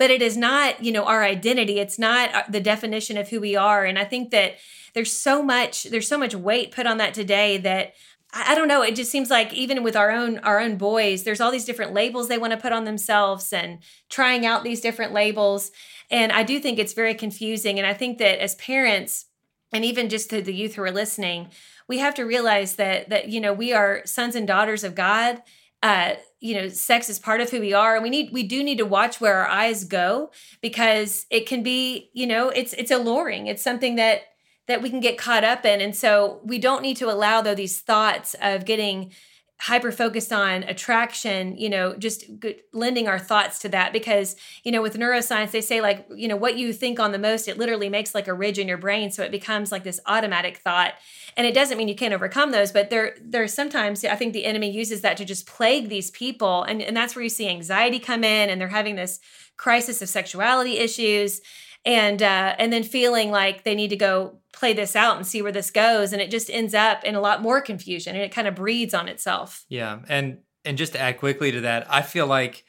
but 0.00 0.10
it 0.10 0.22
is 0.22 0.36
not 0.36 0.82
you 0.82 0.90
know 0.90 1.04
our 1.04 1.22
identity 1.22 1.78
it's 1.78 1.98
not 1.98 2.34
uh, 2.34 2.42
the 2.48 2.60
definition 2.60 3.16
of 3.16 3.28
who 3.28 3.40
we 3.40 3.54
are 3.54 3.84
and 3.84 3.98
i 3.98 4.04
think 4.04 4.30
that 4.30 4.54
there's 4.94 5.12
so 5.12 5.42
much 5.42 5.84
there's 5.84 6.08
so 6.08 6.18
much 6.18 6.34
weight 6.34 6.72
put 6.72 6.86
on 6.86 6.98
that 6.98 7.14
today 7.14 7.58
that 7.58 7.92
I 8.32 8.54
don't 8.54 8.68
know. 8.68 8.82
It 8.82 8.94
just 8.94 9.10
seems 9.10 9.28
like 9.28 9.52
even 9.52 9.82
with 9.82 9.96
our 9.96 10.10
own 10.12 10.38
our 10.38 10.60
own 10.60 10.76
boys, 10.76 11.24
there's 11.24 11.40
all 11.40 11.50
these 11.50 11.64
different 11.64 11.92
labels 11.92 12.28
they 12.28 12.38
want 12.38 12.52
to 12.52 12.60
put 12.60 12.72
on 12.72 12.84
themselves 12.84 13.52
and 13.52 13.80
trying 14.08 14.46
out 14.46 14.62
these 14.62 14.80
different 14.80 15.12
labels. 15.12 15.72
And 16.12 16.30
I 16.30 16.44
do 16.44 16.60
think 16.60 16.78
it's 16.78 16.92
very 16.92 17.14
confusing. 17.14 17.78
And 17.78 17.86
I 17.86 17.92
think 17.92 18.18
that 18.18 18.40
as 18.40 18.54
parents, 18.54 19.26
and 19.72 19.84
even 19.84 20.08
just 20.08 20.30
to 20.30 20.42
the 20.42 20.54
youth 20.54 20.74
who 20.74 20.82
are 20.82 20.92
listening, 20.92 21.48
we 21.88 21.98
have 21.98 22.14
to 22.14 22.22
realize 22.22 22.76
that 22.76 23.08
that 23.08 23.30
you 23.30 23.40
know 23.40 23.52
we 23.52 23.72
are 23.72 24.02
sons 24.04 24.36
and 24.36 24.46
daughters 24.46 24.84
of 24.84 24.94
God. 24.94 25.42
Uh, 25.82 26.14
you 26.40 26.54
know, 26.54 26.68
sex 26.68 27.08
is 27.08 27.18
part 27.18 27.40
of 27.40 27.50
who 27.50 27.60
we 27.60 27.72
are, 27.72 27.94
and 27.94 28.02
we 28.02 28.10
need 28.10 28.32
we 28.32 28.42
do 28.42 28.62
need 28.62 28.78
to 28.78 28.86
watch 28.86 29.20
where 29.20 29.36
our 29.36 29.48
eyes 29.48 29.84
go 29.84 30.30
because 30.60 31.26
it 31.30 31.46
can 31.46 31.62
be, 31.62 32.10
you 32.12 32.26
know, 32.26 32.48
it's 32.50 32.72
it's 32.74 32.90
alluring. 32.90 33.46
It's 33.46 33.62
something 33.62 33.96
that 33.96 34.22
that 34.66 34.82
we 34.82 34.88
can 34.88 35.00
get 35.00 35.18
caught 35.18 35.42
up 35.42 35.64
in. 35.64 35.80
And 35.80 35.96
so 35.96 36.40
we 36.44 36.58
don't 36.58 36.82
need 36.82 36.96
to 36.98 37.10
allow 37.10 37.42
though 37.42 37.56
these 37.56 37.80
thoughts 37.80 38.36
of 38.40 38.64
getting 38.64 39.12
hyper 39.60 39.92
focused 39.92 40.32
on 40.32 40.62
attraction, 40.62 41.56
you 41.58 41.68
know, 41.68 41.94
just 41.94 42.24
lending 42.72 43.06
our 43.06 43.18
thoughts 43.18 43.58
to 43.58 43.68
that 43.68 43.92
because, 43.92 44.34
you 44.64 44.72
know, 44.72 44.80
with 44.80 44.96
neuroscience, 44.96 45.50
they 45.50 45.60
say 45.60 45.82
like, 45.82 46.06
you 46.14 46.26
know, 46.26 46.36
what 46.36 46.56
you 46.56 46.72
think 46.72 46.98
on 46.98 47.12
the 47.12 47.18
most, 47.18 47.46
it 47.46 47.58
literally 47.58 47.90
makes 47.90 48.14
like 48.14 48.26
a 48.26 48.32
ridge 48.32 48.58
in 48.58 48.66
your 48.66 48.78
brain. 48.78 49.10
So 49.10 49.22
it 49.22 49.30
becomes 49.30 49.70
like 49.70 49.84
this 49.84 50.00
automatic 50.06 50.56
thought. 50.58 50.94
And 51.36 51.46
it 51.46 51.52
doesn't 51.52 51.76
mean 51.76 51.88
you 51.88 51.94
can't 51.94 52.14
overcome 52.14 52.52
those, 52.52 52.72
but 52.72 52.88
there, 52.88 53.16
there's 53.20 53.52
sometimes 53.52 54.02
I 54.02 54.16
think 54.16 54.32
the 54.32 54.46
enemy 54.46 54.70
uses 54.70 55.02
that 55.02 55.18
to 55.18 55.26
just 55.26 55.46
plague 55.46 55.90
these 55.90 56.10
people. 56.10 56.62
And, 56.62 56.80
and 56.80 56.96
that's 56.96 57.14
where 57.14 57.22
you 57.22 57.28
see 57.28 57.48
anxiety 57.48 57.98
come 57.98 58.24
in 58.24 58.48
and 58.48 58.58
they're 58.58 58.68
having 58.68 58.96
this 58.96 59.20
crisis 59.58 60.00
of 60.00 60.08
sexuality 60.08 60.78
issues 60.78 61.42
and 61.84 62.22
uh, 62.22 62.54
and 62.58 62.72
then 62.72 62.82
feeling 62.82 63.30
like 63.30 63.64
they 63.64 63.74
need 63.74 63.90
to 63.90 63.96
go 63.96 64.38
play 64.52 64.72
this 64.72 64.96
out 64.96 65.16
and 65.16 65.26
see 65.26 65.42
where 65.42 65.52
this 65.52 65.70
goes 65.70 66.12
and 66.12 66.20
it 66.20 66.30
just 66.30 66.50
ends 66.50 66.74
up 66.74 67.04
in 67.04 67.14
a 67.14 67.20
lot 67.20 67.40
more 67.40 67.60
confusion 67.60 68.14
and 68.14 68.24
it 68.24 68.32
kind 68.32 68.48
of 68.48 68.54
breeds 68.54 68.94
on 68.94 69.08
itself 69.08 69.64
yeah 69.68 70.00
and 70.08 70.38
and 70.64 70.76
just 70.76 70.92
to 70.92 71.00
add 71.00 71.18
quickly 71.18 71.52
to 71.52 71.60
that 71.60 71.86
i 71.90 72.02
feel 72.02 72.26
like 72.26 72.64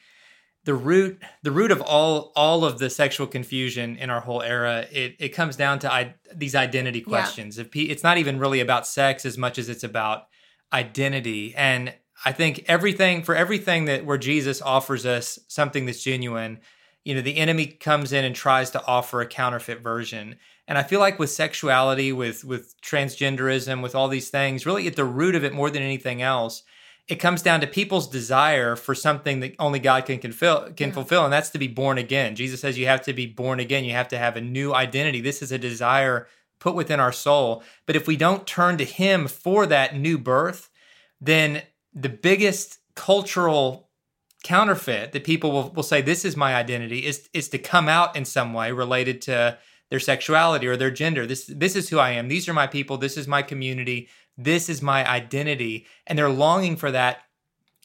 the 0.64 0.74
root 0.74 1.20
the 1.42 1.50
root 1.50 1.72
of 1.72 1.80
all 1.80 2.32
all 2.36 2.64
of 2.64 2.78
the 2.78 2.88
sexual 2.88 3.26
confusion 3.26 3.96
in 3.96 4.10
our 4.10 4.20
whole 4.20 4.42
era 4.42 4.86
it 4.92 5.16
it 5.18 5.30
comes 5.30 5.56
down 5.56 5.78
to 5.80 5.92
I, 5.92 6.14
these 6.34 6.54
identity 6.54 7.00
questions 7.00 7.58
yeah. 7.58 7.64
if 7.64 7.74
it's 7.74 8.02
not 8.04 8.18
even 8.18 8.38
really 8.38 8.60
about 8.60 8.86
sex 8.86 9.26
as 9.26 9.36
much 9.36 9.58
as 9.58 9.68
it's 9.68 9.84
about 9.84 10.28
identity 10.72 11.52
and 11.56 11.92
i 12.24 12.30
think 12.30 12.64
everything 12.68 13.24
for 13.24 13.34
everything 13.34 13.86
that 13.86 14.04
where 14.04 14.18
jesus 14.18 14.62
offers 14.62 15.04
us 15.04 15.38
something 15.48 15.84
that's 15.84 16.02
genuine 16.02 16.60
you 17.04 17.14
know 17.14 17.20
the 17.20 17.36
enemy 17.36 17.66
comes 17.66 18.12
in 18.12 18.24
and 18.24 18.34
tries 18.34 18.70
to 18.70 18.86
offer 18.86 19.20
a 19.20 19.26
counterfeit 19.26 19.80
version. 19.80 20.36
And 20.68 20.78
i 20.78 20.82
feel 20.82 21.00
like 21.00 21.18
with 21.18 21.30
sexuality 21.30 22.12
with 22.12 22.44
with 22.44 22.80
transgenderism 22.80 23.82
with 23.82 23.94
all 23.94 24.08
these 24.08 24.30
things 24.30 24.64
really 24.64 24.86
at 24.86 24.96
the 24.96 25.04
root 25.04 25.34
of 25.34 25.44
it 25.44 25.52
more 25.52 25.70
than 25.70 25.82
anything 25.82 26.22
else 26.22 26.62
it 27.08 27.16
comes 27.16 27.42
down 27.42 27.60
to 27.60 27.66
people's 27.66 28.08
desire 28.08 28.76
for 28.76 28.94
something 28.94 29.40
that 29.40 29.54
only 29.58 29.78
god 29.78 30.06
can 30.06 30.20
fulfill 30.20 30.72
can 30.72 30.88
yeah. 30.88 30.94
fulfill 30.94 31.24
and 31.24 31.32
that's 31.32 31.50
to 31.50 31.58
be 31.58 31.68
born 31.68 31.98
again. 31.98 32.36
Jesus 32.36 32.60
says 32.60 32.78
you 32.78 32.86
have 32.86 33.02
to 33.02 33.12
be 33.12 33.26
born 33.26 33.60
again. 33.60 33.84
You 33.84 33.92
have 33.92 34.08
to 34.08 34.18
have 34.18 34.36
a 34.36 34.40
new 34.40 34.72
identity. 34.72 35.20
This 35.20 35.42
is 35.42 35.52
a 35.52 35.58
desire 35.58 36.28
put 36.58 36.74
within 36.74 37.00
our 37.00 37.12
soul. 37.12 37.64
But 37.86 37.96
if 37.96 38.06
we 38.06 38.16
don't 38.16 38.46
turn 38.46 38.78
to 38.78 38.84
him 38.84 39.26
for 39.26 39.66
that 39.66 39.96
new 39.96 40.16
birth 40.16 40.70
then 41.20 41.62
the 41.94 42.08
biggest 42.08 42.78
cultural 42.94 43.88
counterfeit 44.42 45.12
that 45.12 45.24
people 45.24 45.52
will, 45.52 45.70
will 45.70 45.82
say 45.82 46.02
this 46.02 46.24
is 46.24 46.36
my 46.36 46.54
identity 46.54 47.06
is 47.06 47.28
is 47.32 47.48
to 47.50 47.58
come 47.58 47.88
out 47.88 48.16
in 48.16 48.24
some 48.24 48.52
way 48.52 48.72
related 48.72 49.22
to 49.22 49.58
their 49.90 50.00
sexuality 50.00 50.66
or 50.66 50.76
their 50.76 50.90
gender. 50.90 51.26
This 51.26 51.44
this 51.46 51.76
is 51.76 51.88
who 51.88 51.98
i 51.98 52.10
am. 52.10 52.28
These 52.28 52.48
are 52.48 52.54
my 52.54 52.66
people. 52.66 52.96
This 52.96 53.16
is 53.16 53.28
my 53.28 53.42
community. 53.42 54.08
This 54.36 54.68
is 54.68 54.82
my 54.82 55.08
identity. 55.08 55.86
And 56.06 56.18
they're 56.18 56.30
longing 56.30 56.76
for 56.76 56.90
that 56.90 57.18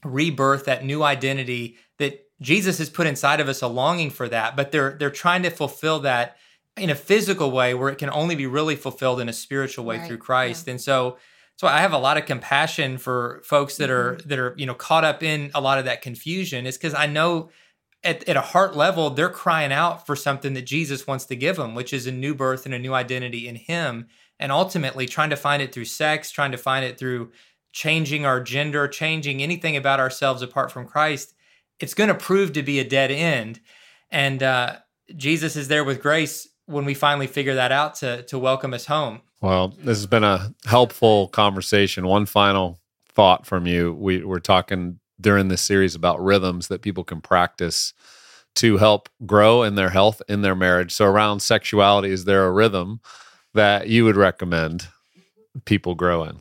rebirth 0.03 0.65
that 0.65 0.85
new 0.85 1.01
identity 1.01 1.75
that 1.97 2.23
jesus 2.39 2.77
has 2.77 2.87
put 2.87 3.07
inside 3.07 3.39
of 3.39 3.49
us 3.49 3.61
a 3.61 3.67
longing 3.67 4.09
for 4.09 4.29
that. 4.29 4.55
But 4.55 4.71
they're 4.71 4.95
they're 4.97 5.09
trying 5.09 5.43
to 5.43 5.49
fulfill 5.49 5.99
that 6.01 6.37
in 6.75 6.89
a 6.89 6.95
physical 6.95 7.51
way 7.51 7.73
where 7.73 7.89
it 7.89 7.97
can 7.97 8.09
only 8.11 8.35
be 8.35 8.47
really 8.47 8.75
fulfilled 8.75 9.19
in 9.19 9.29
a 9.29 9.33
spiritual 9.33 9.85
way 9.85 9.97
right. 9.97 10.07
through 10.07 10.19
christ. 10.19 10.65
Yeah. 10.65 10.71
and 10.71 10.81
so 10.81 11.17
so 11.57 11.67
I 11.67 11.79
have 11.79 11.91
a 11.91 11.97
lot 11.97 12.17
of 12.17 12.25
compassion 12.25 12.99
for 12.99 13.41
folks 13.43 13.77
that 13.77 13.89
are 13.89 14.13
mm-hmm. 14.13 14.29
that 14.29 14.39
are 14.39 14.53
you 14.57 14.65
know 14.65 14.75
caught 14.75 15.03
up 15.03 15.21
in 15.21 15.51
a 15.53 15.61
lot 15.61 15.79
of 15.79 15.85
that 15.85 16.01
confusion. 16.01 16.65
Is 16.65 16.77
because 16.77 16.93
I 16.93 17.07
know 17.07 17.49
at, 18.03 18.27
at 18.29 18.37
a 18.37 18.41
heart 18.41 18.75
level 18.75 19.09
they're 19.09 19.29
crying 19.29 19.73
out 19.73 20.05
for 20.05 20.15
something 20.15 20.53
that 20.53 20.67
Jesus 20.67 21.07
wants 21.07 21.25
to 21.25 21.35
give 21.35 21.57
them, 21.57 21.75
which 21.75 21.93
is 21.93 22.05
a 22.07 22.11
new 22.11 22.35
birth 22.35 22.65
and 22.65 22.75
a 22.75 22.79
new 22.79 22.93
identity 22.93 23.47
in 23.47 23.55
Him, 23.55 24.07
and 24.39 24.51
ultimately 24.51 25.07
trying 25.07 25.31
to 25.31 25.35
find 25.35 25.61
it 25.61 25.73
through 25.73 25.85
sex, 25.85 26.29
trying 26.29 26.51
to 26.51 26.57
find 26.57 26.85
it 26.85 26.99
through 26.99 27.31
changing 27.73 28.23
our 28.25 28.39
gender, 28.39 28.87
changing 28.87 29.41
anything 29.41 29.75
about 29.75 29.99
ourselves 29.99 30.43
apart 30.43 30.71
from 30.71 30.87
Christ. 30.87 31.33
It's 31.79 31.95
going 31.95 32.07
to 32.07 32.15
prove 32.15 32.53
to 32.53 32.63
be 32.63 32.79
a 32.79 32.87
dead 32.87 33.09
end, 33.09 33.61
and 34.11 34.43
uh, 34.43 34.77
Jesus 35.15 35.55
is 35.55 35.69
there 35.69 35.83
with 35.83 36.03
grace 36.03 36.47
when 36.67 36.85
we 36.85 36.93
finally 36.93 37.27
figure 37.27 37.55
that 37.55 37.71
out 37.71 37.95
to 37.95 38.21
to 38.23 38.37
welcome 38.37 38.73
us 38.73 38.85
home. 38.85 39.21
Well, 39.41 39.69
this 39.69 39.97
has 39.97 40.05
been 40.05 40.23
a 40.23 40.53
helpful 40.65 41.27
conversation. 41.29 42.07
One 42.07 42.25
final 42.25 42.79
thought 43.09 43.45
from 43.45 43.65
you. 43.65 43.93
We 43.93 44.23
were 44.23 44.39
talking 44.39 44.99
during 45.19 45.47
this 45.47 45.61
series 45.61 45.95
about 45.95 46.23
rhythms 46.23 46.67
that 46.67 46.81
people 46.81 47.03
can 47.03 47.21
practice 47.21 47.93
to 48.55 48.77
help 48.77 49.09
grow 49.25 49.63
in 49.63 49.75
their 49.75 49.89
health 49.89 50.21
in 50.27 50.41
their 50.41 50.55
marriage. 50.55 50.91
So 50.91 51.05
around 51.05 51.41
sexuality, 51.41 52.09
is 52.09 52.25
there 52.25 52.45
a 52.45 52.51
rhythm 52.51 53.01
that 53.53 53.87
you 53.87 54.05
would 54.05 54.15
recommend 54.15 54.87
people 55.65 55.95
grow 55.95 56.23
in? 56.23 56.39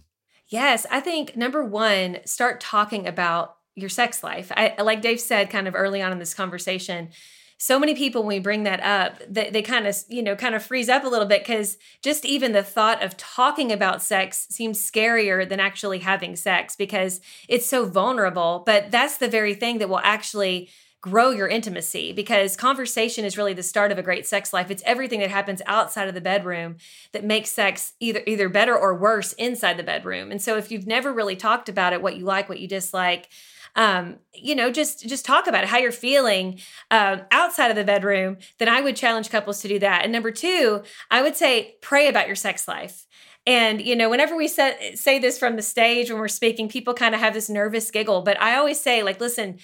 Yes, 0.48 0.86
I 0.90 1.00
think 1.00 1.36
number 1.36 1.64
one, 1.64 2.18
start 2.24 2.60
talking 2.60 3.06
about 3.06 3.56
your 3.74 3.88
sex 3.90 4.22
life. 4.22 4.50
I 4.56 4.74
like 4.80 5.02
Dave 5.02 5.20
said 5.20 5.50
kind 5.50 5.68
of 5.68 5.74
early 5.74 6.00
on 6.00 6.12
in 6.12 6.18
this 6.18 6.34
conversation, 6.34 7.10
so 7.58 7.78
many 7.78 7.94
people 7.94 8.22
when 8.22 8.36
we 8.36 8.38
bring 8.38 8.64
that 8.64 8.80
up 8.80 9.20
they, 9.28 9.50
they 9.50 9.62
kind 9.62 9.86
of 9.86 9.96
you 10.08 10.22
know 10.22 10.36
kind 10.36 10.54
of 10.54 10.62
freeze 10.62 10.88
up 10.88 11.04
a 11.04 11.08
little 11.08 11.26
bit 11.26 11.42
because 11.42 11.78
just 12.02 12.24
even 12.24 12.52
the 12.52 12.62
thought 12.62 13.02
of 13.02 13.16
talking 13.16 13.72
about 13.72 14.02
sex 14.02 14.46
seems 14.50 14.78
scarier 14.78 15.48
than 15.48 15.60
actually 15.60 16.00
having 16.00 16.36
sex 16.36 16.76
because 16.76 17.20
it's 17.48 17.66
so 17.66 17.86
vulnerable. 17.86 18.62
But 18.66 18.90
that's 18.90 19.16
the 19.18 19.28
very 19.28 19.54
thing 19.54 19.78
that 19.78 19.88
will 19.88 20.00
actually 20.00 20.68
grow 21.00 21.30
your 21.30 21.46
intimacy 21.46 22.12
because 22.12 22.56
conversation 22.56 23.24
is 23.24 23.38
really 23.38 23.52
the 23.52 23.62
start 23.62 23.92
of 23.92 23.98
a 23.98 24.02
great 24.02 24.26
sex 24.26 24.52
life. 24.52 24.70
It's 24.70 24.82
everything 24.84 25.20
that 25.20 25.30
happens 25.30 25.62
outside 25.66 26.08
of 26.08 26.14
the 26.14 26.20
bedroom 26.20 26.76
that 27.12 27.24
makes 27.24 27.50
sex 27.50 27.92
either 28.00 28.22
either 28.26 28.48
better 28.48 28.76
or 28.76 28.94
worse 28.94 29.32
inside 29.34 29.76
the 29.76 29.82
bedroom. 29.82 30.30
And 30.30 30.42
so 30.42 30.56
if 30.56 30.70
you've 30.70 30.86
never 30.86 31.12
really 31.12 31.36
talked 31.36 31.68
about 31.68 31.92
it 31.92 32.02
what 32.02 32.16
you 32.16 32.24
like 32.24 32.48
what 32.48 32.60
you 32.60 32.68
dislike 32.68 33.28
um, 33.76 34.16
you 34.32 34.54
know, 34.54 34.70
just 34.72 35.06
just 35.06 35.24
talk 35.24 35.46
about 35.46 35.62
it, 35.62 35.68
how 35.68 35.78
you're 35.78 35.92
feeling 35.92 36.58
uh, 36.90 37.18
outside 37.30 37.70
of 37.70 37.76
the 37.76 37.84
bedroom, 37.84 38.38
then 38.58 38.68
I 38.68 38.80
would 38.80 38.96
challenge 38.96 39.30
couples 39.30 39.60
to 39.60 39.68
do 39.68 39.78
that. 39.78 40.02
And 40.02 40.12
number 40.12 40.30
two, 40.30 40.82
I 41.10 41.22
would 41.22 41.36
say 41.36 41.76
pray 41.82 42.08
about 42.08 42.26
your 42.26 42.36
sex 42.36 42.66
life. 42.66 43.06
And 43.46 43.80
you 43.80 43.94
know, 43.94 44.10
whenever 44.10 44.34
we 44.34 44.48
say, 44.48 44.94
say 44.94 45.18
this 45.18 45.38
from 45.38 45.56
the 45.56 45.62
stage 45.62 46.10
when 46.10 46.18
we're 46.18 46.28
speaking, 46.28 46.68
people 46.68 46.94
kind 46.94 47.14
of 47.14 47.20
have 47.20 47.34
this 47.34 47.48
nervous 47.48 47.90
giggle. 47.90 48.22
But 48.22 48.40
I 48.40 48.56
always 48.56 48.80
say, 48.80 49.02
like, 49.02 49.20
listen, 49.20 49.58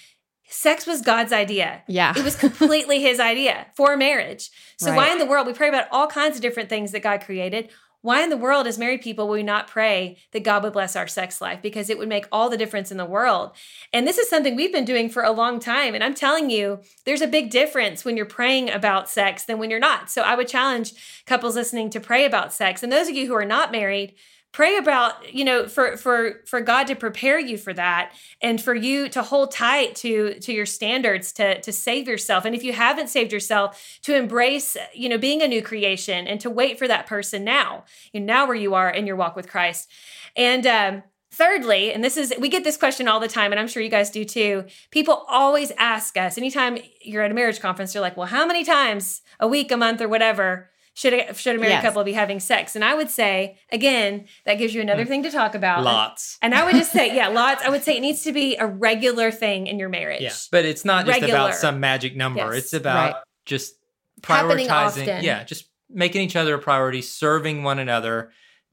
sex 0.53 0.87
was 0.87 1.01
God's 1.01 1.33
idea. 1.33 1.83
Yeah. 1.89 2.13
It 2.17 2.23
was 2.23 2.37
completely 2.37 3.01
his 3.03 3.19
idea 3.19 3.67
for 3.75 3.97
marriage. 3.97 4.51
So 4.77 4.91
right. 4.91 4.97
why 4.97 5.11
in 5.11 5.19
the 5.19 5.27
world 5.27 5.47
we 5.47 5.55
pray 5.55 5.69
about 5.69 5.89
all 5.91 6.07
kinds 6.07 6.37
of 6.37 6.43
different 6.43 6.69
things 6.69 6.93
that 6.93 7.03
God 7.03 7.23
created? 7.23 7.71
Why 8.03 8.23
in 8.23 8.31
the 8.31 8.37
world, 8.37 8.67
as 8.67 8.79
married 8.79 9.01
people, 9.01 9.27
will 9.27 9.35
we 9.35 9.43
not 9.43 9.69
pray 9.69 10.17
that 10.33 10.45
God 10.45 10.63
would 10.63 10.73
bless 10.73 10.97
our 10.97 11.07
sex 11.07 11.41
life? 11.41 11.63
Because 11.63 11.89
it 11.89 11.99
would 11.99 12.09
make 12.09 12.27
all 12.31 12.51
the 12.51 12.57
difference 12.57 12.91
in 12.91 12.99
the 12.99 13.05
world. 13.07 13.53
And 13.93 14.07
this 14.07 14.19
is 14.19 14.29
something 14.29 14.55
we've 14.55 14.73
been 14.73 14.85
doing 14.85 15.09
for 15.09 15.23
a 15.23 15.31
long 15.31 15.61
time. 15.61 15.95
And 15.95 16.03
I'm 16.03 16.15
telling 16.15 16.51
you, 16.51 16.81
there's 17.05 17.21
a 17.23 17.29
big 17.29 17.51
difference 17.51 18.05
when 18.05 18.17
you're 18.17 18.27
praying 18.27 18.71
about 18.71 19.09
sex 19.09 19.45
than 19.45 19.59
when 19.59 19.71
you're 19.71 19.79
not. 19.79 20.11
So 20.11 20.23
I 20.23 20.35
would 20.35 20.49
challenge 20.49 21.25
couples 21.27 21.55
listening 21.55 21.91
to 21.91 22.01
pray 22.01 22.25
about 22.25 22.53
sex. 22.53 22.83
And 22.83 22.93
those 22.93 23.09
of 23.09 23.15
you 23.15 23.29
who 23.29 23.35
are 23.35 23.45
not 23.45 23.73
married, 23.73 24.15
pray 24.53 24.77
about 24.77 25.35
you 25.35 25.45
know 25.45 25.67
for 25.67 25.97
for 25.97 26.41
for 26.47 26.61
god 26.61 26.87
to 26.87 26.95
prepare 26.95 27.39
you 27.39 27.57
for 27.57 27.73
that 27.73 28.13
and 28.41 28.61
for 28.61 28.75
you 28.75 29.09
to 29.09 29.23
hold 29.23 29.51
tight 29.51 29.95
to 29.95 30.39
to 30.41 30.53
your 30.53 30.67
standards 30.67 31.33
to 31.33 31.61
to 31.63 31.73
save 31.73 32.07
yourself 32.07 32.45
and 32.45 32.55
if 32.55 32.63
you 32.63 32.73
haven't 32.73 33.09
saved 33.09 33.33
yourself 33.33 33.99
to 34.03 34.15
embrace 34.15 34.77
you 34.95 35.09
know 35.09 35.19
being 35.19 35.43
a 35.43 35.49
new 35.49 35.63
creation 35.63 36.27
and 36.27 36.41
to 36.41 36.51
wait 36.51 36.79
for 36.79 36.87
that 36.87 37.07
person 37.07 37.43
now 37.43 37.85
you 38.13 38.21
know, 38.21 38.27
now 38.27 38.47
where 38.47 38.57
you 38.57 38.75
are 38.75 38.91
in 38.91 39.07
your 39.07 39.17
walk 39.17 39.35
with 39.35 39.49
christ 39.49 39.91
and 40.37 40.67
um 40.67 41.03
Thirdly, 41.35 41.95
and 41.95 42.05
this 42.05 42.19
is, 42.19 42.35
we 42.39 42.51
get 42.51 42.63
this 42.63 42.77
question 42.77 43.09
all 43.09 43.19
the 43.19 43.27
time, 43.27 43.53
and 43.53 43.59
I'm 43.59 43.67
sure 43.67 43.83
you 43.83 43.89
guys 43.89 44.11
do 44.11 44.23
too. 44.23 44.67
People 44.91 45.25
always 45.31 45.73
ask 45.79 46.19
us, 46.19 46.37
anytime 46.37 46.77
you're 47.01 47.23
at 47.23 47.31
a 47.31 47.35
marriage 47.35 47.59
conference, 47.59 47.95
they're 47.95 48.03
like, 48.03 48.19
well, 48.19 48.27
how 48.27 48.45
many 48.45 48.65
times 48.65 49.23
a 49.41 49.49
week, 49.49 49.73
a 49.73 49.79
month, 49.79 50.03
or 50.03 50.09
whatever 50.09 50.69
should 50.95 51.15
a, 51.15 51.35
should 51.35 51.57
a 51.57 51.59
married 51.59 51.71
yes. 51.71 51.83
couple 51.83 52.05
be 52.05 52.13
having 52.13 52.39
sex? 52.39 52.77
And 52.77 52.85
I 52.85 52.95
would 52.95 53.11
say, 53.11 53.59
again, 53.71 54.27
that 54.45 54.55
gives 54.55 54.75
you 54.75 54.81
another 54.81 55.05
mm. 55.05 55.09
thing 55.09 55.23
to 55.23 55.31
talk 55.31 55.55
about. 55.55 55.85
Lots. 55.85 56.39
And, 56.43 56.53
and 56.53 56.63
I 56.63 56.67
would 56.67 56.75
just 56.75 56.93
say, 56.93 57.15
yeah, 57.17 57.29
lots. 57.29 57.65
I 57.65 57.71
would 57.71 57.83
say 57.83 57.97
it 57.97 58.01
needs 58.01 58.23
to 58.23 58.33
be 58.33 58.57
a 58.57 58.67
regular 58.67 59.31
thing 59.31 59.67
in 59.67 59.79
your 59.79 59.89
marriage. 59.89 60.21
Yeah, 60.21 60.35
but 60.51 60.65
it's 60.65 60.85
not 60.85 61.07
just 61.07 61.23
about 61.23 61.55
some 61.55 61.81
magic 61.81 62.17
number. 62.17 62.41
Yes. 62.41 62.65
It's 62.65 62.73
about 62.75 63.15
right. 63.15 63.23
just 63.47 63.75
prioritizing. 64.21 65.23
Yeah, 65.23 65.45
just 65.45 65.69
making 65.89 66.23
each 66.23 66.37
other 66.37 66.55
a 66.55 66.59
priority, 66.59 67.03
serving 67.03 67.63
one 67.63 67.79
another, 67.79 68.33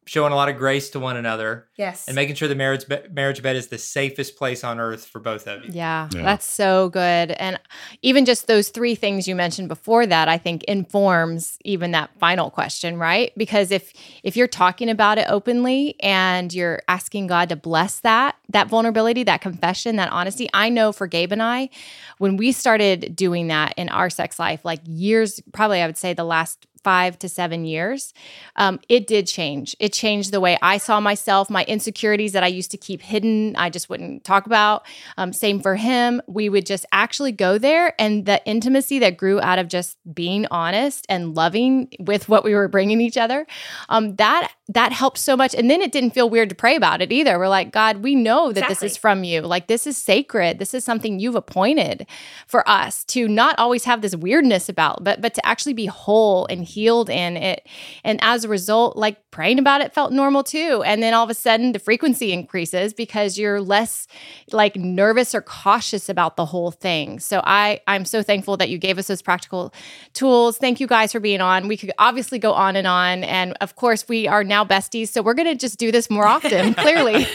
showing 0.10 0.34
a 0.34 0.36
lot 0.36 0.50
of 0.50 0.58
grace 0.58 0.90
to 0.90 1.00
one 1.00 1.16
another 1.18 1.68
Yes. 1.78 2.08
and 2.08 2.16
making 2.16 2.34
sure 2.34 2.48
the 2.48 2.56
marriage 2.56 2.88
be- 2.88 2.98
marriage 3.12 3.44
bed 3.44 3.56
is 3.56 3.68
the 3.68 3.78
safest 3.78 4.36
place 4.38 4.64
on 4.64 4.80
earth 4.80 5.06
for 5.06 5.20
both 5.20 5.48
of 5.48 5.64
you. 5.64 5.70
Yeah, 5.72 6.10
Yeah. 6.14 6.24
that's 6.24 6.46
so 6.48 6.90
good. 6.90 7.32
And 7.34 7.60
even 8.02 8.26
just 8.26 8.48
those 8.48 8.70
three 8.70 8.96
things 8.96 9.28
you 9.28 9.36
mentioned 9.36 9.68
before 9.68 10.08
that, 10.08 10.28
I 10.28 10.40
think 10.40 10.64
informs 10.64 11.60
even 11.64 11.92
that 11.92 12.10
final 12.20 12.50
question, 12.50 12.98
right? 12.98 13.32
Because 13.38 13.70
if 13.70 13.94
if 14.24 14.36
you're 14.36 14.48
talking 14.48 14.90
about 14.90 15.20
it 15.20 15.28
openly 15.30 15.96
and 16.02 16.52
you're 16.54 16.82
asking 16.88 17.28
God 17.28 17.50
to 17.50 17.56
bless 17.56 18.00
that, 18.00 18.36
that 18.50 18.68
vulnerability, 18.68 19.24
that 19.24 19.42
confession, 19.42 19.96
that 19.98 20.12
honesty, 20.12 20.50
I 20.56 20.70
know 20.70 20.92
for 20.92 21.06
Gabe 21.06 21.32
and 21.32 21.44
I, 21.44 21.70
when 22.18 22.36
we 22.36 22.52
started 22.52 23.16
doing 23.16 23.48
that 23.48 23.76
in 23.78 23.90
our 23.90 24.10
sex 24.10 24.40
life, 24.40 24.66
like 24.66 24.80
years, 24.88 25.40
probably 25.54 25.82
I 25.82 25.86
would 25.86 25.98
say 25.98 26.14
the 26.14 26.24
last 26.24 26.66
five 26.84 27.18
to 27.20 27.30
seven 27.30 27.66
years, 27.66 28.14
um, 28.56 28.80
it 28.90 29.08
did 29.08 29.28
change. 29.28 29.76
It 29.80 29.94
changed 29.94 30.32
the 30.32 30.40
way 30.40 30.58
I 30.62 30.78
saw 30.78 31.00
myself, 31.00 31.50
my 31.50 31.64
insecurities 31.66 32.34
that 32.34 32.44
I 32.44 32.48
used 32.48 32.72
to 32.72 32.78
keep 32.78 33.02
hidden, 33.02 33.56
I 33.56 33.70
just 33.70 33.90
wouldn't 33.90 34.24
talk 34.24 34.46
about. 34.46 34.86
Um, 35.18 35.34
same 35.34 35.60
for 35.60 35.76
him. 35.76 36.22
We 36.28 36.50
would 36.50 36.66
just 36.66 36.86
actually 36.92 37.32
go 37.32 37.58
there, 37.58 37.94
and 38.00 38.26
the 38.26 38.44
intimacy 38.46 39.00
that 39.00 39.18
grew 39.18 39.40
out 39.42 39.60
of 39.60 39.68
just 39.68 39.98
being 40.14 40.46
honest 40.52 41.06
and 41.10 41.36
loving 41.36 41.90
with 42.00 42.30
what 42.30 42.44
we 42.44 42.54
were 42.54 42.68
bringing 42.68 43.02
each 43.02 43.18
other, 43.18 43.46
um, 43.90 44.16
that 44.16 44.52
that 44.70 44.92
helped 44.92 45.18
so 45.18 45.36
much. 45.36 45.56
And 45.56 45.70
then 45.70 45.82
it 45.82 45.92
didn't 45.92 46.12
feel 46.12 46.30
weird 46.30 46.50
to 46.50 46.56
pray 46.56 46.76
about 46.76 47.02
it 47.02 47.12
either. 47.12 47.40
We're 47.40 47.48
like, 47.48 47.72
God, 47.72 47.98
we 47.98 48.14
know 48.14 48.52
that 48.52 48.70
this 48.70 48.84
is 48.84 48.96
from 48.96 49.24
you. 49.24 49.42
Like 49.42 49.66
this 49.66 49.88
is 49.88 49.98
sacred. 49.98 50.60
This 50.60 50.76
is 50.76 50.84
something 50.84 51.20
you've 51.20 51.36
appointed 51.36 52.06
for 52.46 52.68
us 52.70 53.04
to 53.06 53.28
not 53.28 53.58
always 53.58 53.86
have 53.86 54.02
this 54.02 54.16
weirdness 54.16 54.70
about, 54.70 55.04
but 55.04 55.22
but 55.22 55.34
to 55.34 55.46
actually 55.46 55.74
be 55.74 55.88
whole 55.88 56.46
and 56.48 56.64
healed 56.64 57.10
in 57.10 57.36
it. 57.36 57.68
And 58.04 58.20
as 58.22 58.44
a 58.44 58.48
result, 58.48 58.96
like 58.96 59.18
praying 59.32 59.58
about 59.58 59.82
it 59.82 59.92
felt 59.92 60.12
normal 60.12 60.44
too. 60.44 60.84
And 60.86 61.02
then 61.02 61.16
all 61.16 61.24
of 61.24 61.32
a 61.32 61.34
sudden 61.34 61.72
the 61.72 61.80
frequency 61.80 62.32
increases 62.32 62.94
because 62.94 63.40
you're 63.40 63.62
less 63.62 64.08
like 64.52 64.76
nervous 64.76 65.34
or 65.34 65.42
cautious 65.42 66.10
about 66.10 66.36
the 66.36 66.46
whole 66.46 66.70
thing. 66.70 67.20
So 67.20 67.42
I 67.44 67.82
I'm 67.88 68.06
so 68.06 68.22
thankful 68.22 68.56
that 68.58 68.70
you 68.70 68.78
gave 68.78 69.00
us 69.00 69.08
those 69.08 69.24
practical 69.24 69.74
tools. 70.14 70.60
Thank 70.60 70.80
you 70.80 70.86
guys 70.86 71.12
for 71.12 71.20
being 71.20 71.42
on. 71.42 71.68
We 71.68 71.76
could 71.76 71.92
obviously 71.98 72.38
go 72.38 72.54
on 72.54 72.76
and 72.76 72.86
on. 72.86 73.24
And 73.24 73.58
of 73.62 73.76
course, 73.76 74.08
we 74.08 74.28
are 74.28 74.44
now 74.44 74.59
besties. 74.66 75.10
So 75.10 75.22
we're 75.22 75.34
gonna 75.34 75.56
just 75.56 75.78
do 75.78 75.92
this 75.92 76.10
more 76.10 76.26
often, 76.26 76.74
clearly. 76.76 77.28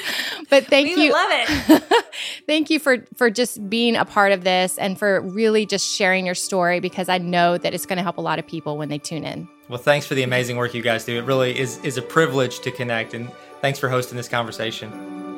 But 0.51 0.67
thank 0.67 0.95
we 0.95 1.05
you. 1.05 1.13
would 1.13 1.13
love 1.13 1.29
it. 1.31 2.05
Thank 2.47 2.71
you 2.71 2.79
for 2.79 2.99
for 3.17 3.31
just 3.31 3.69
being 3.69 3.97
a 3.97 4.05
part 4.05 4.33
of 4.33 4.45
this 4.45 4.79
and 4.79 4.99
for 4.99 5.21
really 5.21 5.67
just 5.67 5.87
sharing 5.87 6.27
your 6.27 6.35
story 6.35 6.81
because 6.81 7.09
I 7.09 7.19
know 7.19 7.59
that 7.59 7.75
it's 7.75 7.87
going 7.87 7.97
to 7.97 8.03
help 8.03 8.19
a 8.19 8.21
lot 8.21 8.39
of 8.39 8.47
people 8.47 8.77
when 8.77 8.89
they 8.89 8.99
tune 8.99 9.25
in. 9.25 9.49
Well, 9.69 9.79
thanks 9.79 10.07
for 10.07 10.15
the 10.15 10.23
amazing 10.23 10.57
work 10.57 10.75
you 10.75 10.83
guys 10.83 11.05
do. 11.05 11.19
It 11.19 11.25
really 11.25 11.59
is 11.59 11.79
is 11.79 11.97
a 11.97 12.03
privilege 12.03 12.61
to 12.61 12.71
connect 12.71 13.15
and 13.15 13.31
thanks 13.61 13.79
for 13.79 13.89
hosting 13.89 14.17
this 14.17 14.29
conversation. 14.29 15.34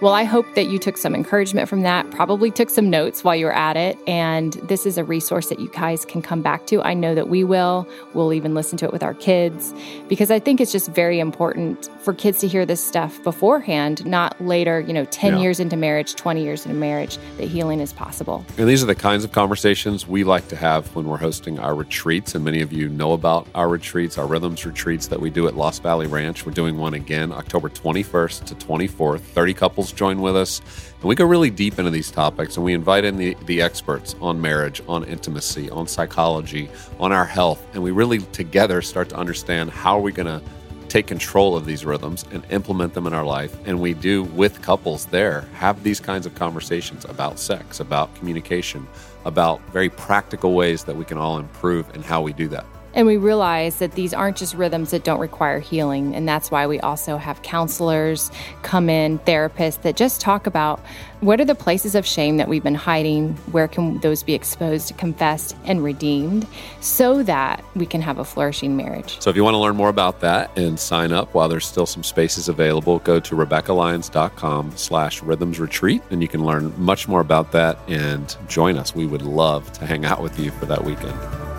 Well, 0.00 0.14
I 0.14 0.24
hope 0.24 0.54
that 0.54 0.68
you 0.68 0.78
took 0.78 0.96
some 0.96 1.14
encouragement 1.14 1.68
from 1.68 1.82
that, 1.82 2.10
probably 2.10 2.50
took 2.50 2.70
some 2.70 2.88
notes 2.88 3.22
while 3.22 3.36
you 3.36 3.44
were 3.44 3.54
at 3.54 3.76
it. 3.76 3.98
And 4.06 4.54
this 4.54 4.86
is 4.86 4.96
a 4.96 5.04
resource 5.04 5.50
that 5.50 5.60
you 5.60 5.68
guys 5.68 6.06
can 6.06 6.22
come 6.22 6.40
back 6.40 6.66
to. 6.68 6.80
I 6.80 6.94
know 6.94 7.14
that 7.14 7.28
we 7.28 7.44
will. 7.44 7.86
We'll 8.14 8.32
even 8.32 8.54
listen 8.54 8.78
to 8.78 8.86
it 8.86 8.92
with 8.92 9.02
our 9.02 9.12
kids 9.12 9.74
because 10.08 10.30
I 10.30 10.38
think 10.38 10.58
it's 10.58 10.72
just 10.72 10.88
very 10.92 11.20
important 11.20 11.90
for 12.00 12.14
kids 12.14 12.38
to 12.38 12.48
hear 12.48 12.64
this 12.64 12.82
stuff 12.82 13.22
beforehand, 13.22 14.06
not 14.06 14.40
later, 14.40 14.80
you 14.80 14.94
know, 14.94 15.04
10 15.04 15.34
Yeah. 15.34 15.40
years 15.40 15.60
into 15.60 15.76
marriage, 15.76 16.14
20 16.14 16.42
years 16.42 16.64
into 16.64 16.78
marriage, 16.78 17.18
that 17.36 17.48
healing 17.48 17.78
is 17.78 17.92
possible. 17.92 18.42
And 18.56 18.66
these 18.66 18.82
are 18.82 18.86
the 18.86 18.94
kinds 18.94 19.22
of 19.22 19.32
conversations 19.32 20.08
we 20.08 20.24
like 20.24 20.48
to 20.48 20.56
have 20.56 20.86
when 20.96 21.08
we're 21.08 21.18
hosting 21.18 21.58
our 21.58 21.74
retreats. 21.74 22.34
And 22.34 22.42
many 22.42 22.62
of 22.62 22.72
you 22.72 22.88
know 22.88 23.12
about 23.12 23.46
our 23.54 23.68
retreats, 23.68 24.16
our 24.16 24.26
rhythms 24.26 24.64
retreats 24.64 25.08
that 25.08 25.20
we 25.20 25.28
do 25.28 25.46
at 25.46 25.56
Lost 25.58 25.82
Valley 25.82 26.06
Ranch. 26.06 26.46
We're 26.46 26.52
doing 26.52 26.78
one 26.78 26.94
again 26.94 27.32
October 27.32 27.68
21st 27.68 28.44
to 28.46 28.54
24th. 28.54 29.20
30 29.20 29.52
couples 29.52 29.89
join 29.92 30.20
with 30.20 30.36
us. 30.36 30.60
And 30.94 31.04
we 31.04 31.14
go 31.14 31.24
really 31.24 31.50
deep 31.50 31.78
into 31.78 31.90
these 31.90 32.10
topics 32.10 32.56
and 32.56 32.64
we 32.64 32.74
invite 32.74 33.04
in 33.04 33.16
the, 33.16 33.36
the 33.46 33.62
experts 33.62 34.14
on 34.20 34.40
marriage, 34.40 34.82
on 34.88 35.04
intimacy, 35.04 35.70
on 35.70 35.86
psychology, 35.86 36.68
on 36.98 37.12
our 37.12 37.24
health. 37.24 37.64
And 37.74 37.82
we 37.82 37.90
really 37.90 38.18
together 38.18 38.82
start 38.82 39.08
to 39.10 39.16
understand 39.16 39.70
how 39.70 39.98
are 39.98 40.02
we 40.02 40.12
going 40.12 40.26
to 40.26 40.42
take 40.88 41.06
control 41.06 41.56
of 41.56 41.64
these 41.64 41.84
rhythms 41.84 42.24
and 42.32 42.44
implement 42.50 42.92
them 42.92 43.06
in 43.06 43.14
our 43.14 43.24
life. 43.24 43.56
And 43.64 43.80
we 43.80 43.94
do, 43.94 44.24
with 44.24 44.60
couples 44.60 45.06
there, 45.06 45.42
have 45.54 45.82
these 45.82 46.00
kinds 46.00 46.26
of 46.26 46.34
conversations 46.34 47.04
about 47.04 47.38
sex, 47.38 47.80
about 47.80 48.14
communication, 48.16 48.86
about 49.24 49.60
very 49.70 49.88
practical 49.88 50.54
ways 50.54 50.84
that 50.84 50.96
we 50.96 51.04
can 51.04 51.16
all 51.16 51.38
improve 51.38 51.88
and 51.94 52.04
how 52.04 52.20
we 52.20 52.32
do 52.32 52.48
that. 52.48 52.66
And 52.94 53.06
we 53.06 53.16
realize 53.16 53.76
that 53.76 53.92
these 53.92 54.12
aren't 54.12 54.36
just 54.36 54.54
rhythms 54.54 54.90
that 54.90 55.04
don't 55.04 55.20
require 55.20 55.60
healing. 55.60 56.14
And 56.14 56.28
that's 56.28 56.50
why 56.50 56.66
we 56.66 56.80
also 56.80 57.16
have 57.16 57.42
counselors 57.42 58.30
come 58.62 58.90
in, 58.90 59.18
therapists 59.20 59.82
that 59.82 59.96
just 59.96 60.20
talk 60.20 60.46
about 60.46 60.80
what 61.20 61.38
are 61.38 61.44
the 61.44 61.54
places 61.54 61.94
of 61.94 62.06
shame 62.06 62.38
that 62.38 62.48
we've 62.48 62.62
been 62.62 62.74
hiding? 62.74 63.34
Where 63.52 63.68
can 63.68 63.98
those 64.00 64.22
be 64.22 64.32
exposed, 64.32 64.96
confessed, 64.96 65.54
and 65.64 65.84
redeemed 65.84 66.46
so 66.80 67.22
that 67.24 67.62
we 67.76 67.84
can 67.84 68.00
have 68.00 68.18
a 68.18 68.24
flourishing 68.24 68.74
marriage? 68.74 69.20
So 69.20 69.28
if 69.28 69.36
you 69.36 69.44
want 69.44 69.54
to 69.54 69.58
learn 69.58 69.76
more 69.76 69.90
about 69.90 70.20
that 70.20 70.56
and 70.56 70.80
sign 70.80 71.12
up 71.12 71.34
while 71.34 71.48
there's 71.48 71.66
still 71.66 71.84
some 71.84 72.02
spaces 72.02 72.48
available, 72.48 73.00
go 73.00 73.20
to 73.20 73.36
RebeccaLyons.com 73.36 74.76
slash 74.76 75.22
rhythms 75.22 75.60
retreat 75.60 76.02
and 76.10 76.22
you 76.22 76.28
can 76.28 76.44
learn 76.44 76.72
much 76.78 77.06
more 77.06 77.20
about 77.20 77.52
that 77.52 77.78
and 77.86 78.34
join 78.48 78.78
us. 78.78 78.94
We 78.94 79.06
would 79.06 79.22
love 79.22 79.70
to 79.72 79.86
hang 79.86 80.06
out 80.06 80.22
with 80.22 80.38
you 80.38 80.50
for 80.52 80.64
that 80.66 80.84
weekend. 80.84 81.49